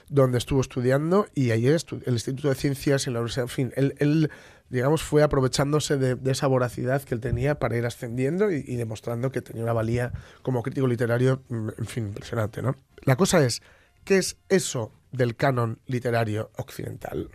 donde 0.09 0.39
estuvo 0.39 0.61
estudiando 0.61 1.27
y 1.35 1.51
allí 1.51 1.67
estu- 1.67 2.01
el 2.07 2.13
Instituto 2.13 2.49
de 2.49 2.55
Ciencias 2.55 3.05
y 3.05 3.11
la 3.11 3.19
Universidad, 3.19 3.43
en 3.43 3.49
fin, 3.49 3.71
él, 3.75 3.93
él, 3.99 4.31
digamos, 4.69 5.03
fue 5.03 5.21
aprovechándose 5.21 5.97
de, 5.97 6.15
de 6.15 6.31
esa 6.31 6.47
voracidad 6.47 7.03
que 7.03 7.13
él 7.13 7.21
tenía 7.21 7.59
para 7.59 7.77
ir 7.77 7.85
ascendiendo 7.85 8.51
y, 8.51 8.63
y 8.67 8.77
demostrando 8.77 9.31
que 9.31 9.43
tenía 9.43 9.61
una 9.61 9.73
valía 9.73 10.11
como 10.41 10.63
crítico 10.63 10.87
literario, 10.87 11.43
mm, 11.49 11.69
en 11.77 11.85
fin, 11.85 12.07
impresionante, 12.07 12.63
¿no? 12.63 12.75
La 13.03 13.15
cosa 13.15 13.45
es, 13.45 13.61
¿qué 14.05 14.17
es 14.17 14.37
eso 14.49 14.91
del 15.11 15.35
canon 15.35 15.77
literario 15.85 16.49
occidental? 16.57 17.29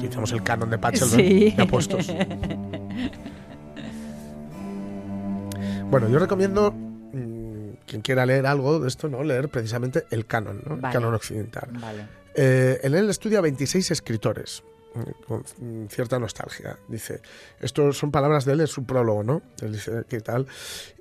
Utilizamos 0.00 0.32
el 0.32 0.42
canon 0.42 0.70
de 0.70 0.78
Pachelbel 0.78 1.28
Sí. 1.28 1.50
de 1.54 1.62
apuestos. 1.62 2.06
Bueno, 5.90 6.08
yo 6.08 6.18
recomiendo 6.18 6.72
mm, 6.72 7.70
quien 7.86 8.00
quiera 8.00 8.24
leer 8.24 8.46
algo 8.46 8.80
de 8.80 8.88
esto, 8.88 9.08
¿no? 9.10 9.22
Leer 9.22 9.48
precisamente 9.50 10.04
el 10.10 10.24
canon, 10.24 10.62
¿no? 10.66 10.74
El 10.76 10.80
canon 10.92 11.12
occidental. 11.12 11.68
Vale. 11.72 12.06
Eh, 12.34 12.80
en 12.82 12.94
él 12.94 13.10
estudia 13.10 13.40
26 13.42 13.90
escritores, 13.90 14.62
mm, 14.94 15.24
con 15.26 15.44
cierta 15.90 16.18
nostalgia. 16.18 16.78
Dice, 16.88 17.20
esto 17.60 17.92
son 17.92 18.10
palabras 18.10 18.44
de 18.46 18.52
él 18.54 18.60
en 18.62 18.68
su 18.68 18.84
prólogo, 18.84 19.22
¿no? 19.22 19.42
Él 19.60 19.72
dice 19.72 20.04
que 20.08 20.20
tal. 20.20 20.46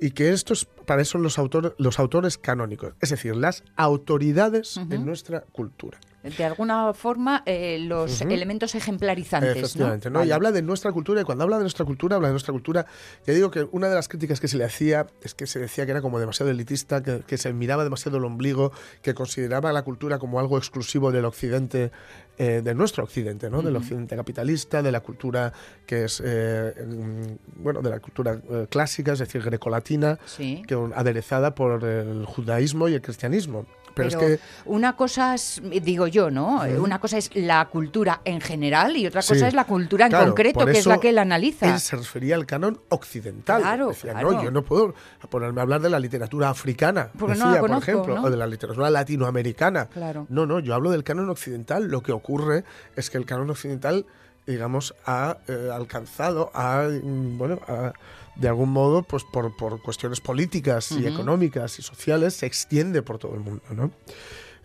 Y 0.02 0.12
que 0.12 0.32
estos, 0.34 0.66
para 0.66 1.02
eso 1.04 1.12
son 1.14 1.24
los, 1.24 1.38
autores 1.40 1.72
los 1.78 2.00
autores 2.00 2.38
canónicos, 2.38 2.96
es 3.00 3.12
decir, 3.12 3.36
las 3.36 3.64
autoridades 3.78 4.76
en 4.76 5.06
nuestra 5.06 5.42
cultura. 5.54 6.00
De 6.24 6.44
alguna 6.44 6.94
forma, 6.94 7.44
eh, 7.46 7.80
los 7.80 8.22
elementos 8.22 8.76
ejemplarizantes. 8.76 9.56
Efectivamente, 9.56 10.10
¿no? 10.10 10.20
Vale. 10.20 10.30
Y 10.30 10.32
habla 10.34 10.52
de 10.52 10.62
nuestra 10.62 10.92
cultura, 10.92 11.22
y 11.22 11.24
cuando 11.24 11.46
habla 11.46 11.58
de 11.58 11.64
nuestra 11.64 11.86
cultura, 11.86 12.18
habla 12.18 12.28
de 12.28 12.34
nuestra 12.34 12.52
cultura. 12.52 12.86
Ya 13.26 13.34
digo 13.34 13.52
que 13.52 13.68
una 13.72 13.88
de 13.88 13.96
las 13.96 14.10
críticas 14.10 14.40
que 14.40 14.48
se 14.48 14.58
le 14.58 14.66
hacía 14.66 15.08
es 15.22 15.34
que 15.34 15.48
se 15.48 15.60
decía 15.60 15.86
que 15.86 15.92
era 15.92 16.02
como 16.02 16.20
demasiado 16.20 16.52
elitista, 16.52 17.02
que, 17.02 17.22
que 17.26 17.38
se 17.38 17.54
miraba 17.54 17.84
demasiado 17.84 18.18
el 18.18 18.26
ombligo, 18.26 18.72
que 19.02 19.14
consideraba 19.14 19.72
la 19.72 19.84
cultura 19.84 20.20
como 20.20 20.40
algo 20.40 20.58
exclusivo 20.58 21.12
del 21.12 21.26
occidente, 21.26 21.92
eh, 22.38 22.62
de 22.64 22.76
nuestro 22.76 23.04
occidente, 23.04 23.50
¿no? 23.50 23.62
Del 23.62 23.76
occidente 23.76 24.16
capitalista, 24.16 24.82
de 24.82 24.92
la 24.92 25.02
cultura 25.02 25.52
que 25.86 26.06
es, 26.06 26.22
eh, 26.26 26.74
mm, 26.86 27.64
bueno, 27.64 27.82
de 27.82 27.90
la 27.90 28.00
cultura 28.00 28.42
eh, 28.50 28.68
clásica, 28.70 29.14
es 29.14 29.20
decir, 29.20 29.42
grecolatina, 29.42 30.18
Sí. 30.26 30.64
que 30.68 30.76
aderezada 30.96 31.56
por 31.56 31.84
el 31.84 32.26
judaísmo 32.26 32.88
y 32.88 32.94
el 32.94 33.02
cristianismo. 33.02 33.66
Pero, 34.04 34.20
Pero, 34.20 34.34
es 34.34 34.40
que 34.40 34.46
una 34.66 34.96
cosa 34.96 35.36
es, 35.36 35.62
digo 35.84 36.08
yo, 36.08 36.32
¿no? 36.32 36.62
Una 36.80 37.00
cosa 37.00 37.18
es 37.18 37.30
la 37.36 37.66
cultura 37.66 38.22
en 38.26 38.42
general 38.42 38.96
y 38.98 39.06
otra 39.08 39.22
Sí. 39.22 39.34
cosa 39.34 39.48
es 39.48 39.54
la 39.54 39.66
cultura 39.66 40.06
en 40.06 40.12
Claro, 40.12 40.26
concreto, 40.28 40.66
que 40.66 40.72
es 40.80 40.86
la 40.86 41.00
que 41.00 41.10
él 41.10 41.18
analiza. 41.18 41.72
Él 41.74 41.80
se 41.80 41.96
refería 41.96 42.36
al 42.36 42.46
canon 42.46 42.80
occidental. 42.90 43.62
Claro, 43.62 43.90
Decía, 43.90 44.12
claro. 44.14 44.32
no, 44.32 44.44
yo 44.44 44.52
no 44.52 44.64
puedo 44.64 44.94
ponerme 45.30 45.62
a 45.62 45.64
hablar 45.64 45.82
de 45.82 45.90
la 45.90 46.00
literatura 46.00 46.50
africana, 46.50 47.10
Porque 47.18 47.36
no 47.36 47.46
decía, 47.50 47.62
la 47.62 47.68
por 47.68 47.78
ejemplo, 47.84 48.16
¿no? 48.16 48.24
o 48.24 48.30
de 48.30 48.38
la 48.38 48.48
literatura 48.48 48.90
latinoamericana. 48.90 49.86
Claro. 49.88 50.26
No, 50.30 50.46
no, 50.46 50.60
yo 50.60 50.74
hablo 50.74 50.92
del 50.92 51.04
canon 51.04 51.30
occidental. 51.30 51.88
Lo 51.88 52.02
que 52.02 52.12
ocurre 52.12 52.64
es 52.96 53.10
que 53.10 53.18
el 53.18 53.26
canon 53.26 53.50
occidental, 53.50 54.06
digamos, 54.52 54.96
ha 55.06 55.38
eh, 55.48 55.70
alcanzado, 55.74 56.52
ha, 56.54 56.88
mm, 56.90 57.38
bueno, 57.38 57.60
ha, 57.68 57.94
de 58.36 58.48
algún 58.48 58.70
modo, 58.70 59.04
pues 59.04 59.24
por, 59.24 59.56
por 59.56 59.82
cuestiones 59.82 60.22
políticas 60.22 60.92
y 60.92 61.00
Ujú. 61.00 61.08
económicas 61.10 61.78
y 61.80 61.82
sociales, 61.82 62.34
se 62.36 62.46
extiende 62.46 63.02
por 63.02 63.18
todo 63.20 63.34
el 63.36 63.42
mundo, 63.42 63.62
¿no? 63.72 63.92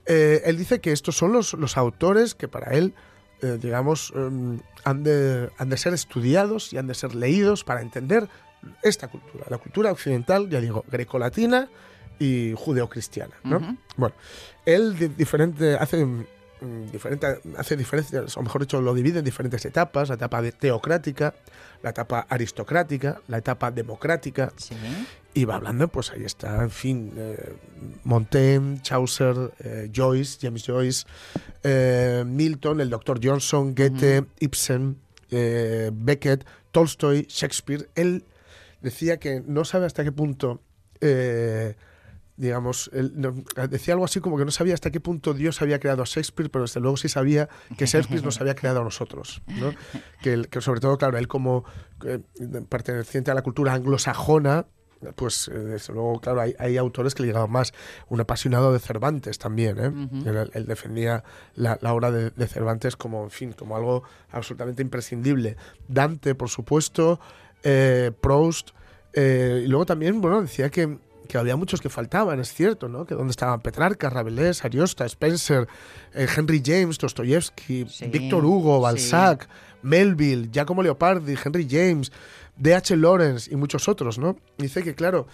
Eh, 0.07 0.43
él 0.45 0.57
dice 0.59 0.80
que 0.80 0.93
estos 0.93 1.16
son 1.16 1.32
los, 1.32 1.55
los 1.55 1.76
autores 1.76 2.35
que 2.35 2.47
para 2.49 2.72
él, 2.74 2.95
eh, 3.43 3.59
digamos, 3.61 4.12
em, 4.14 4.61
han, 4.85 5.03
de, 5.03 5.51
han 5.59 5.68
de 5.70 5.76
ser 5.76 5.93
estudiados 5.95 6.72
y 6.72 6.78
han 6.78 6.87
de 6.87 6.95
ser 6.95 7.14
leídos 7.14 7.64
para 7.64 7.80
entender 7.80 8.28
esta 8.82 9.09
cultura, 9.09 9.45
la 9.51 9.59
cultura 9.59 9.93
occidental, 9.93 10.49
ya 10.49 10.61
digo, 10.61 10.85
grecolatina 10.91 11.68
y 12.18 12.55
judeocristiana, 12.57 13.35
¿no? 13.45 13.57
Ujú. 13.57 13.76
Bueno, 13.97 14.14
él 14.64 14.97
di- 14.99 15.09
diferente, 15.09 15.74
hace, 15.74 16.07
diferente, 16.93 17.41
hace 17.57 17.77
diferencias, 17.77 18.37
o 18.37 18.43
mejor 18.43 18.63
dicho, 18.63 18.81
lo 18.81 18.95
divide 18.95 19.19
en 19.19 19.25
diferentes 19.25 19.65
etapas, 19.65 20.09
la 20.09 20.15
etapa 20.15 20.43
teocrática, 20.53 21.35
la 21.83 21.91
etapa 21.91 22.27
aristocrática, 22.29 23.21
la 23.29 23.39
etapa 23.39 23.71
democrática, 23.71 24.53
y 25.35 25.45
va 25.45 25.57
hablando, 25.57 25.89
pues 25.89 26.13
ahí 26.13 26.25
está, 26.25 26.63
en 26.63 26.71
fin, 26.71 27.13
eh, 27.17 27.55
Montaigne, 28.05 28.81
Chaucer, 28.83 29.53
eh, 29.59 29.91
Joyce, 29.93 30.39
James 30.41 30.65
Joyce, 30.65 31.07
eh, 31.63 32.25
Milton, 32.25 32.81
el 32.81 32.89
doctor 32.89 33.21
Johnson, 33.23 33.75
Goethe, 33.75 34.25
Ibsen, 34.39 34.99
Beckett, 35.31 36.47
Tolstoy, 36.71 37.27
Shakespeare. 37.29 37.89
Él 37.97 38.25
decía 38.81 39.19
que 39.19 39.43
no 39.45 39.65
sabe 39.65 39.87
hasta 39.87 40.05
qué 40.05 40.13
punto, 40.13 40.61
digamos, 42.37 42.91
él 42.93 43.12
no- 43.14 43.35
decía 43.68 43.95
algo 43.95 44.05
así 44.05 44.20
como 44.20 44.37
que 44.37 44.45
no 44.45 44.51
sabía 44.51 44.74
hasta 44.74 44.91
qué 44.91 45.01
punto 45.01 45.35
Dios 45.35 45.62
había 45.62 45.78
creado 45.78 46.03
a 46.03 46.05
Shakespeare, 46.07 46.51
pero 46.51 46.62
desde 46.64 46.80
luego 46.80 46.97
sí 46.97 47.09
sabía 47.09 47.49
que 47.78 47.87
Shakespeare 47.87 48.22
nos 48.24 48.41
había 48.41 48.55
creado 48.55 48.80
a 48.80 48.85
nosotros. 48.85 49.43
¿no? 49.47 49.72
Que, 50.20 50.47
sobre 50.61 50.80
todo, 50.80 50.99
claro, 50.99 51.16
él 51.18 51.28
como 51.28 51.64
eh, 52.05 52.18
perteneciente 52.68 53.30
a 53.30 53.35
la 53.35 53.43
cultura 53.43 53.72
anglosajona, 53.74 54.66
pues 55.16 55.49
eh, 55.49 55.53
desde 55.59 55.93
luego, 55.93 56.18
claro, 56.18 56.41
hay, 56.41 56.55
hay 56.59 56.76
autores 56.78 57.14
que 57.14 57.22
le 57.22 57.28
llegaban 57.28 57.51
más. 57.51 57.72
Un 58.09 58.20
apasionado 58.22 58.72
de 58.72 58.78
Cervantes 58.78 59.39
también, 59.39 59.78
¿eh? 59.78 59.93
Él, 60.26 60.51
él 60.55 60.66
defendía 60.66 61.22
la, 61.55 61.78
la 61.82 61.93
obra 61.93 62.11
de, 62.11 62.30
de 62.30 62.47
Cervantes 62.49 62.97
como, 62.97 63.22
en 63.24 63.30
fin, 63.30 63.53
como 63.53 63.76
algo 63.76 64.03
absolutamente 64.32 64.80
imprescindible. 64.82 65.57
Dante, 65.89 66.35
por 66.35 66.49
supuesto, 66.49 67.20
Proust, 68.20 68.70
y 69.16 69.66
luego 69.66 69.87
también, 69.87 70.20
bueno, 70.20 70.41
decía 70.43 70.70
que, 70.70 70.99
que 71.29 71.39
había 71.39 71.57
muchos 71.57 71.81
que 71.81 71.89
faltaban, 71.89 72.41
es 72.41 72.53
cierto, 72.53 72.89
¿no? 72.89 73.07
Que 73.07 73.14
donde 73.14 73.31
estaban 73.31 73.61
Petrarca, 73.61 74.11
Rabelais, 74.11 74.64
Ariosta, 74.64 75.05
Spencer, 75.07 75.66
eh, 76.12 76.27
Henry 76.37 76.62
James, 76.64 76.99
Dostoyevsky, 76.99 77.87
Víctor 78.11 78.45
Hugo, 78.45 78.81
Balzac, 78.81 79.49
Melville, 79.83 80.51
Giacomo 80.51 80.83
Leopardi, 80.83 81.35
Henry 81.43 81.66
James, 81.68 82.12
D.H. 82.57 82.97
Lawrence 82.97 83.53
y 83.53 83.57
muchos 83.57 83.89
otros, 83.89 84.18
¿no? 84.18 84.37
Dice 84.59 84.83
que, 84.83 84.95
claro, 84.95 85.27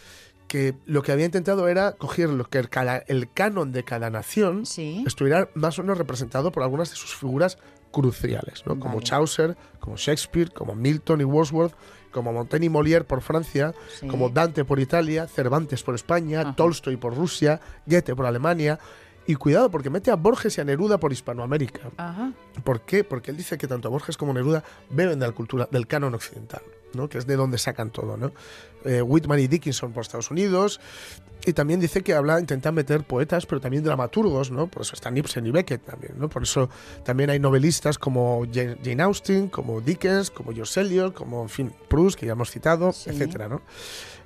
que 0.49 0.75
lo 0.87 1.03
que 1.03 1.13
había 1.13 1.27
intentado 1.27 1.69
era 1.69 1.93
coger 1.93 2.29
lo 2.29 2.45
que 2.45 2.59
el, 2.59 2.69
el 3.07 3.33
canon 3.33 3.71
de 3.71 3.85
cada 3.85 4.11
nación 4.11 4.65
estuviera 5.07 5.49
más 5.55 5.79
o 5.79 5.83
menos 5.83 5.99
representado 5.99 6.51
por 6.51 6.63
algunas 6.63 6.91
de 6.91 6.97
sus 6.97 7.15
figuras 7.15 7.59
cruciales, 7.93 8.65
¿no? 8.67 8.79
Como. 8.79 9.01
Chaucer, 9.01 9.57
como 9.79 9.97
Shakespeare, 9.97 10.53
como 10.53 10.75
Milton 10.75 11.21
y 11.21 11.25
Wordsworth, 11.25 11.75
como 12.11 12.33
Montaigne 12.33 12.67
y 12.67 12.69
Molière 12.69 13.05
por 13.05 13.21
Francia, 13.23 13.73
Sí. 13.99 14.07
como 14.09 14.29
Dante 14.29 14.65
por 14.65 14.81
Italia, 14.81 15.27
Cervantes 15.27 15.83
por 15.83 15.95
España, 15.95 16.55
Tolstoy 16.57 16.97
por 16.97 17.15
Rusia, 17.17 17.61
Goethe 17.87 18.15
por 18.15 18.27
Alemania. 18.27 18.79
Y 19.27 19.35
cuidado, 19.37 19.71
porque 19.71 19.91
mete 19.91 20.11
a 20.11 20.17
Borges 20.17 20.57
y 20.59 20.61
a 20.61 20.65
Neruda 20.65 20.99
por 20.99 21.13
Hispanoamérica. 21.13 21.91
Ajá. 21.99 22.33
¿Por 22.65 22.81
qué? 22.81 23.05
Porque 23.05 23.31
él 23.31 23.37
dice 23.37 23.59
que 23.59 23.69
tanto 23.69 23.89
Borges 23.91 24.17
como 24.17 24.33
Neruda 24.33 24.65
beben 24.89 25.21
de 25.21 25.27
la 25.27 25.33
cultura, 25.33 25.69
del 25.71 25.87
canon 25.87 26.15
occidental, 26.15 26.63
¿no? 26.95 27.09
que 27.09 27.19
es 27.19 27.27
de 27.27 27.37
donde 27.37 27.59
sacan 27.59 27.91
todo. 27.91 28.17
¿no? 28.17 28.33
Eh, 28.85 29.03
Whitman 29.03 29.39
y 29.41 29.47
Dickinson 29.47 29.93
por 29.93 30.03
Estados 30.03 30.31
Unidos. 30.31 30.81
Y 31.47 31.55
también 31.55 31.81
dice 31.81 32.03
que 32.03 32.13
habla, 32.13 32.39
intenta 32.39 32.71
meter 32.71 33.03
poetas, 33.05 33.47
pero 33.47 33.61
también 33.61 33.83
dramaturgos, 33.83 34.51
¿no? 34.51 34.67
Por 34.67 34.83
eso 34.83 34.95
están 34.95 35.17
Ibsen 35.17 35.47
y 35.47 35.51
Beckett 35.51 35.83
también, 35.83 36.13
¿no? 36.19 36.29
Por 36.29 36.43
eso 36.43 36.69
también 37.03 37.31
hay 37.31 37.39
novelistas 37.39 37.99
como 37.99 38.47
Jane, 38.53 38.77
Jane 38.85 39.03
Austen, 39.03 39.49
como 39.49 39.81
Dickens, 39.81 40.31
como 40.31 40.53
George 40.53 40.81
Eliot, 40.81 41.15
como, 41.15 41.43
en 41.43 41.49
fin, 41.49 41.73
Proust, 41.89 42.19
que 42.19 42.27
ya 42.27 42.33
hemos 42.33 42.51
citado, 42.51 42.91
etcétera, 42.91 43.49
¿no? 43.49 43.63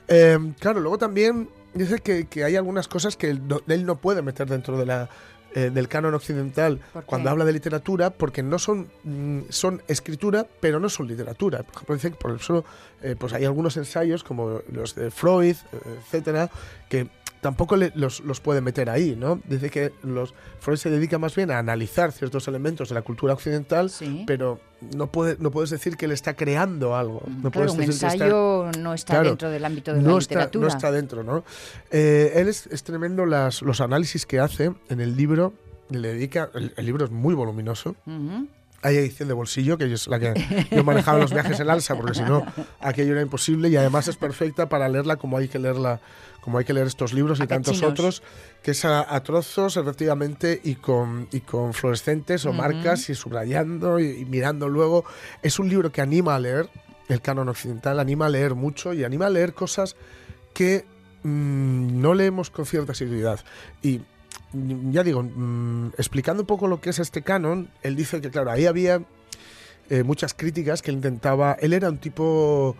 Eh, 0.08 0.38
claro, 0.58 0.80
luego 0.80 0.98
también 0.98 1.48
dice 1.72 2.00
que, 2.00 2.26
que 2.26 2.42
hay 2.42 2.56
algunas 2.56 2.88
cosas 2.88 3.16
que 3.16 3.30
él 3.30 3.46
no, 3.46 3.60
él 3.68 3.86
no 3.86 3.96
puede 3.96 4.20
meter 4.22 4.48
dentro 4.48 4.76
de 4.76 4.86
la 4.86 5.08
eh, 5.54 5.70
del 5.70 5.86
canon 5.88 6.14
occidental 6.14 6.80
cuando 7.06 7.30
habla 7.30 7.44
de 7.44 7.52
literatura, 7.52 8.10
porque 8.10 8.42
no 8.42 8.58
son, 8.58 8.88
mm, 9.04 9.42
son 9.50 9.82
escritura, 9.86 10.46
pero 10.60 10.80
no 10.80 10.88
son 10.88 11.06
literatura. 11.06 11.62
Por 11.62 11.74
ejemplo, 11.74 11.94
dice 11.94 12.10
que 12.10 12.16
por 12.16 12.32
eso 12.34 12.64
eh, 13.02 13.14
pues 13.16 13.32
hay 13.34 13.44
algunos 13.44 13.76
ensayos 13.76 14.24
como 14.24 14.62
los 14.72 14.96
de 14.96 15.10
Freud, 15.10 15.56
eh, 15.72 15.78
etcétera, 16.00 16.50
que 16.88 17.08
tampoco 17.44 17.76
le- 17.76 17.92
los, 17.94 18.20
los 18.20 18.40
puede 18.40 18.62
meter 18.62 18.88
ahí, 18.88 19.14
¿no? 19.16 19.38
Dice 19.46 19.68
que 19.68 19.92
los 20.02 20.32
Freud 20.60 20.78
se 20.78 20.88
dedica 20.88 21.18
más 21.18 21.36
bien 21.36 21.50
a 21.50 21.58
analizar 21.58 22.10
ciertos 22.10 22.48
elementos 22.48 22.88
de 22.88 22.94
la 22.94 23.02
cultura 23.02 23.34
occidental, 23.34 23.90
pero 24.26 24.58
no 24.96 25.08
puede 25.08 25.36
no 25.38 25.50
puedes 25.50 25.68
decir 25.68 25.98
que 25.98 26.06
él 26.06 26.12
está 26.12 26.34
creando 26.34 26.96
algo. 26.96 27.22
No 27.42 27.50
Claro, 27.50 27.72
un 27.72 27.78
que 27.78 27.84
está- 27.84 28.12
ensayo 28.14 28.70
no 28.78 28.94
está 28.94 29.12
Claro, 29.12 29.28
dentro 29.28 29.50
del 29.50 29.62
ámbito 29.62 29.92
de 29.92 30.00
no 30.00 30.12
la 30.12 30.18
está, 30.20 30.34
literatura. 30.36 30.62
no 30.62 30.68
está 30.74 30.90
dentro, 30.90 31.22
¿no? 31.22 31.44
Eh, 31.90 32.32
él 32.36 32.48
es, 32.48 32.66
es 32.68 32.82
tremendo 32.82 33.26
las, 33.26 33.60
los 33.60 33.82
análisis 33.82 34.24
que 34.24 34.40
hace 34.40 34.72
en 34.88 35.00
el 35.00 35.14
libro. 35.14 35.52
Le 35.90 36.14
dedica, 36.14 36.48
el, 36.54 36.72
el 36.78 36.86
libro 36.86 37.04
es 37.04 37.10
muy 37.10 37.34
voluminoso. 37.34 37.94
Ujú. 38.06 38.48
Hay 38.80 38.96
edición 38.98 39.28
de 39.28 39.34
bolsillo, 39.34 39.78
que 39.78 39.90
es 39.90 40.08
la 40.08 40.18
que 40.20 40.66
yo 40.70 40.84
manejaba 40.84 41.18
los 41.18 41.32
viajes 41.32 41.58
en 41.60 41.70
alza, 41.70 41.94
porque 41.96 42.14
si 42.14 42.22
no, 42.22 42.42
aquello 42.80 43.12
era 43.12 43.22
imposible. 43.22 43.68
Y 43.70 43.76
además 43.76 44.08
es 44.08 44.16
perfecta 44.16 44.68
para 44.68 44.88
leerla 44.90 45.16
como 45.16 45.36
hay 45.38 45.48
que 45.48 45.58
leerla, 45.58 46.00
como 46.44 46.58
hay 46.58 46.66
que 46.66 46.74
leer 46.74 46.86
estos 46.86 47.14
libros 47.14 47.40
y 47.40 47.46
tantos 47.46 47.82
otros, 47.82 48.22
que 48.62 48.72
es 48.72 48.84
a, 48.84 49.14
a 49.14 49.22
trozos, 49.22 49.78
efectivamente, 49.78 50.60
y 50.62 50.74
con, 50.74 51.26
y 51.32 51.40
con 51.40 51.72
fluorescentes 51.72 52.44
o 52.44 52.52
marcas, 52.52 53.08
y 53.08 53.14
subrayando 53.14 53.98
y, 53.98 54.10
y 54.10 54.24
mirando 54.26 54.68
luego. 54.68 55.06
Es 55.42 55.58
un 55.58 55.70
libro 55.70 55.90
que 55.90 56.02
anima 56.02 56.34
a 56.34 56.38
leer, 56.38 56.68
el 57.08 57.22
canon 57.22 57.48
occidental, 57.48 57.98
anima 57.98 58.26
a 58.26 58.28
leer 58.28 58.54
mucho 58.54 58.92
y 58.92 59.04
anima 59.04 59.24
a 59.26 59.30
leer 59.30 59.54
cosas 59.54 59.96
que 60.52 60.84
mm, 61.22 62.02
no 62.02 62.12
leemos 62.12 62.50
con 62.50 62.66
cierta 62.66 62.92
asiduidad. 62.92 63.40
Y 63.82 64.02
ya 64.52 65.02
digo, 65.02 65.22
mm, 65.22 65.94
explicando 65.96 66.42
un 66.42 66.46
poco 66.46 66.66
lo 66.68 66.78
que 66.78 66.90
es 66.90 66.98
este 66.98 67.22
canon, 67.22 67.70
él 67.82 67.96
dice 67.96 68.20
que, 68.20 68.30
claro, 68.30 68.50
ahí 68.50 68.66
había 68.66 69.00
eh, 69.90 70.02
muchas 70.02 70.34
críticas 70.34 70.82
que 70.82 70.90
él 70.90 70.96
intentaba. 70.96 71.56
Él 71.60 71.72
era 71.72 71.88
un 71.88 71.98
tipo, 71.98 72.76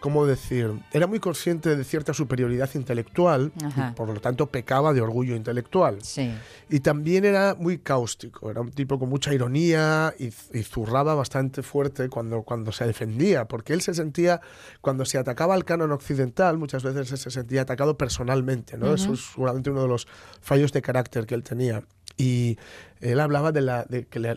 ¿cómo 0.00 0.26
decir? 0.26 0.72
Era 0.92 1.06
muy 1.06 1.20
consciente 1.20 1.76
de 1.76 1.84
cierta 1.84 2.12
superioridad 2.12 2.70
intelectual 2.74 3.52
y 3.56 3.94
por 3.94 4.08
lo 4.08 4.20
tanto 4.20 4.46
pecaba 4.46 4.92
de 4.92 5.00
orgullo 5.00 5.36
intelectual. 5.36 6.02
Sí. 6.02 6.32
Y 6.68 6.80
también 6.80 7.24
era 7.24 7.54
muy 7.58 7.78
cáustico, 7.78 8.50
era 8.50 8.60
un 8.60 8.70
tipo 8.70 8.98
con 8.98 9.08
mucha 9.08 9.32
ironía 9.32 10.14
y, 10.18 10.26
y 10.26 10.62
zurraba 10.62 11.14
bastante 11.14 11.62
fuerte 11.62 12.08
cuando, 12.08 12.42
cuando 12.42 12.72
se 12.72 12.86
defendía, 12.86 13.46
porque 13.46 13.72
él 13.72 13.80
se 13.80 13.94
sentía, 13.94 14.40
cuando 14.80 15.04
se 15.04 15.18
atacaba 15.18 15.54
al 15.54 15.64
canon 15.64 15.92
occidental, 15.92 16.58
muchas 16.58 16.82
veces 16.82 17.20
se 17.20 17.30
sentía 17.30 17.62
atacado 17.62 17.96
personalmente, 17.96 18.76
¿no? 18.76 18.94
Eso 18.94 19.12
es 19.12 19.20
seguramente 19.32 19.70
uno 19.70 19.82
de 19.82 19.88
los 19.88 20.06
fallos 20.40 20.72
de 20.72 20.82
carácter 20.82 21.26
que 21.26 21.34
él 21.34 21.42
tenía. 21.42 21.82
Y 22.20 22.58
él 23.00 23.20
hablaba 23.20 23.52
de, 23.52 23.60
la, 23.60 23.84
de 23.84 24.04
que 24.06 24.18
le- 24.18 24.36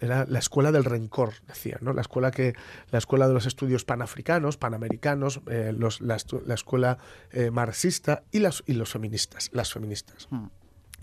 era 0.00 0.26
la 0.26 0.38
escuela 0.40 0.72
del 0.72 0.84
rencor, 0.84 1.34
decía, 1.46 1.78
¿no? 1.80 1.92
La 1.92 2.00
escuela, 2.02 2.32
que, 2.32 2.54
la 2.90 2.98
escuela 2.98 3.28
de 3.28 3.34
los 3.34 3.46
estudios 3.46 3.84
panafricanos, 3.84 4.56
panamericanos, 4.56 5.40
eh, 5.48 5.72
los- 5.76 6.00
la, 6.00 6.16
la 6.44 6.54
escuela 6.54 6.98
eh, 7.30 7.50
marxista 7.52 8.24
y, 8.32 8.40
las, 8.40 8.64
y 8.66 8.72
los 8.72 8.90
feministas, 8.90 9.48
las 9.52 9.72
feministas 9.72 10.28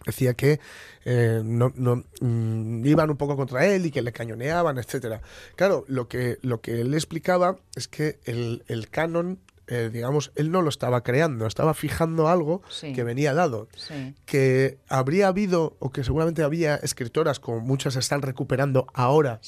decía 0.05 0.33
que 0.35 0.59
eh, 1.05 1.41
no, 1.43 1.71
no, 1.75 2.03
mm, 2.21 2.85
iban 2.85 3.09
un 3.09 3.17
poco 3.17 3.35
contra 3.35 3.65
él 3.65 3.85
y 3.87 3.91
que 3.91 4.01
le 4.03 4.11
cañoneaban, 4.11 4.77
etcétera. 4.77 5.21
Claro, 5.55 5.83
lo 5.87 6.07
que, 6.07 6.37
lo 6.43 6.61
que 6.61 6.81
él 6.81 6.93
explicaba 6.93 7.57
es 7.75 7.87
que 7.87 8.19
el, 8.25 8.63
el 8.67 8.89
canon, 8.89 9.39
eh, 9.67 9.89
digamos, 9.91 10.31
él 10.35 10.51
no 10.51 10.61
lo 10.61 10.69
estaba 10.69 11.01
creando, 11.01 11.47
estaba 11.47 11.73
fijando 11.73 12.27
algo 12.27 12.61
Sí. 12.69 12.93
que 12.93 13.03
venía 13.03 13.33
dado. 13.33 13.67
Sí. 13.75 14.13
Que 14.25 14.77
habría 14.89 15.27
habido, 15.27 15.75
o 15.79 15.91
que 15.91 16.03
seguramente 16.03 16.43
había 16.43 16.75
escritoras, 16.75 17.39
como 17.39 17.59
muchas 17.61 17.95
están 17.95 18.21
recuperando 18.21 18.85
ahora, 18.93 19.39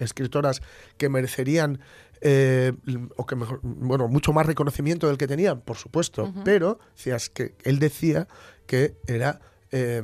escritoras 0.00 0.60
que 0.96 1.08
merecerían, 1.08 1.80
eh, 2.20 2.72
o 3.16 3.26
que 3.26 3.36
mejor, 3.36 3.60
bueno, 3.62 4.08
mucho 4.08 4.32
más 4.32 4.44
reconocimiento 4.46 5.06
del 5.06 5.16
que 5.18 5.26
tenían, 5.26 5.60
por 5.60 5.76
supuesto, 5.76 6.32
pero 6.44 6.78
que 7.30 7.54
él 7.64 7.78
decía 7.78 8.28
que 8.66 8.96
era, 9.06 9.40
eh, 9.72 10.02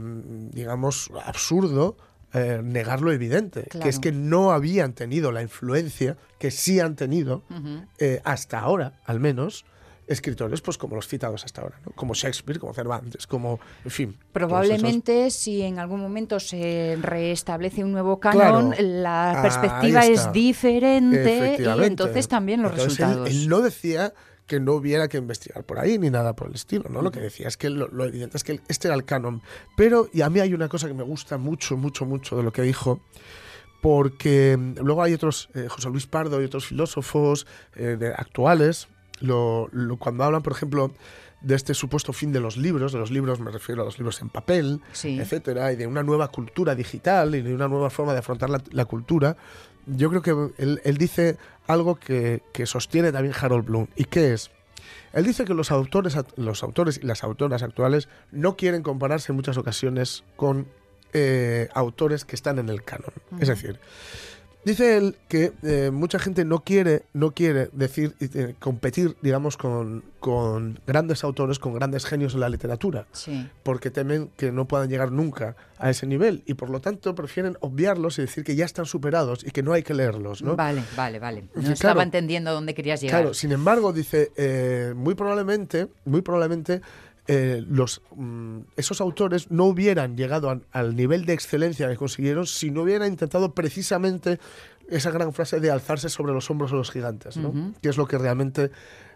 digamos, 0.52 1.10
absurdo 1.24 1.96
eh, 2.37 2.61
negar 2.62 3.01
lo 3.01 3.11
evidente, 3.12 3.66
que 3.80 3.89
es 3.89 3.99
que 3.99 4.12
no 4.12 4.53
habían 4.53 4.93
tenido 4.93 5.32
la 5.32 5.43
influencia 5.43 6.16
que 6.39 6.51
sí 6.51 6.78
han 6.80 6.95
tenido 6.97 7.43
eh, 7.99 8.20
hasta 8.24 8.59
ahora, 8.61 9.01
al 9.07 9.20
menos, 9.20 9.64
escritores 10.09 10.61
pues 10.61 10.78
como 10.78 10.95
los 10.95 11.09
citados 11.09 11.45
hasta 11.45 11.62
ahora, 11.62 11.80
¿no? 11.84 11.91
como 11.93 12.14
Shakespeare, 12.14 12.61
como 12.61 12.72
Cervantes, 12.74 13.26
como, 13.26 13.59
en 13.84 13.91
fin. 13.91 14.16
Probablemente 14.32 15.30
si 15.32 15.62
en 15.62 15.80
algún 15.80 16.01
momento 16.01 16.39
se 16.39 16.97
restablece 17.01 17.82
un 17.82 17.91
nuevo 17.91 18.20
Claro. 18.20 18.39
canon, 18.39 18.74
la 19.03 19.37
perspectiva 19.43 20.07
es 20.07 20.30
diferente 20.30 21.57
y 21.61 21.84
entonces 21.84 22.28
también 22.28 22.62
los 22.62 22.70
Entonces, 22.72 22.99
él- 23.01 23.07
resultados. 23.07 23.30
Él, 23.30 23.49
no 23.49 23.61
decía 23.62 24.12
que 24.47 24.61
no 24.61 24.72
hubiera 24.74 25.09
que 25.09 25.16
investigar 25.18 25.64
por 25.64 25.78
ahí 25.78 25.99
ni 25.99 26.09
nada 26.11 26.34
por 26.36 26.49
el 26.49 26.55
estilo, 26.55 26.88
¿no? 26.88 27.03
Lo 27.03 27.11
que 27.11 27.20
decía 27.20 27.49
es 27.49 27.57
que 27.57 27.68
lo, 27.70 27.88
lo 27.88 28.05
evidente 28.05 28.36
es 28.36 28.44
que 28.44 28.61
este 28.68 28.88
era 28.88 28.94
el 28.94 29.05
canon. 29.05 29.42
Pero, 29.76 30.09
y 30.12 30.22
a 30.22 30.30
mí 30.30 30.38
hay 30.40 30.55
una 30.55 30.68
cosa 30.68 30.86
que 30.86 30.94
me 30.94 31.03
gusta 31.03 31.36
mucho, 31.38 31.76
mucho, 31.76 32.07
mucho 32.07 32.36
de 32.36 32.42
lo 32.44 32.53
que 32.53 32.62
dijo, 32.62 33.01
porque 33.82 34.57
mm, 34.59 34.78
luego 34.84 35.03
hay 35.03 35.14
otros, 35.14 35.49
eh, 35.55 35.66
José 35.68 35.88
Luis 35.90 36.07
Pardo 36.07 36.40
y 36.40 36.44
otros 36.44 36.66
filósofos 36.66 37.47
eh, 37.74 37.97
de- 37.99 38.09
actuales, 38.14 38.88
lo- 39.20 39.68
lo- 39.72 39.97
cuando 39.97 40.24
hablan, 40.24 40.42
por 40.42 40.53
ejemplo, 40.53 40.92
de 41.42 41.55
este 41.55 41.74
supuesto 41.74 42.12
fin 42.12 42.32
de 42.32 42.40
los 42.40 42.57
libros, 42.57 42.92
de 42.92 42.99
los 42.99 43.11
libros 43.11 43.40
me 43.40 43.51
refiero 43.51 43.82
a 43.82 43.84
los 43.84 43.99
libros 43.99 44.20
en 44.22 44.30
papel, 44.30 44.80
Sí. 44.92 45.18
etcétera, 45.20 45.72
y 45.72 45.76
de 45.76 45.86
una 45.86 46.03
nueva 46.03 46.28
cultura 46.28 46.74
digital 46.74 47.34
y 47.34 47.42
de 47.42 47.55
una 47.55 47.68
nueva 47.68 47.90
forma 47.90 48.12
de 48.14 48.20
afrontar 48.20 48.51
la, 48.51 48.62
la 48.72 48.84
cultura, 48.86 49.36
yo 49.87 50.11
creo 50.11 50.22
que 50.22 50.62
él, 50.62 50.80
él 50.84 50.97
dice 50.99 51.37
algo 51.66 51.97
que, 51.97 52.43
que 52.53 52.66
sostiene 52.66 53.12
también 53.12 53.34
Harold 53.39 53.64
Bloom, 53.64 53.87
y 53.97 54.05
que 54.05 54.32
es, 54.32 54.51
él 55.12 55.24
dice 55.24 55.45
que 55.45 55.55
los 55.55 55.70
autores, 55.70 56.16
los 56.37 56.62
autores 56.62 57.01
y 57.03 57.07
las 57.07 57.24
autoras 57.24 57.62
actuales 57.62 58.09
no 58.32 58.57
quieren 58.57 58.82
compararse 58.82 59.32
en 59.32 59.37
muchas 59.37 59.57
ocasiones 59.57 60.24
con 60.37 60.66
eh, 61.12 61.68
autores 61.74 62.24
que 62.24 62.37
están 62.37 62.59
en 62.59 62.68
el 62.68 62.82
canon. 62.82 63.12
Es 63.41 63.49
decir, 63.49 63.80
dice 64.66 64.98
él 64.98 65.16
que 65.28 65.52
eh, 65.62 65.90
mucha 65.90 66.18
gente 66.18 66.44
no 66.44 66.60
quiere, 66.62 67.04
no 67.14 67.30
quiere 67.30 67.70
decir, 67.72 68.14
eh, 68.20 68.54
competir, 68.58 69.16
digamos, 69.22 69.56
con, 69.56 70.04
con 70.20 70.78
grandes 70.86 71.24
autores, 71.24 71.58
con 71.58 71.72
grandes 71.72 72.04
genios 72.04 72.34
de 72.34 72.40
la 72.40 72.48
literatura 72.50 73.06
Sí. 73.12 73.48
porque 73.62 73.90
temen 73.90 74.28
que 74.36 74.52
no 74.52 74.66
puedan 74.66 74.90
llegar 74.90 75.10
nunca 75.12 75.56
a 75.78 75.88
ese 75.90 76.06
nivel 76.06 76.42
y 76.46 76.54
por 76.54 76.68
lo 76.68 76.80
tanto 76.80 77.14
prefieren 77.14 77.56
obviarlos 77.60 78.18
y 78.18 78.22
decir 78.22 78.44
que 78.44 78.56
ya 78.56 78.64
están 78.64 78.86
superados 78.86 79.44
y 79.46 79.50
que 79.52 79.62
no 79.62 79.72
hay 79.72 79.82
que 79.82 79.94
leerlos, 79.94 80.42
¿no? 80.42 80.56
Vale, 80.56 80.82
vale, 80.96 81.18
vale. 81.18 81.44
No 81.54 81.70
estaba 81.72 82.02
entendiendo 82.02 82.52
dónde 82.52 82.74
querías 82.74 83.00
llegar. 83.00 83.20
Claro, 83.20 83.34
sin 83.34 83.52
embargo, 83.52 83.92
dice, 83.92 84.32
eh, 84.36 84.92
muy 84.96 85.14
probablemente, 85.14 85.88
muy 86.04 86.22
probablemente 86.22 86.80
eh, 87.28 87.64
los, 87.68 88.02
mm, 88.14 88.58
esos 88.76 89.00
autores 89.00 89.50
no 89.50 89.64
hubieran 89.64 90.16
llegado 90.16 90.50
a- 90.50 90.60
al 90.72 90.94
nivel 90.96 91.24
de 91.26 91.32
excelencia 91.32 91.88
que 91.88 91.96
consiguieron 91.96 92.46
si 92.46 92.70
no 92.70 92.82
hubieran 92.82 93.08
intentado 93.10 93.52
precisamente 93.54 94.38
esa 94.88 95.10
gran 95.10 95.32
frase 95.32 95.58
de 95.58 95.70
alzarse 95.70 96.08
sobre 96.08 96.32
los 96.32 96.48
hombros 96.50 96.70
de 96.70 96.76
los 96.76 96.90
gigantes, 96.92 97.36
¿no? 97.36 97.74
Que 97.82 97.88
es 97.88 97.96
lo 97.96 98.06
que 98.06 98.18
realmente 98.18 98.70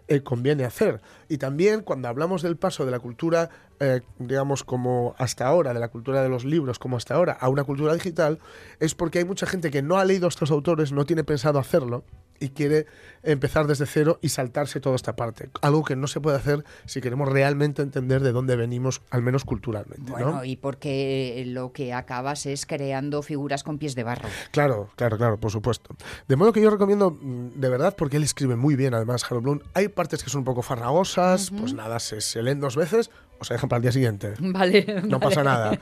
eh, 0.07 0.21
conviene 0.21 0.65
hacer. 0.65 0.99
Y 1.29 1.37
también 1.37 1.81
cuando 1.83 2.09
hablamos 2.09 2.41
del 2.41 2.57
paso 2.57 2.83
de 2.85 2.91
la 2.91 2.99
cultura, 2.99 3.49
eh, 3.79 4.01
digamos, 4.19 4.65
como 4.65 5.15
hasta 5.17 5.45
ahora, 5.47 5.73
de 5.73 5.79
la 5.79 5.87
cultura 5.87 6.21
de 6.21 6.27
los 6.27 6.43
libros 6.43 6.79
como 6.79 6.97
hasta 6.97 7.13
ahora, 7.13 7.33
a 7.39 7.47
una 7.47 7.63
cultura 7.63 7.93
digital, 7.93 8.39
es 8.81 8.93
porque 8.93 9.19
hay 9.19 9.25
mucha 9.25 9.45
gente 9.45 9.71
que 9.71 9.81
no 9.81 9.97
ha 9.97 10.03
leído 10.03 10.25
a 10.25 10.29
estos 10.29 10.51
autores, 10.51 10.91
no 10.91 11.05
tiene 11.05 11.23
pensado 11.23 11.59
hacerlo 11.59 12.03
y 12.41 12.49
quiere 12.49 12.87
empezar 13.23 13.67
desde 13.67 13.85
cero 13.85 14.19
y 14.21 14.29
saltarse 14.29 14.81
toda 14.81 14.95
esta 14.95 15.15
parte. 15.15 15.49
Algo 15.61 15.83
que 15.83 15.95
no 15.95 16.07
se 16.07 16.19
puede 16.19 16.37
hacer 16.37 16.65
si 16.85 16.99
queremos 16.99 17.29
realmente 17.29 17.81
entender 17.81 18.21
de 18.21 18.31
dónde 18.31 18.55
venimos, 18.55 19.01
al 19.11 19.21
menos 19.21 19.45
culturalmente. 19.45 20.11
Bueno, 20.11 20.31
¿no? 20.31 20.43
y 20.43 20.57
porque 20.57 21.43
lo 21.47 21.71
que 21.71 21.93
acabas 21.93 22.45
es 22.47 22.65
creando 22.65 23.21
figuras 23.21 23.63
con 23.63 23.77
pies 23.77 23.95
de 23.95 24.03
barro. 24.03 24.27
Claro, 24.51 24.89
claro, 24.95 25.17
claro, 25.17 25.39
por 25.39 25.51
supuesto. 25.51 25.95
De 26.27 26.35
modo 26.35 26.51
que 26.51 26.61
yo 26.61 26.69
recomiendo, 26.69 27.17
de 27.21 27.69
verdad, 27.69 27.95
porque 27.95 28.17
él 28.17 28.23
escribe 28.23 28.55
muy 28.55 28.75
bien, 28.75 28.93
además, 28.93 29.23
Harold 29.23 29.43
Bloom. 29.43 29.59
Hay 29.73 29.87
partes 29.87 30.23
que 30.23 30.29
son 30.29 30.39
un 30.39 30.45
poco 30.45 30.63
farragosas, 30.63 31.51
pues 31.51 31.73
nada, 31.73 31.99
se, 31.99 32.21
se 32.21 32.41
leen 32.41 32.59
dos 32.59 32.75
veces 32.75 33.11
o 33.41 33.43
se 33.43 33.55
dejan 33.55 33.67
para 33.67 33.77
el 33.77 33.81
día 33.81 33.91
siguiente. 33.91 34.35
Vale. 34.39 34.85
No 35.03 35.17
vale. 35.17 35.19
pasa 35.19 35.43
nada. 35.43 35.79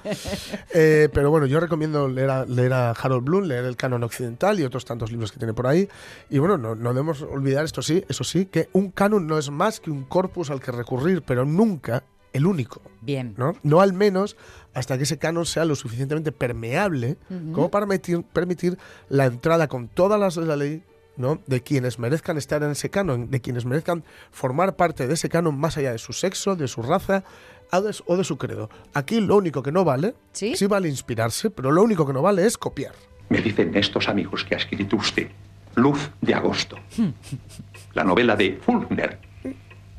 Eh, 0.73 1.09
pero 1.13 1.29
bueno, 1.29 1.45
yo 1.45 1.59
recomiendo 1.59 2.07
leer 2.07 2.29
a, 2.29 2.45
leer 2.45 2.71
a 2.71 2.91
Harold 2.91 3.25
Bloom, 3.25 3.43
leer 3.43 3.65
el 3.65 3.75
canon 3.75 4.03
occidental 4.03 4.59
y 4.59 4.63
otros 4.63 4.85
tantos 4.85 5.11
libros 5.11 5.31
que 5.31 5.39
tiene 5.39 5.53
por 5.53 5.67
ahí. 5.67 5.89
Y 6.29 6.39
bueno, 6.39 6.57
no, 6.57 6.75
no 6.75 6.93
debemos 6.93 7.21
olvidar 7.21 7.65
esto 7.65 7.81
sí, 7.81 8.05
eso 8.07 8.23
sí, 8.23 8.45
que 8.45 8.69
un 8.71 8.91
canon 8.91 9.27
no 9.27 9.37
es 9.37 9.49
más 9.49 9.81
que 9.81 9.91
un 9.91 10.05
corpus 10.05 10.49
al 10.51 10.61
que 10.61 10.71
recurrir, 10.71 11.21
pero 11.21 11.43
nunca 11.43 12.03
el 12.31 12.45
único. 12.45 12.81
Bien. 13.01 13.33
¿no? 13.37 13.53
No 13.63 13.81
al 13.81 13.91
menos 13.91 14.37
hasta 14.73 14.97
que 14.97 15.03
ese 15.03 15.17
canon 15.17 15.45
sea 15.45 15.65
lo 15.65 15.75
suficientemente 15.75 16.31
permeable 16.31 17.17
como 17.53 17.69
para 17.69 17.85
permitir, 17.85 18.23
permitir 18.23 18.77
la 19.09 19.25
entrada 19.25 19.67
con 19.67 19.89
todas 19.89 20.19
las 20.19 20.35
de 20.35 20.45
la 20.45 20.55
ley 20.55 20.83
¿no? 21.19 21.39
de 21.45 21.61
quienes 21.61 21.99
merezcan 21.99 22.37
estar 22.37 22.63
en 22.63 22.71
ese 22.71 22.89
canon, 22.89 23.29
de 23.29 23.41
quienes 23.41 23.65
merezcan 23.65 24.03
formar 24.31 24.75
parte 24.75 25.05
de 25.05 25.13
ese 25.13 25.29
canon 25.29 25.59
más 25.59 25.77
allá 25.77 25.91
de 25.91 25.97
su 25.99 26.13
sexo, 26.13 26.55
de 26.55 26.67
su 26.67 26.81
raza 26.81 27.23
o 27.71 27.81
de, 27.81 27.95
o 28.07 28.17
de 28.17 28.23
su 28.23 28.37
credo. 28.37 28.69
Aquí 28.93 29.19
lo 29.19 29.35
único 29.35 29.61
que 29.61 29.71
no 29.71 29.83
vale, 29.83 30.15
¿Sí? 30.31 30.55
vale 30.67 30.87
inspirarse, 30.87 31.49
pero 31.51 31.71
lo 31.71 31.83
único 31.83 32.07
que 32.07 32.13
no 32.13 32.21
vale 32.21 32.45
es 32.45 32.57
copiar. 32.57 32.93
Me 33.27 33.41
dicen 33.41 33.75
estos 33.75 34.07
amigos 34.07 34.43
que 34.45 34.55
ha 34.55 34.57
escrito 34.57 34.95
usted 34.95 35.27
Luz 35.75 36.09
de 36.21 36.33
Agosto, 36.33 36.77
la 37.93 38.03
novela 38.03 38.35
de 38.35 38.57
Fulner, 38.65 39.19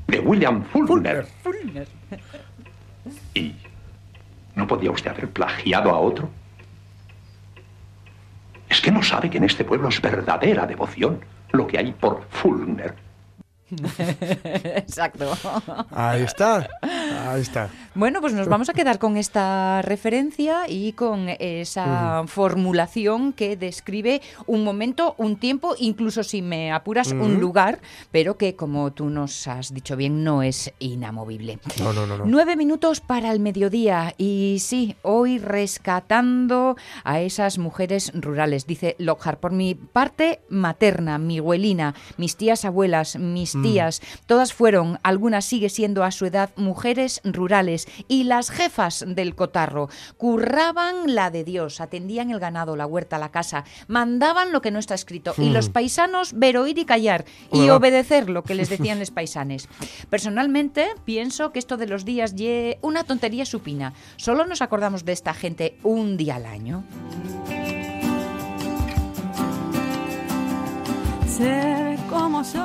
de 0.09 0.19
William 0.21 0.65
Fulner. 0.65 1.27
¿Y 3.35 3.55
no 4.57 4.67
podía 4.67 4.91
usted 4.91 5.11
haber 5.11 5.29
plagiado 5.31 5.91
a 5.91 5.99
otro? 5.99 6.31
Es 8.71 8.81
que 8.81 8.93
no 8.93 9.03
sabe 9.03 9.29
que 9.29 9.39
en 9.39 9.45
este 9.45 9.65
pueblo 9.65 9.89
es 9.89 10.01
verdadera 10.01 10.65
devoción 10.65 11.21
lo 11.51 11.67
que 11.67 11.77
hay 11.77 11.93
por 11.93 12.23
Fulner. 12.31 13.10
Exacto. 14.45 15.33
Ahí 15.91 16.23
está, 16.23 16.69
ahí 17.27 17.41
está. 17.41 17.71
Bueno, 17.95 18.21
pues 18.21 18.33
nos 18.33 18.49
vamos 18.49 18.69
a 18.69 18.73
quedar 18.73 18.99
con 18.99 19.17
esta 19.17 19.83
referencia 19.83 20.69
y 20.69 20.93
con 20.93 21.29
esa 21.29 22.25
formulación 22.27 23.33
que 23.33 23.57
describe 23.57 24.23
un 24.47 24.65
momento, 24.65 25.15
un 25.19 25.37
tiempo, 25.37 25.75
incluso 25.79 26.23
si 26.23 26.43
me 26.43 26.73
apuras, 26.73 27.13
un 27.13 27.41
lugar, 27.41 27.81
pero 28.11 28.37
que 28.37 28.55
como 28.55 28.93
tú 28.93 29.11
nos 29.11 29.47
has 29.49 29.75
dicho 29.75 29.97
bien, 29.97 30.25
no 30.25 30.43
es 30.43 30.73
inamovible. 30.79 31.59
No, 31.79 31.93
no, 31.93 32.07
no, 32.07 32.19
no. 32.19 32.25
Nueve 32.27 32.57
minutos 32.57 33.01
para 33.01 33.33
el 33.33 33.41
mediodía 33.41 34.15
y 34.19 34.59
sí, 34.61 34.97
hoy 35.03 35.39
rescatando 35.39 36.77
a 37.05 37.21
esas 37.21 37.59
mujeres 37.59 38.13
rurales, 38.15 38.67
dice 38.67 38.97
Lockhart. 38.99 39.41
Por 39.41 39.53
mi 39.53 39.75
parte 39.75 40.41
materna, 40.49 41.19
mi 41.19 41.39
abuelina, 41.39 41.95
mis 42.17 42.37
tías 42.37 42.65
abuelas, 42.65 43.19
mis. 43.19 43.60
Tías, 43.63 44.01
todas 44.27 44.53
fueron, 44.53 44.99
algunas 45.03 45.45
sigue 45.45 45.69
siendo 45.69 46.05
a 46.05 46.11
su 46.11 46.27
edad, 46.27 46.51
mujeres 46.57 47.21
rurales 47.25 47.87
y 48.09 48.25
las 48.25 48.51
jefas 48.51 49.05
del 49.07 49.35
cotarro. 49.35 49.89
Curraban 50.17 51.15
la 51.15 51.31
de 51.31 51.45
Dios, 51.45 51.81
atendían 51.81 52.31
el 52.31 52.41
ganado, 52.41 52.77
la 52.77 52.87
huerta, 52.87 53.19
la 53.19 53.31
casa, 53.31 53.65
mandaban 53.89 54.53
lo 54.53 54.61
que 54.61 54.71
no 54.71 54.79
está 54.79 54.95
escrito 54.95 55.35
y 55.39 55.51
Mm. 55.51 55.53
los 55.53 55.69
paisanos 55.69 56.33
ver, 56.35 56.57
oír 56.59 56.79
y 56.79 56.85
callar 56.85 57.25
y 57.53 57.61
Hola. 57.61 57.77
obedecer 57.77 58.31
lo 58.31 58.43
que 58.45 58.55
les 58.55 58.69
decían 58.71 58.99
los 58.99 59.11
paisanes. 59.11 59.69
Personalmente 60.09 60.89
pienso 61.05 61.53
que 61.53 61.59
esto 61.59 61.77
de 61.77 61.87
los 61.87 62.05
días 62.05 62.35
ye 62.35 62.79
una 62.83 63.05
tontería 63.05 63.45
supina. 63.47 63.93
Solo 64.17 64.47
nos 64.47 64.63
acordamos 64.63 65.05
de 65.05 65.13
esta 65.13 65.35
gente 65.35 65.79
un 65.83 66.17
día 66.17 66.37
al 66.37 66.47
año. 66.47 66.85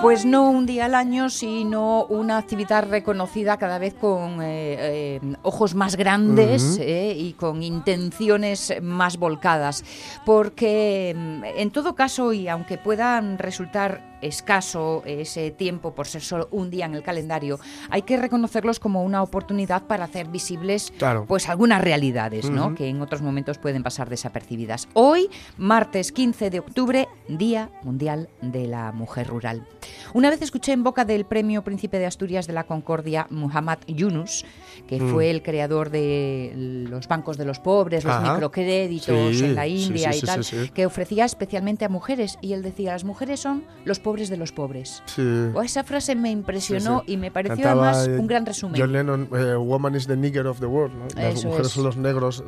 Pues 0.02 0.26
no 0.26 0.50
un 0.50 0.66
día 0.66 0.86
al 0.86 0.96
año, 0.96 1.30
sino 1.30 2.06
una 2.06 2.38
actividad 2.38 2.90
reconocida 2.90 3.58
cada 3.58 3.78
vez 3.78 3.94
con 3.94 4.42
eh, 4.42 5.18
eh, 5.18 5.20
ojos 5.44 5.76
más 5.76 5.96
grandes 5.96 6.80
eh, 6.80 7.14
y 7.16 7.34
con 7.34 7.62
intenciones 7.62 8.74
más 8.82 9.18
volcadas. 9.18 9.84
Porque 10.26 11.14
mm, 11.16 11.44
en 11.58 11.72
todo 11.72 11.96
caso, 11.96 12.34
y 12.34 12.48
aunque 12.48 12.78
puedan 12.78 13.38
resultar 13.38 14.15
escaso 14.22 15.04
ese 15.06 15.52
tiempo 15.52 15.94
por 15.94 16.08
ser 16.08 16.22
solo 16.22 16.48
un 16.52 16.70
día 16.70 16.86
en 16.86 16.96
el 16.96 17.04
calendario, 17.04 17.60
hay 17.90 18.04
que 18.04 18.18
reconocerlos 18.18 18.80
como 18.80 19.04
una 19.04 19.22
oportunidad 19.24 19.84
para 19.84 20.06
hacer 20.06 20.28
visibles 20.28 20.92
Claro. 20.98 21.26
pues 21.28 21.50
algunas 21.50 21.82
realidades, 21.82 22.50
¿no? 22.50 22.76
Que 22.76 22.88
en 22.90 23.02
otros 23.02 23.22
momentos 23.22 23.58
pueden 23.58 23.84
pasar 23.84 24.10
desapercibidas. 24.10 24.88
Hoy, 24.94 25.30
martes 25.58 26.12
15 26.12 26.50
de 26.50 26.60
octubre, 26.60 27.08
Día 27.28 27.70
Mundial 27.84 28.30
de 28.42 28.68
la 28.68 28.92
Mujer 28.92 29.28
Rural. 29.28 29.68
Una 30.14 30.30
vez 30.30 30.42
escuché 30.42 30.72
en 30.72 30.84
boca 30.84 31.06
del 31.06 31.26
Premio 31.26 31.64
Príncipe 31.64 32.00
de 32.00 32.06
Asturias 32.06 32.48
de 32.48 32.54
la 32.54 32.64
Concordia, 32.66 33.28
Muhammad 33.30 33.80
Yunus, 33.88 34.46
que 34.88 35.00
Mm. 35.00 35.12
fue 35.12 35.30
el 35.32 35.42
creador 35.42 35.90
de 35.90 36.52
los 36.56 37.08
bancos 37.08 37.38
de 37.38 37.46
los 37.46 37.60
pobres, 37.60 38.04
los 38.04 38.14
Ajá. 38.14 38.34
microcréditos 38.34 39.36
Sí, 39.38 39.46
en 39.46 39.56
la 39.56 39.68
India 39.68 40.12
sí, 40.14 40.20
y 40.20 40.22
tal, 40.22 40.46
que 40.74 40.86
ofrecía 40.86 41.26
especialmente 41.26 41.86
a 41.86 41.90
mujeres. 41.90 42.38
Y 42.42 42.54
él 42.54 42.62
decía, 42.64 42.92
las 42.94 43.04
mujeres 43.04 43.40
son 43.40 43.64
los 43.84 44.00
pobres 44.00 44.15
de 44.30 44.38
los 44.38 44.52
pobres. 44.52 45.04
Sí. 45.06 45.22
O 45.54 45.62
esa 45.62 45.84
frase 45.84 46.16
me 46.16 46.32
impresionó 46.32 47.00
Sí, 47.02 47.06
sí. 47.08 47.14
y 47.14 47.18
me 47.18 47.32
pareció 47.32 47.64
Cantaba, 47.64 47.92
además 47.92 48.20
un 48.20 48.28
gran 48.28 48.46
resumen. 48.46 48.80
John 48.82 48.92
Lennon, 48.94 49.30
eh, 49.36 49.56
Woman 49.56 49.96
is 49.96 50.08
the 50.08 50.16
nigger 50.18 50.48
of 50.48 50.60
the 50.60 50.66
world. 50.66 50.96
¿no? 50.96 51.06
Las 51.22 51.36
Eso 51.36 51.48
mujeres 51.48 51.68
es. 51.68 51.74
son 51.74 51.84
los 51.84 51.98
negros 51.98 52.44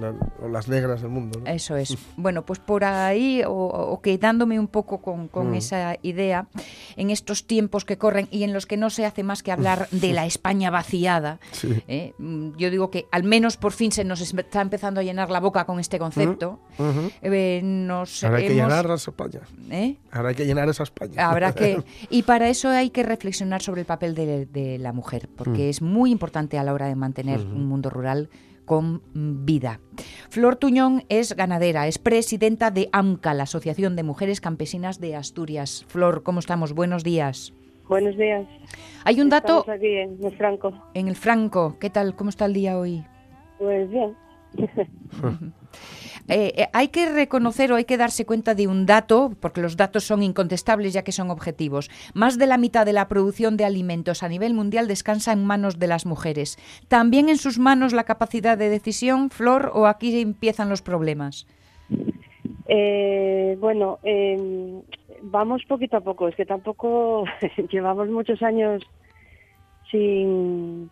la- 0.00 0.10
la- 0.10 0.14
o 0.42 0.48
las 0.48 0.68
negras 0.68 1.02
del 1.02 1.10
mundo. 1.10 1.40
¿no? 1.44 1.50
Eso 1.50 1.76
es. 1.76 1.96
Bueno, 2.16 2.44
pues 2.44 2.58
por 2.58 2.84
ahí, 2.84 3.42
o, 3.46 3.50
o 3.52 4.00
quedándome 4.00 4.58
un 4.60 4.68
poco 4.68 4.98
con, 5.02 5.28
con 5.28 5.50
Mm. 5.50 5.54
esa 5.54 5.96
idea, 6.02 6.46
en 6.96 7.10
estos 7.10 7.46
tiempos 7.46 7.84
que 7.84 7.96
corren 7.98 8.28
y 8.30 8.42
en 8.44 8.52
los 8.52 8.66
que 8.66 8.76
no 8.76 8.90
se 8.90 9.04
hace 9.06 9.22
más 9.22 9.42
que 9.42 9.52
hablar 9.52 9.88
de 9.90 10.12
la 10.12 10.26
España 10.26 10.70
vaciada. 10.70 11.38
¿eh? 11.88 12.12
Mm, 12.18 12.56
yo 12.56 12.70
digo 12.70 12.90
que 12.90 13.06
al 13.10 13.24
menos 13.24 13.56
por 13.56 13.72
fin 13.72 13.92
se 13.92 14.04
nos 14.04 14.20
está 14.20 14.60
empezando 14.60 15.00
a 15.00 15.02
llenar 15.02 15.30
la 15.30 15.40
boca 15.40 15.64
con 15.64 15.80
este 15.80 15.98
concepto. 15.98 16.60
Ujú. 16.78 17.10
Eh, 17.22 17.60
nos 17.62 18.22
Ahora 18.24 18.38
hay 18.38 18.46
que 18.48 18.52
hemos- 18.58 18.68
llenar 18.70 18.84
esa 18.86 19.10
España. 19.10 19.40
¿eh? 19.70 19.96
Ahora 20.12 20.30
hay 20.30 20.34
que 20.34 20.44
llenar 20.44 20.68
esa 20.68 20.82
España. 21.00 21.28
Habrá 21.30 21.52
que. 21.54 21.82
Y 22.10 22.22
para 22.22 22.48
eso 22.48 22.68
hay 22.68 22.90
que 22.90 23.02
reflexionar 23.02 23.62
sobre 23.62 23.80
el 23.82 23.86
papel 23.86 24.14
de, 24.14 24.46
de 24.46 24.78
la 24.78 24.92
mujer, 24.92 25.28
porque 25.36 25.66
Mm. 25.66 25.70
es 25.70 25.82
muy 25.82 26.10
importante 26.10 26.58
a 26.58 26.64
la 26.64 26.72
hora 26.72 26.86
de 26.86 26.94
mantener 26.94 27.40
un 27.40 27.66
mundo 27.66 27.90
rural 27.90 28.28
con 28.64 29.00
vida. 29.46 29.80
Flor 30.28 30.56
Tuñón 30.56 31.02
es 31.08 31.34
ganadera, 31.34 31.86
es 31.86 31.98
presidenta 31.98 32.70
de 32.70 32.90
AMCA, 32.92 33.32
la 33.32 33.44
Asociación 33.44 33.96
de 33.96 34.02
Mujeres 34.02 34.40
Campesinas 34.42 35.00
de 35.00 35.16
Asturias. 35.16 35.86
Flor, 35.88 36.22
¿cómo 36.22 36.38
estamos? 36.40 36.74
Buenos 36.74 37.02
días. 37.02 37.54
Buenos 37.88 38.14
días. 38.18 38.46
Hay 39.04 39.22
un 39.22 39.30
dato 39.30 39.60
Estamos 39.60 39.78
aquí 39.78 39.86
en 39.96 40.22
el 40.22 40.36
Franco. 40.36 40.72
en 40.92 41.08
el 41.08 41.16
Franco. 41.16 41.76
¿Qué 41.80 41.88
tal? 41.88 42.14
¿Cómo 42.14 42.28
está 42.28 42.44
el 42.44 42.52
día 42.52 42.76
hoy? 42.78 43.02
Pues 43.58 43.88
bien. 43.88 44.14
Eh, 46.28 46.52
eh, 46.56 46.66
hay 46.72 46.88
que 46.88 47.10
reconocer 47.10 47.72
o 47.72 47.76
hay 47.76 47.84
que 47.84 47.96
darse 47.96 48.26
cuenta 48.26 48.54
de 48.54 48.66
un 48.68 48.86
dato, 48.86 49.32
porque 49.40 49.60
los 49.60 49.76
datos 49.76 50.04
son 50.04 50.22
incontestables 50.22 50.92
ya 50.92 51.02
que 51.02 51.12
son 51.12 51.30
objetivos. 51.30 51.90
Más 52.14 52.38
de 52.38 52.46
la 52.46 52.58
mitad 52.58 52.84
de 52.86 52.92
la 52.92 53.08
producción 53.08 53.56
de 53.56 53.64
alimentos 53.64 54.22
a 54.22 54.28
nivel 54.28 54.54
mundial 54.54 54.88
descansa 54.88 55.32
en 55.32 55.44
manos 55.44 55.78
de 55.78 55.86
las 55.86 56.06
mujeres. 56.06 56.58
¿También 56.88 57.28
en 57.28 57.38
sus 57.38 57.58
manos 57.58 57.92
la 57.92 58.04
capacidad 58.04 58.56
de 58.58 58.68
decisión, 58.68 59.30
Flor, 59.30 59.70
o 59.74 59.86
aquí 59.86 60.20
empiezan 60.20 60.68
los 60.68 60.82
problemas? 60.82 61.46
Eh, 62.66 63.56
bueno, 63.60 63.98
eh, 64.02 64.80
vamos 65.22 65.62
poquito 65.66 65.96
a 65.96 66.00
poco. 66.00 66.28
Es 66.28 66.36
que 66.36 66.44
tampoco 66.44 67.24
llevamos 67.72 68.08
muchos 68.10 68.42
años 68.42 68.82
sin, 69.90 70.90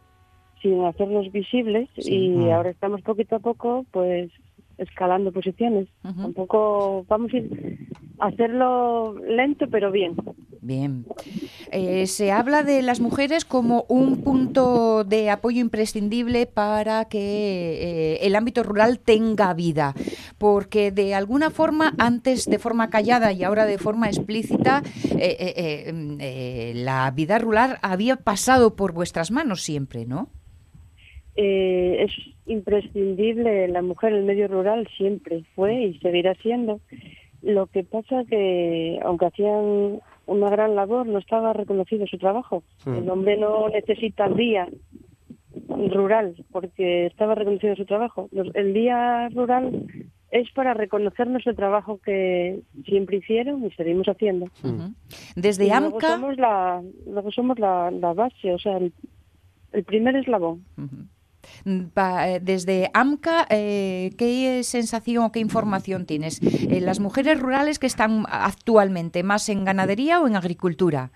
sin 0.62 0.84
hacernos 0.84 1.30
visibles 1.32 1.88
Sí. 1.98 2.14
y 2.14 2.28
Mm. 2.30 2.50
ahora 2.52 2.70
estamos 2.70 3.02
poquito 3.02 3.36
a 3.36 3.40
poco, 3.40 3.84
pues 3.90 4.30
escalando 4.78 5.32
posiciones. 5.32 5.88
Tampoco 6.02 7.04
vamos 7.08 7.32
a 7.32 7.36
ir 7.36 7.88
a 8.18 8.26
hacerlo 8.26 9.14
lento, 9.20 9.66
pero 9.70 9.90
bien. 9.90 10.16
Bien. 10.60 11.06
Eh, 11.70 12.06
se 12.06 12.32
habla 12.32 12.64
de 12.64 12.82
las 12.82 13.00
mujeres 13.00 13.44
como 13.44 13.84
un 13.88 14.22
punto 14.22 15.04
de 15.04 15.30
apoyo 15.30 15.60
imprescindible 15.60 16.46
para 16.46 17.04
que 17.04 17.18
eh, 17.18 18.18
el 18.26 18.34
ámbito 18.34 18.62
rural 18.64 18.98
tenga 18.98 19.54
vida, 19.54 19.94
porque 20.38 20.90
de 20.90 21.14
alguna 21.14 21.50
forma, 21.50 21.94
antes 21.98 22.46
de 22.46 22.58
forma 22.58 22.90
callada 22.90 23.32
y 23.32 23.44
ahora 23.44 23.64
de 23.64 23.78
forma 23.78 24.08
explícita, 24.08 24.82
eh, 25.18 25.92
mm, 25.92 26.16
eh, 26.18 26.72
la 26.74 27.10
vida 27.12 27.38
rural 27.38 27.78
había 27.82 28.16
pasado 28.16 28.74
por 28.74 28.92
vuestras 28.92 29.30
manos 29.30 29.62
siempre, 29.62 30.04
¿no? 30.04 30.30
Eh, 31.36 32.04
es 32.04 32.12
imprescindible 32.46 33.68
la 33.68 33.82
mujer 33.82 34.12
en 34.12 34.20
el 34.20 34.24
medio 34.24 34.48
rural 34.48 34.88
siempre 34.96 35.44
fue 35.54 35.74
y 35.82 35.98
seguirá 35.98 36.34
siendo. 36.36 36.80
Lo 37.42 37.66
que 37.66 37.84
pasa 37.84 38.24
que 38.24 38.98
aunque 39.04 39.26
hacían 39.26 40.00
una 40.26 40.50
gran 40.50 40.74
labor 40.74 41.06
no 41.06 41.18
estaba 41.18 41.52
reconocido 41.52 42.06
su 42.06 42.18
trabajo. 42.18 42.62
Mm. 42.84 42.94
El 42.94 43.10
hombre 43.10 43.36
no 43.36 43.68
necesita 43.68 44.26
el 44.26 44.36
día 44.36 44.68
rural 45.68 46.34
porque 46.52 47.06
estaba 47.06 47.34
reconocido 47.34 47.76
su 47.76 47.84
trabajo. 47.84 48.28
El 48.32 48.74
día 48.74 49.28
rural 49.30 49.86
es 50.30 50.50
para 50.52 50.74
reconocernos 50.74 51.46
el 51.46 51.56
trabajo 51.56 51.98
que 52.04 52.60
siempre 52.84 53.18
hicieron 53.18 53.64
y 53.64 53.70
seguimos 53.72 54.08
haciendo. 54.08 54.46
Desde 55.34 55.66
Y 55.66 55.68
luego 55.68 55.96
AMCA... 55.96 56.08
somos 56.08 56.36
la, 56.36 56.82
luego 57.06 57.30
somos 57.30 57.58
la, 57.58 57.90
la 57.90 58.12
base, 58.12 58.52
o 58.52 58.58
sea, 58.58 58.76
el, 58.78 58.92
el 59.72 59.84
primer 59.84 60.16
eslabón. 60.16 60.64
Mm, 60.76 60.86
pa- 61.94 62.28
eh, 62.30 62.40
Desde 62.40 62.90
AMCA, 62.94 63.46
eh, 63.50 64.10
¿qué 64.18 64.62
sensación 64.62 65.24
o 65.24 65.32
qué 65.32 65.40
información 65.40 66.06
tienes? 66.06 66.40
Eh, 66.42 66.80
¿Las 66.80 67.00
mujeres 67.00 67.40
rurales 67.40 67.78
que 67.78 67.86
están 67.86 68.24
actualmente 68.28 69.22
más 69.22 69.48
en 69.48 69.64
ganadería 69.64 70.20
o 70.20 70.26
en 70.26 70.36
agricultura? 70.36 71.10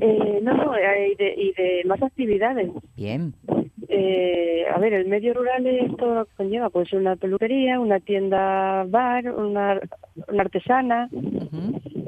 Eh, 0.00 0.40
no, 0.42 0.54
no, 0.54 0.72
y 0.76 1.14
de, 1.14 1.34
y 1.36 1.52
de 1.52 1.82
más 1.86 2.02
actividades. 2.02 2.70
Bien. 2.96 3.34
Eh, 3.88 4.64
a 4.74 4.78
ver, 4.78 4.92
el 4.92 5.06
medio 5.06 5.32
rural 5.32 5.66
es 5.66 5.96
todo 5.96 6.14
lo 6.16 6.24
que 6.26 6.34
conlleva. 6.36 6.70
Puede 6.70 6.86
ser 6.86 6.98
una 6.98 7.16
peluquería, 7.16 7.78
una 7.80 8.00
tienda 8.00 8.84
bar, 8.84 9.30
una, 9.32 9.80
una 10.28 10.42
artesana. 10.42 11.08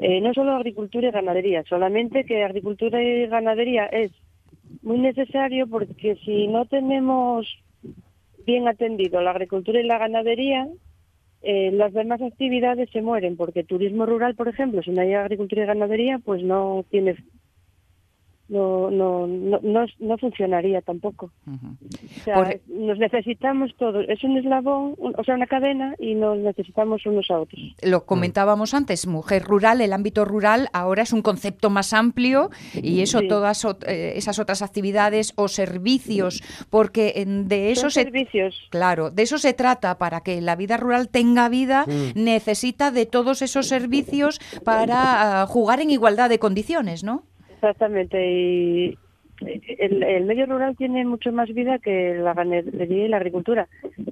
Eh, 0.01 0.21
no 0.21 0.33
solo 0.33 0.53
agricultura 0.53 1.07
y 1.09 1.11
ganadería, 1.11 1.63
solamente 1.67 2.23
que 2.25 2.43
agricultura 2.43 3.01
y 3.01 3.27
ganadería 3.27 3.85
es 3.87 4.11
muy 4.81 4.99
necesario 4.99 5.67
porque 5.67 6.15
si 6.25 6.47
no 6.47 6.65
tenemos 6.65 7.47
bien 8.45 8.67
atendido 8.67 9.21
la 9.21 9.31
agricultura 9.31 9.79
y 9.79 9.83
la 9.83 9.97
ganadería, 9.97 10.67
eh, 11.41 11.71
las 11.71 11.93
demás 11.93 12.21
actividades 12.21 12.89
se 12.91 13.01
mueren, 13.01 13.37
porque 13.37 13.63
turismo 13.63 14.05
rural, 14.05 14.35
por 14.35 14.47
ejemplo, 14.47 14.81
si 14.83 14.91
no 14.91 15.01
hay 15.01 15.13
agricultura 15.13 15.63
y 15.63 15.67
ganadería, 15.67 16.19
pues 16.19 16.43
no 16.43 16.83
tiene 16.89 17.15
no 18.49 18.89
no 18.91 19.27
no 19.27 19.59
no, 19.61 19.85
no 19.99 20.17
funcionaría 20.17 20.81
tampoco. 20.81 21.31
O 21.47 22.23
sea, 22.23 22.35
Por- 22.35 22.59
nos 22.67 22.97
necesitamos 22.99 23.71
todos. 23.77 24.05
Es 24.09 24.23
un 24.23 24.37
eslabón, 24.37 24.95
un- 24.97 25.13
o 25.17 25.23
sea, 25.23 25.35
una 25.35 25.47
cadena 25.47 25.95
y 25.99 26.15
nos 26.15 26.37
necesitamos 26.39 27.05
unos 27.05 27.29
a 27.31 27.39
otros. 27.39 27.61
Lo 27.81 28.05
comentábamos 28.05 28.73
antes, 28.73 29.07
mujer 29.07 29.43
rural, 29.43 29.81
el 29.81 29.93
ámbito 29.93 30.25
rural 30.25 30.67
ahora 30.73 31.03
es 31.03 31.13
un 31.13 31.21
concepto 31.21 31.69
más 31.69 31.93
amplio 31.93 32.49
y 32.73 33.01
eso, 33.01 33.19
Sí. 33.19 33.27
todas 33.27 33.65
eh, 33.85 34.13
esas 34.15 34.39
otras 34.39 34.61
actividades 34.61 35.33
o 35.35 35.47
servicios, 35.47 36.41
porque 36.69 37.13
en- 37.17 37.47
de 37.47 37.71
eso 37.71 37.81
Son 37.81 37.91
se 37.91 38.03
servicios. 38.03 38.67
Claro, 38.69 39.11
de 39.11 39.23
eso 39.23 39.37
se 39.37 39.53
trata 39.53 39.97
para 39.97 40.21
que 40.21 40.41
la 40.41 40.55
vida 40.55 40.77
rural 40.77 41.09
tenga 41.09 41.49
vida, 41.49 41.85
necesita 42.15 42.91
de 42.91 43.05
todos 43.05 43.41
esos 43.41 43.67
servicios 43.67 44.39
para 44.63 45.41
ah, 45.43 45.45
jugar 45.47 45.79
en 45.81 45.89
igualdad 45.91 46.29
de 46.29 46.39
condiciones, 46.39 47.03
¿no? 47.03 47.23
Exactamente. 47.59 48.31
Y 48.31 48.97
el, 49.41 50.01
el 50.01 50.23
medio 50.25 50.45
rural 50.45 50.77
tiene 50.77 51.03
mucho 51.03 51.33
más 51.33 51.49
vida 51.53 51.77
que 51.79 52.15
la 52.15 52.33
ganadería 52.33 53.05
y 53.05 53.09
la 53.09 53.17
agricultura. 53.17 53.67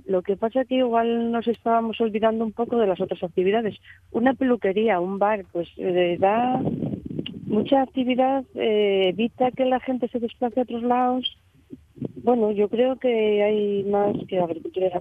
Lo 0.06 0.22
que 0.22 0.36
pasa 0.36 0.62
es 0.62 0.68
que 0.68 0.76
igual 0.76 1.32
nos 1.32 1.48
estábamos 1.48 2.00
olvidando 2.02 2.44
un 2.44 2.52
poco 2.52 2.78
de 2.78 2.88
las 2.88 3.00
otras 3.00 3.24
actividades. 3.24 3.78
Una 4.12 4.34
peluquería, 4.34 5.00
un 5.00 5.18
bar, 5.18 5.46
pues 5.54 5.70
eh, 5.78 6.18
da 6.20 6.62
mucha 7.46 7.84
actividad, 7.84 8.44
eh, 8.56 9.10
evita 9.10 9.52
que 9.52 9.64
la 9.64 9.80
gente 9.80 10.10
se 10.10 10.20
desplace 10.20 10.60
a 10.60 10.64
otros 10.64 10.84
lados. 10.84 11.38
Bueno, 12.28 12.52
yo 12.52 12.68
creo 12.68 12.98
que 12.98 13.42
hay 13.42 13.86
más 13.86 14.14
que 14.28 14.38
agricultura. 14.38 15.00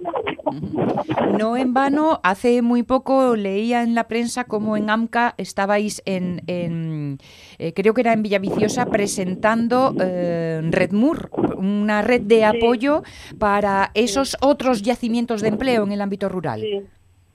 No 1.37 1.57
en 1.57 1.73
vano, 1.73 2.21
hace 2.23 2.61
muy 2.61 2.83
poco 2.83 3.35
leía 3.35 3.83
en 3.83 3.95
la 3.95 4.07
prensa 4.07 4.45
como 4.45 4.77
en 4.77 4.89
AMCA 4.89 5.35
estabais 5.37 6.01
en, 6.05 6.41
en, 6.47 7.17
eh, 7.59 7.73
creo 7.73 7.93
que 7.93 7.99
era 7.99 8.13
en 8.13 8.23
Villaviciosa, 8.23 8.85
presentando 8.85 9.93
eh, 9.99 10.61
Redmur, 10.71 11.29
una 11.57 12.01
red 12.01 12.21
de 12.21 12.45
apoyo 12.45 13.03
para 13.37 13.91
esos 13.93 14.37
otros 14.39 14.81
yacimientos 14.81 15.41
de 15.41 15.49
empleo 15.49 15.83
en 15.83 15.91
el 15.91 15.99
ámbito 15.99 16.29
rural. 16.29 16.61
Sí, 16.61 16.81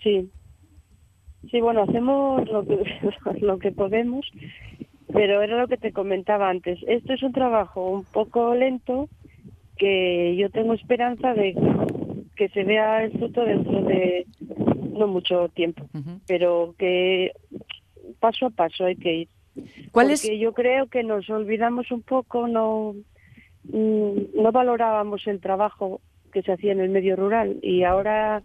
sí. 0.03 0.31
Sí, 1.51 1.61
bueno, 1.61 1.83
hacemos 1.83 2.49
lo 2.49 2.65
que, 2.65 2.83
lo 3.43 3.59
que 3.59 3.73
podemos, 3.73 4.25
pero 5.13 5.43
era 5.43 5.61
lo 5.61 5.69
que 5.69 5.77
te 5.77 5.93
comentaba 5.93 6.49
antes. 6.49 6.79
Esto 6.87 7.13
es 7.13 7.23
un 7.23 7.33
trabajo 7.33 7.91
un 7.91 8.05
poco 8.05 8.55
lento 8.55 9.11
que 9.83 10.37
yo 10.37 10.49
tengo 10.51 10.75
esperanza 10.75 11.35
de 11.35 11.55
que 12.37 12.49
se 12.51 12.63
vea 12.63 13.03
el 13.03 13.11
fruto 13.19 13.45
dentro 13.45 13.83
de 13.83 14.27
no 14.93 15.09
mucho 15.09 15.49
tiempo, 15.49 15.89
pero 16.25 16.77
que 16.79 17.33
paso 18.21 18.47
a 18.47 18.51
paso 18.51 18.85
hay 18.85 18.95
que 18.95 19.13
ir. 19.23 19.29
¿Cuál 19.91 20.07
Porque 20.07 20.35
es- 20.35 20.39
yo 20.41 20.53
creo 20.53 20.87
que 20.87 21.03
nos 21.03 21.29
olvidamos 21.29 21.91
un 21.91 22.03
poco, 22.03 22.47
no, 22.47 22.95
mm, 23.65 24.41
no 24.41 24.53
valorábamos 24.53 25.27
el 25.27 25.41
trabajo 25.41 26.01
que 26.33 26.43
se 26.43 26.53
hacía 26.53 26.71
en 26.73 26.81
el 26.81 26.91
medio 26.91 27.17
rural 27.17 27.57
y 27.61 27.83
ahora 27.83 28.43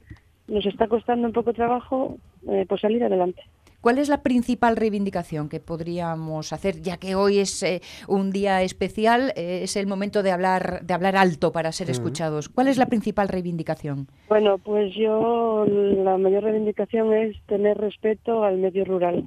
nos 0.48 0.66
está 0.66 0.88
costando 0.88 1.28
un 1.28 1.34
poco 1.34 1.52
de 1.52 1.58
trabajo 1.58 2.18
eh, 2.50 2.66
pues 2.68 2.82
salir 2.82 3.04
adelante. 3.04 3.44
¿Cuál 3.88 4.00
es 4.00 4.10
la 4.10 4.22
principal 4.22 4.76
reivindicación 4.76 5.48
que 5.48 5.62
podríamos 5.62 6.52
hacer, 6.52 6.82
ya 6.82 6.98
que 6.98 7.16
hoy 7.16 7.38
es 7.38 7.64
eh, 7.64 7.80
un 8.10 8.32
día 8.32 8.62
especial, 8.62 9.32
eh, 9.38 9.62
es 9.64 9.78
el 9.78 9.88
momento 9.88 10.24
de 10.24 10.32
hablar, 10.32 10.82
de 10.86 10.94
hablar 10.94 11.16
alto 11.16 11.54
para 11.54 11.72
ser 11.72 11.90
escuchados? 11.90 12.50
¿Cuál 12.50 12.68
es 12.68 12.78
la 12.78 12.88
principal 12.88 13.30
reivindicación? 13.30 14.08
Bueno, 14.28 14.58
pues 14.58 14.94
yo 14.94 15.66
la 15.66 16.18
mayor 16.18 16.44
reivindicación 16.44 17.14
es 17.14 17.42
tener 17.46 17.78
respeto 17.78 18.44
al 18.44 18.58
medio 18.58 18.84
rural, 18.84 19.26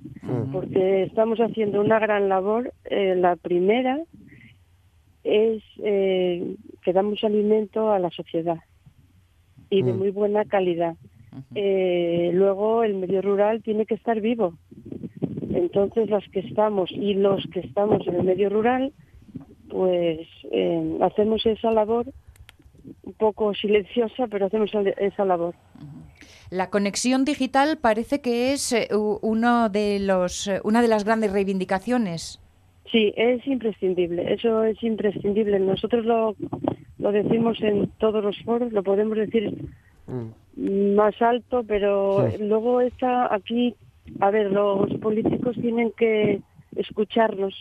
porque 0.53 1.05
estamos 1.05 1.39
haciendo 1.39 1.81
una 1.81 1.99
gran 1.99 2.29
labor. 2.29 2.75
Eh, 2.85 3.15
la 3.17 3.37
primera 3.37 3.99
es 5.25 5.63
eh, 5.79 6.55
que 6.85 6.93
damos 6.93 7.25
alimento 7.25 7.93
a 7.93 7.99
la 7.99 8.11
sociedad 8.11 8.59
y 9.71 9.81
de 9.81 9.95
muy 9.95 10.11
buena 10.11 10.45
calidad. 10.45 10.97
Eh, 11.55 12.31
luego 12.33 12.83
el 12.85 12.95
medio 12.95 13.23
rural 13.23 13.63
tiene 13.63 13.87
que 13.87 13.95
estar 13.95 14.21
vivo. 14.21 14.55
Entonces 15.53 16.09
las 16.11 16.27
que 16.31 16.41
estamos 16.41 16.91
y 16.93 17.15
los 17.15 17.45
que 17.53 17.61
estamos 17.61 18.07
en 18.07 18.15
el 18.17 18.23
medio 18.25 18.49
rural, 18.49 18.93
pues 19.69 20.27
eh, 20.51 20.99
hacemos 21.03 21.45
esa 21.47 21.71
labor 21.71 22.07
un 23.05 23.13
poco 23.15 23.55
silenciosa, 23.55 24.27
pero 24.29 24.47
hacemos 24.47 24.71
esa- 24.99 25.25
labor. 25.25 25.55
La 26.51 26.71
conexión 26.71 27.25
digital 27.25 27.79
parece 27.81 28.21
que 28.21 28.53
es 28.53 28.73
eh, 28.73 28.89
uno 29.23 29.69
de 29.69 30.01
los, 30.01 30.49
eh, 30.49 30.61
una 30.65 30.83
de 30.83 30.89
las 30.89 31.05
grandes 31.05 31.33
reivindicaciones. 31.33 32.41
Sí, 32.91 33.13
es 33.17 33.47
imprescindible, 33.47 34.33
eso 34.33 34.65
es 34.65 34.83
imprescindible. 34.83 35.61
Nosotros 35.61 36.05
lo, 36.05 36.35
lo 36.99 37.13
decimos 37.13 37.61
en 37.63 37.89
todos 37.99 38.25
los 38.25 38.37
foros, 38.43 38.73
lo 38.73 38.83
podemos 38.83 39.17
decir 39.17 39.55
más 40.61 41.21
alto, 41.23 41.65
pero 41.67 42.29
Sí. 42.31 42.43
luego 42.43 42.81
está 42.81 43.35
aquí, 43.35 43.75
a 44.21 44.31
ver, 44.31 44.51
los 44.53 44.93
políticos 45.01 45.57
tienen 45.61 45.93
que 45.97 46.41
escucharnos 46.77 47.55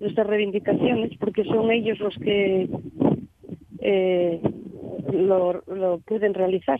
nuestras 0.00 0.26
reivindicaciones 0.26 1.16
porque 1.18 1.44
son 1.44 1.70
ellos 1.70 1.98
los 2.00 2.14
que 2.16 2.68
eh, 3.82 4.40
lo, 5.12 5.62
lo 5.66 5.98
pueden 6.00 6.34
realizar 6.34 6.78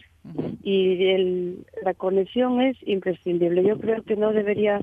y 0.62 1.04
el- 1.06 1.64
la 1.82 1.94
conexión 1.94 2.60
es 2.60 2.76
imprescindible. 2.86 3.62
Yo 3.64 3.78
creo 3.78 4.02
que 4.02 4.16
no 4.16 4.32
debería 4.32 4.80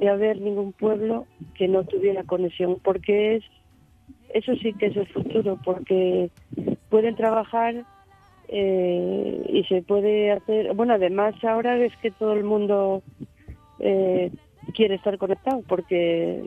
de 0.00 0.08
haber 0.08 0.40
ningún 0.40 0.72
pueblo 0.72 1.26
que 1.54 1.66
no 1.68 1.84
tuviera 1.84 2.22
conexión 2.24 2.76
porque 2.82 3.36
es 3.36 3.44
eso 4.32 4.54
sí 4.56 4.72
que 4.74 4.86
es 4.86 4.96
el 4.96 5.06
futuro 5.08 5.58
porque 5.64 6.30
pueden 6.88 7.16
trabajar 7.16 7.84
eh, 8.52 9.46
y 9.48 9.64
se 9.64 9.82
puede 9.82 10.32
hacer 10.32 10.74
bueno 10.74 10.94
además 10.94 11.34
ahora 11.44 11.76
es 11.76 11.96
que 11.98 12.10
todo 12.10 12.32
el 12.32 12.42
mundo 12.42 13.02
eh, 13.78 14.32
quiere 14.74 14.96
estar 14.96 15.16
conectado 15.18 15.62
porque 15.68 16.42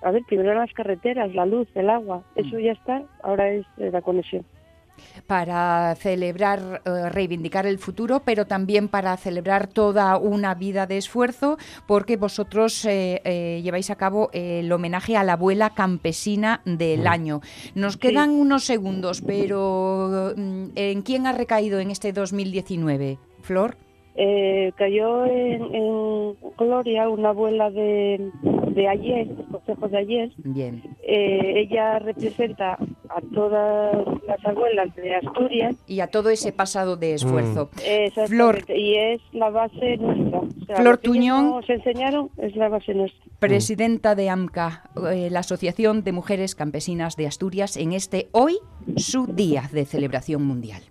a 0.00 0.10
ver 0.10 0.22
primero 0.26 0.54
las 0.54 0.72
carreteras 0.72 1.34
la 1.34 1.44
luz 1.44 1.68
el 1.74 1.90
agua 1.90 2.22
eso 2.36 2.58
ya 2.58 2.72
está 2.72 3.02
ahora 3.22 3.50
es 3.50 3.66
eh, 3.76 3.90
la 3.92 4.00
conexión 4.00 4.46
para 5.26 5.94
celebrar, 5.96 6.82
eh, 6.84 7.08
reivindicar 7.08 7.66
el 7.66 7.78
futuro, 7.78 8.22
pero 8.24 8.46
también 8.46 8.88
para 8.88 9.16
celebrar 9.16 9.66
toda 9.66 10.16
una 10.16 10.54
vida 10.54 10.86
de 10.86 10.98
esfuerzo, 10.98 11.58
porque 11.86 12.16
vosotros 12.16 12.84
eh, 12.84 13.20
eh, 13.24 13.60
lleváis 13.62 13.90
a 13.90 13.96
cabo 13.96 14.30
el 14.32 14.70
homenaje 14.70 15.16
a 15.16 15.24
la 15.24 15.34
abuela 15.34 15.70
campesina 15.70 16.60
del 16.64 17.06
año. 17.06 17.40
Nos 17.74 17.96
quedan 17.96 18.30
unos 18.30 18.64
segundos, 18.64 19.22
pero 19.22 20.34
mm, 20.36 20.64
¿en 20.74 21.02
quién 21.02 21.26
ha 21.26 21.32
recaído 21.32 21.80
en 21.80 21.90
este 21.90 22.12
2019? 22.12 23.18
Flor. 23.42 23.76
Eh, 24.14 24.72
cayó 24.76 25.24
en, 25.24 25.74
en 25.74 26.36
Gloria 26.58 27.08
una 27.08 27.30
abuela 27.30 27.70
de, 27.70 28.30
de 28.74 28.88
ayer, 28.88 29.26
del 29.28 29.46
consejo 29.46 29.88
de 29.88 29.98
ayer. 29.98 30.32
Bien. 30.36 30.82
Eh, 31.02 31.60
ella 31.60 31.98
representa 31.98 32.74
a 32.74 33.20
todas 33.34 34.06
las 34.26 34.44
abuelas 34.44 34.94
de 34.96 35.14
Asturias. 35.14 35.76
Y 35.86 36.00
a 36.00 36.08
todo 36.08 36.30
ese 36.30 36.52
pasado 36.52 36.96
de 36.96 37.14
esfuerzo. 37.14 37.70
Exactamente, 37.84 38.26
Flor. 38.28 38.64
Y 38.68 38.96
es 38.96 39.20
la 39.32 39.50
base 39.50 39.96
nuestra. 39.96 40.40
O 40.40 40.64
sea, 40.66 40.76
Flor 40.76 40.98
Tuñón. 40.98 41.50
Nos 41.50 41.70
enseñaron 41.70 42.30
es 42.38 42.54
la 42.56 42.68
base 42.68 42.94
nuestra. 42.94 43.22
Presidenta 43.38 44.14
de 44.14 44.28
AMCA, 44.28 44.90
eh, 45.10 45.28
la 45.30 45.40
Asociación 45.40 46.04
de 46.04 46.12
Mujeres 46.12 46.54
Campesinas 46.54 47.16
de 47.16 47.26
Asturias, 47.26 47.76
en 47.76 47.92
este 47.92 48.28
hoy 48.32 48.58
su 48.96 49.26
día 49.26 49.68
de 49.72 49.84
celebración 49.84 50.44
mundial. 50.44 50.82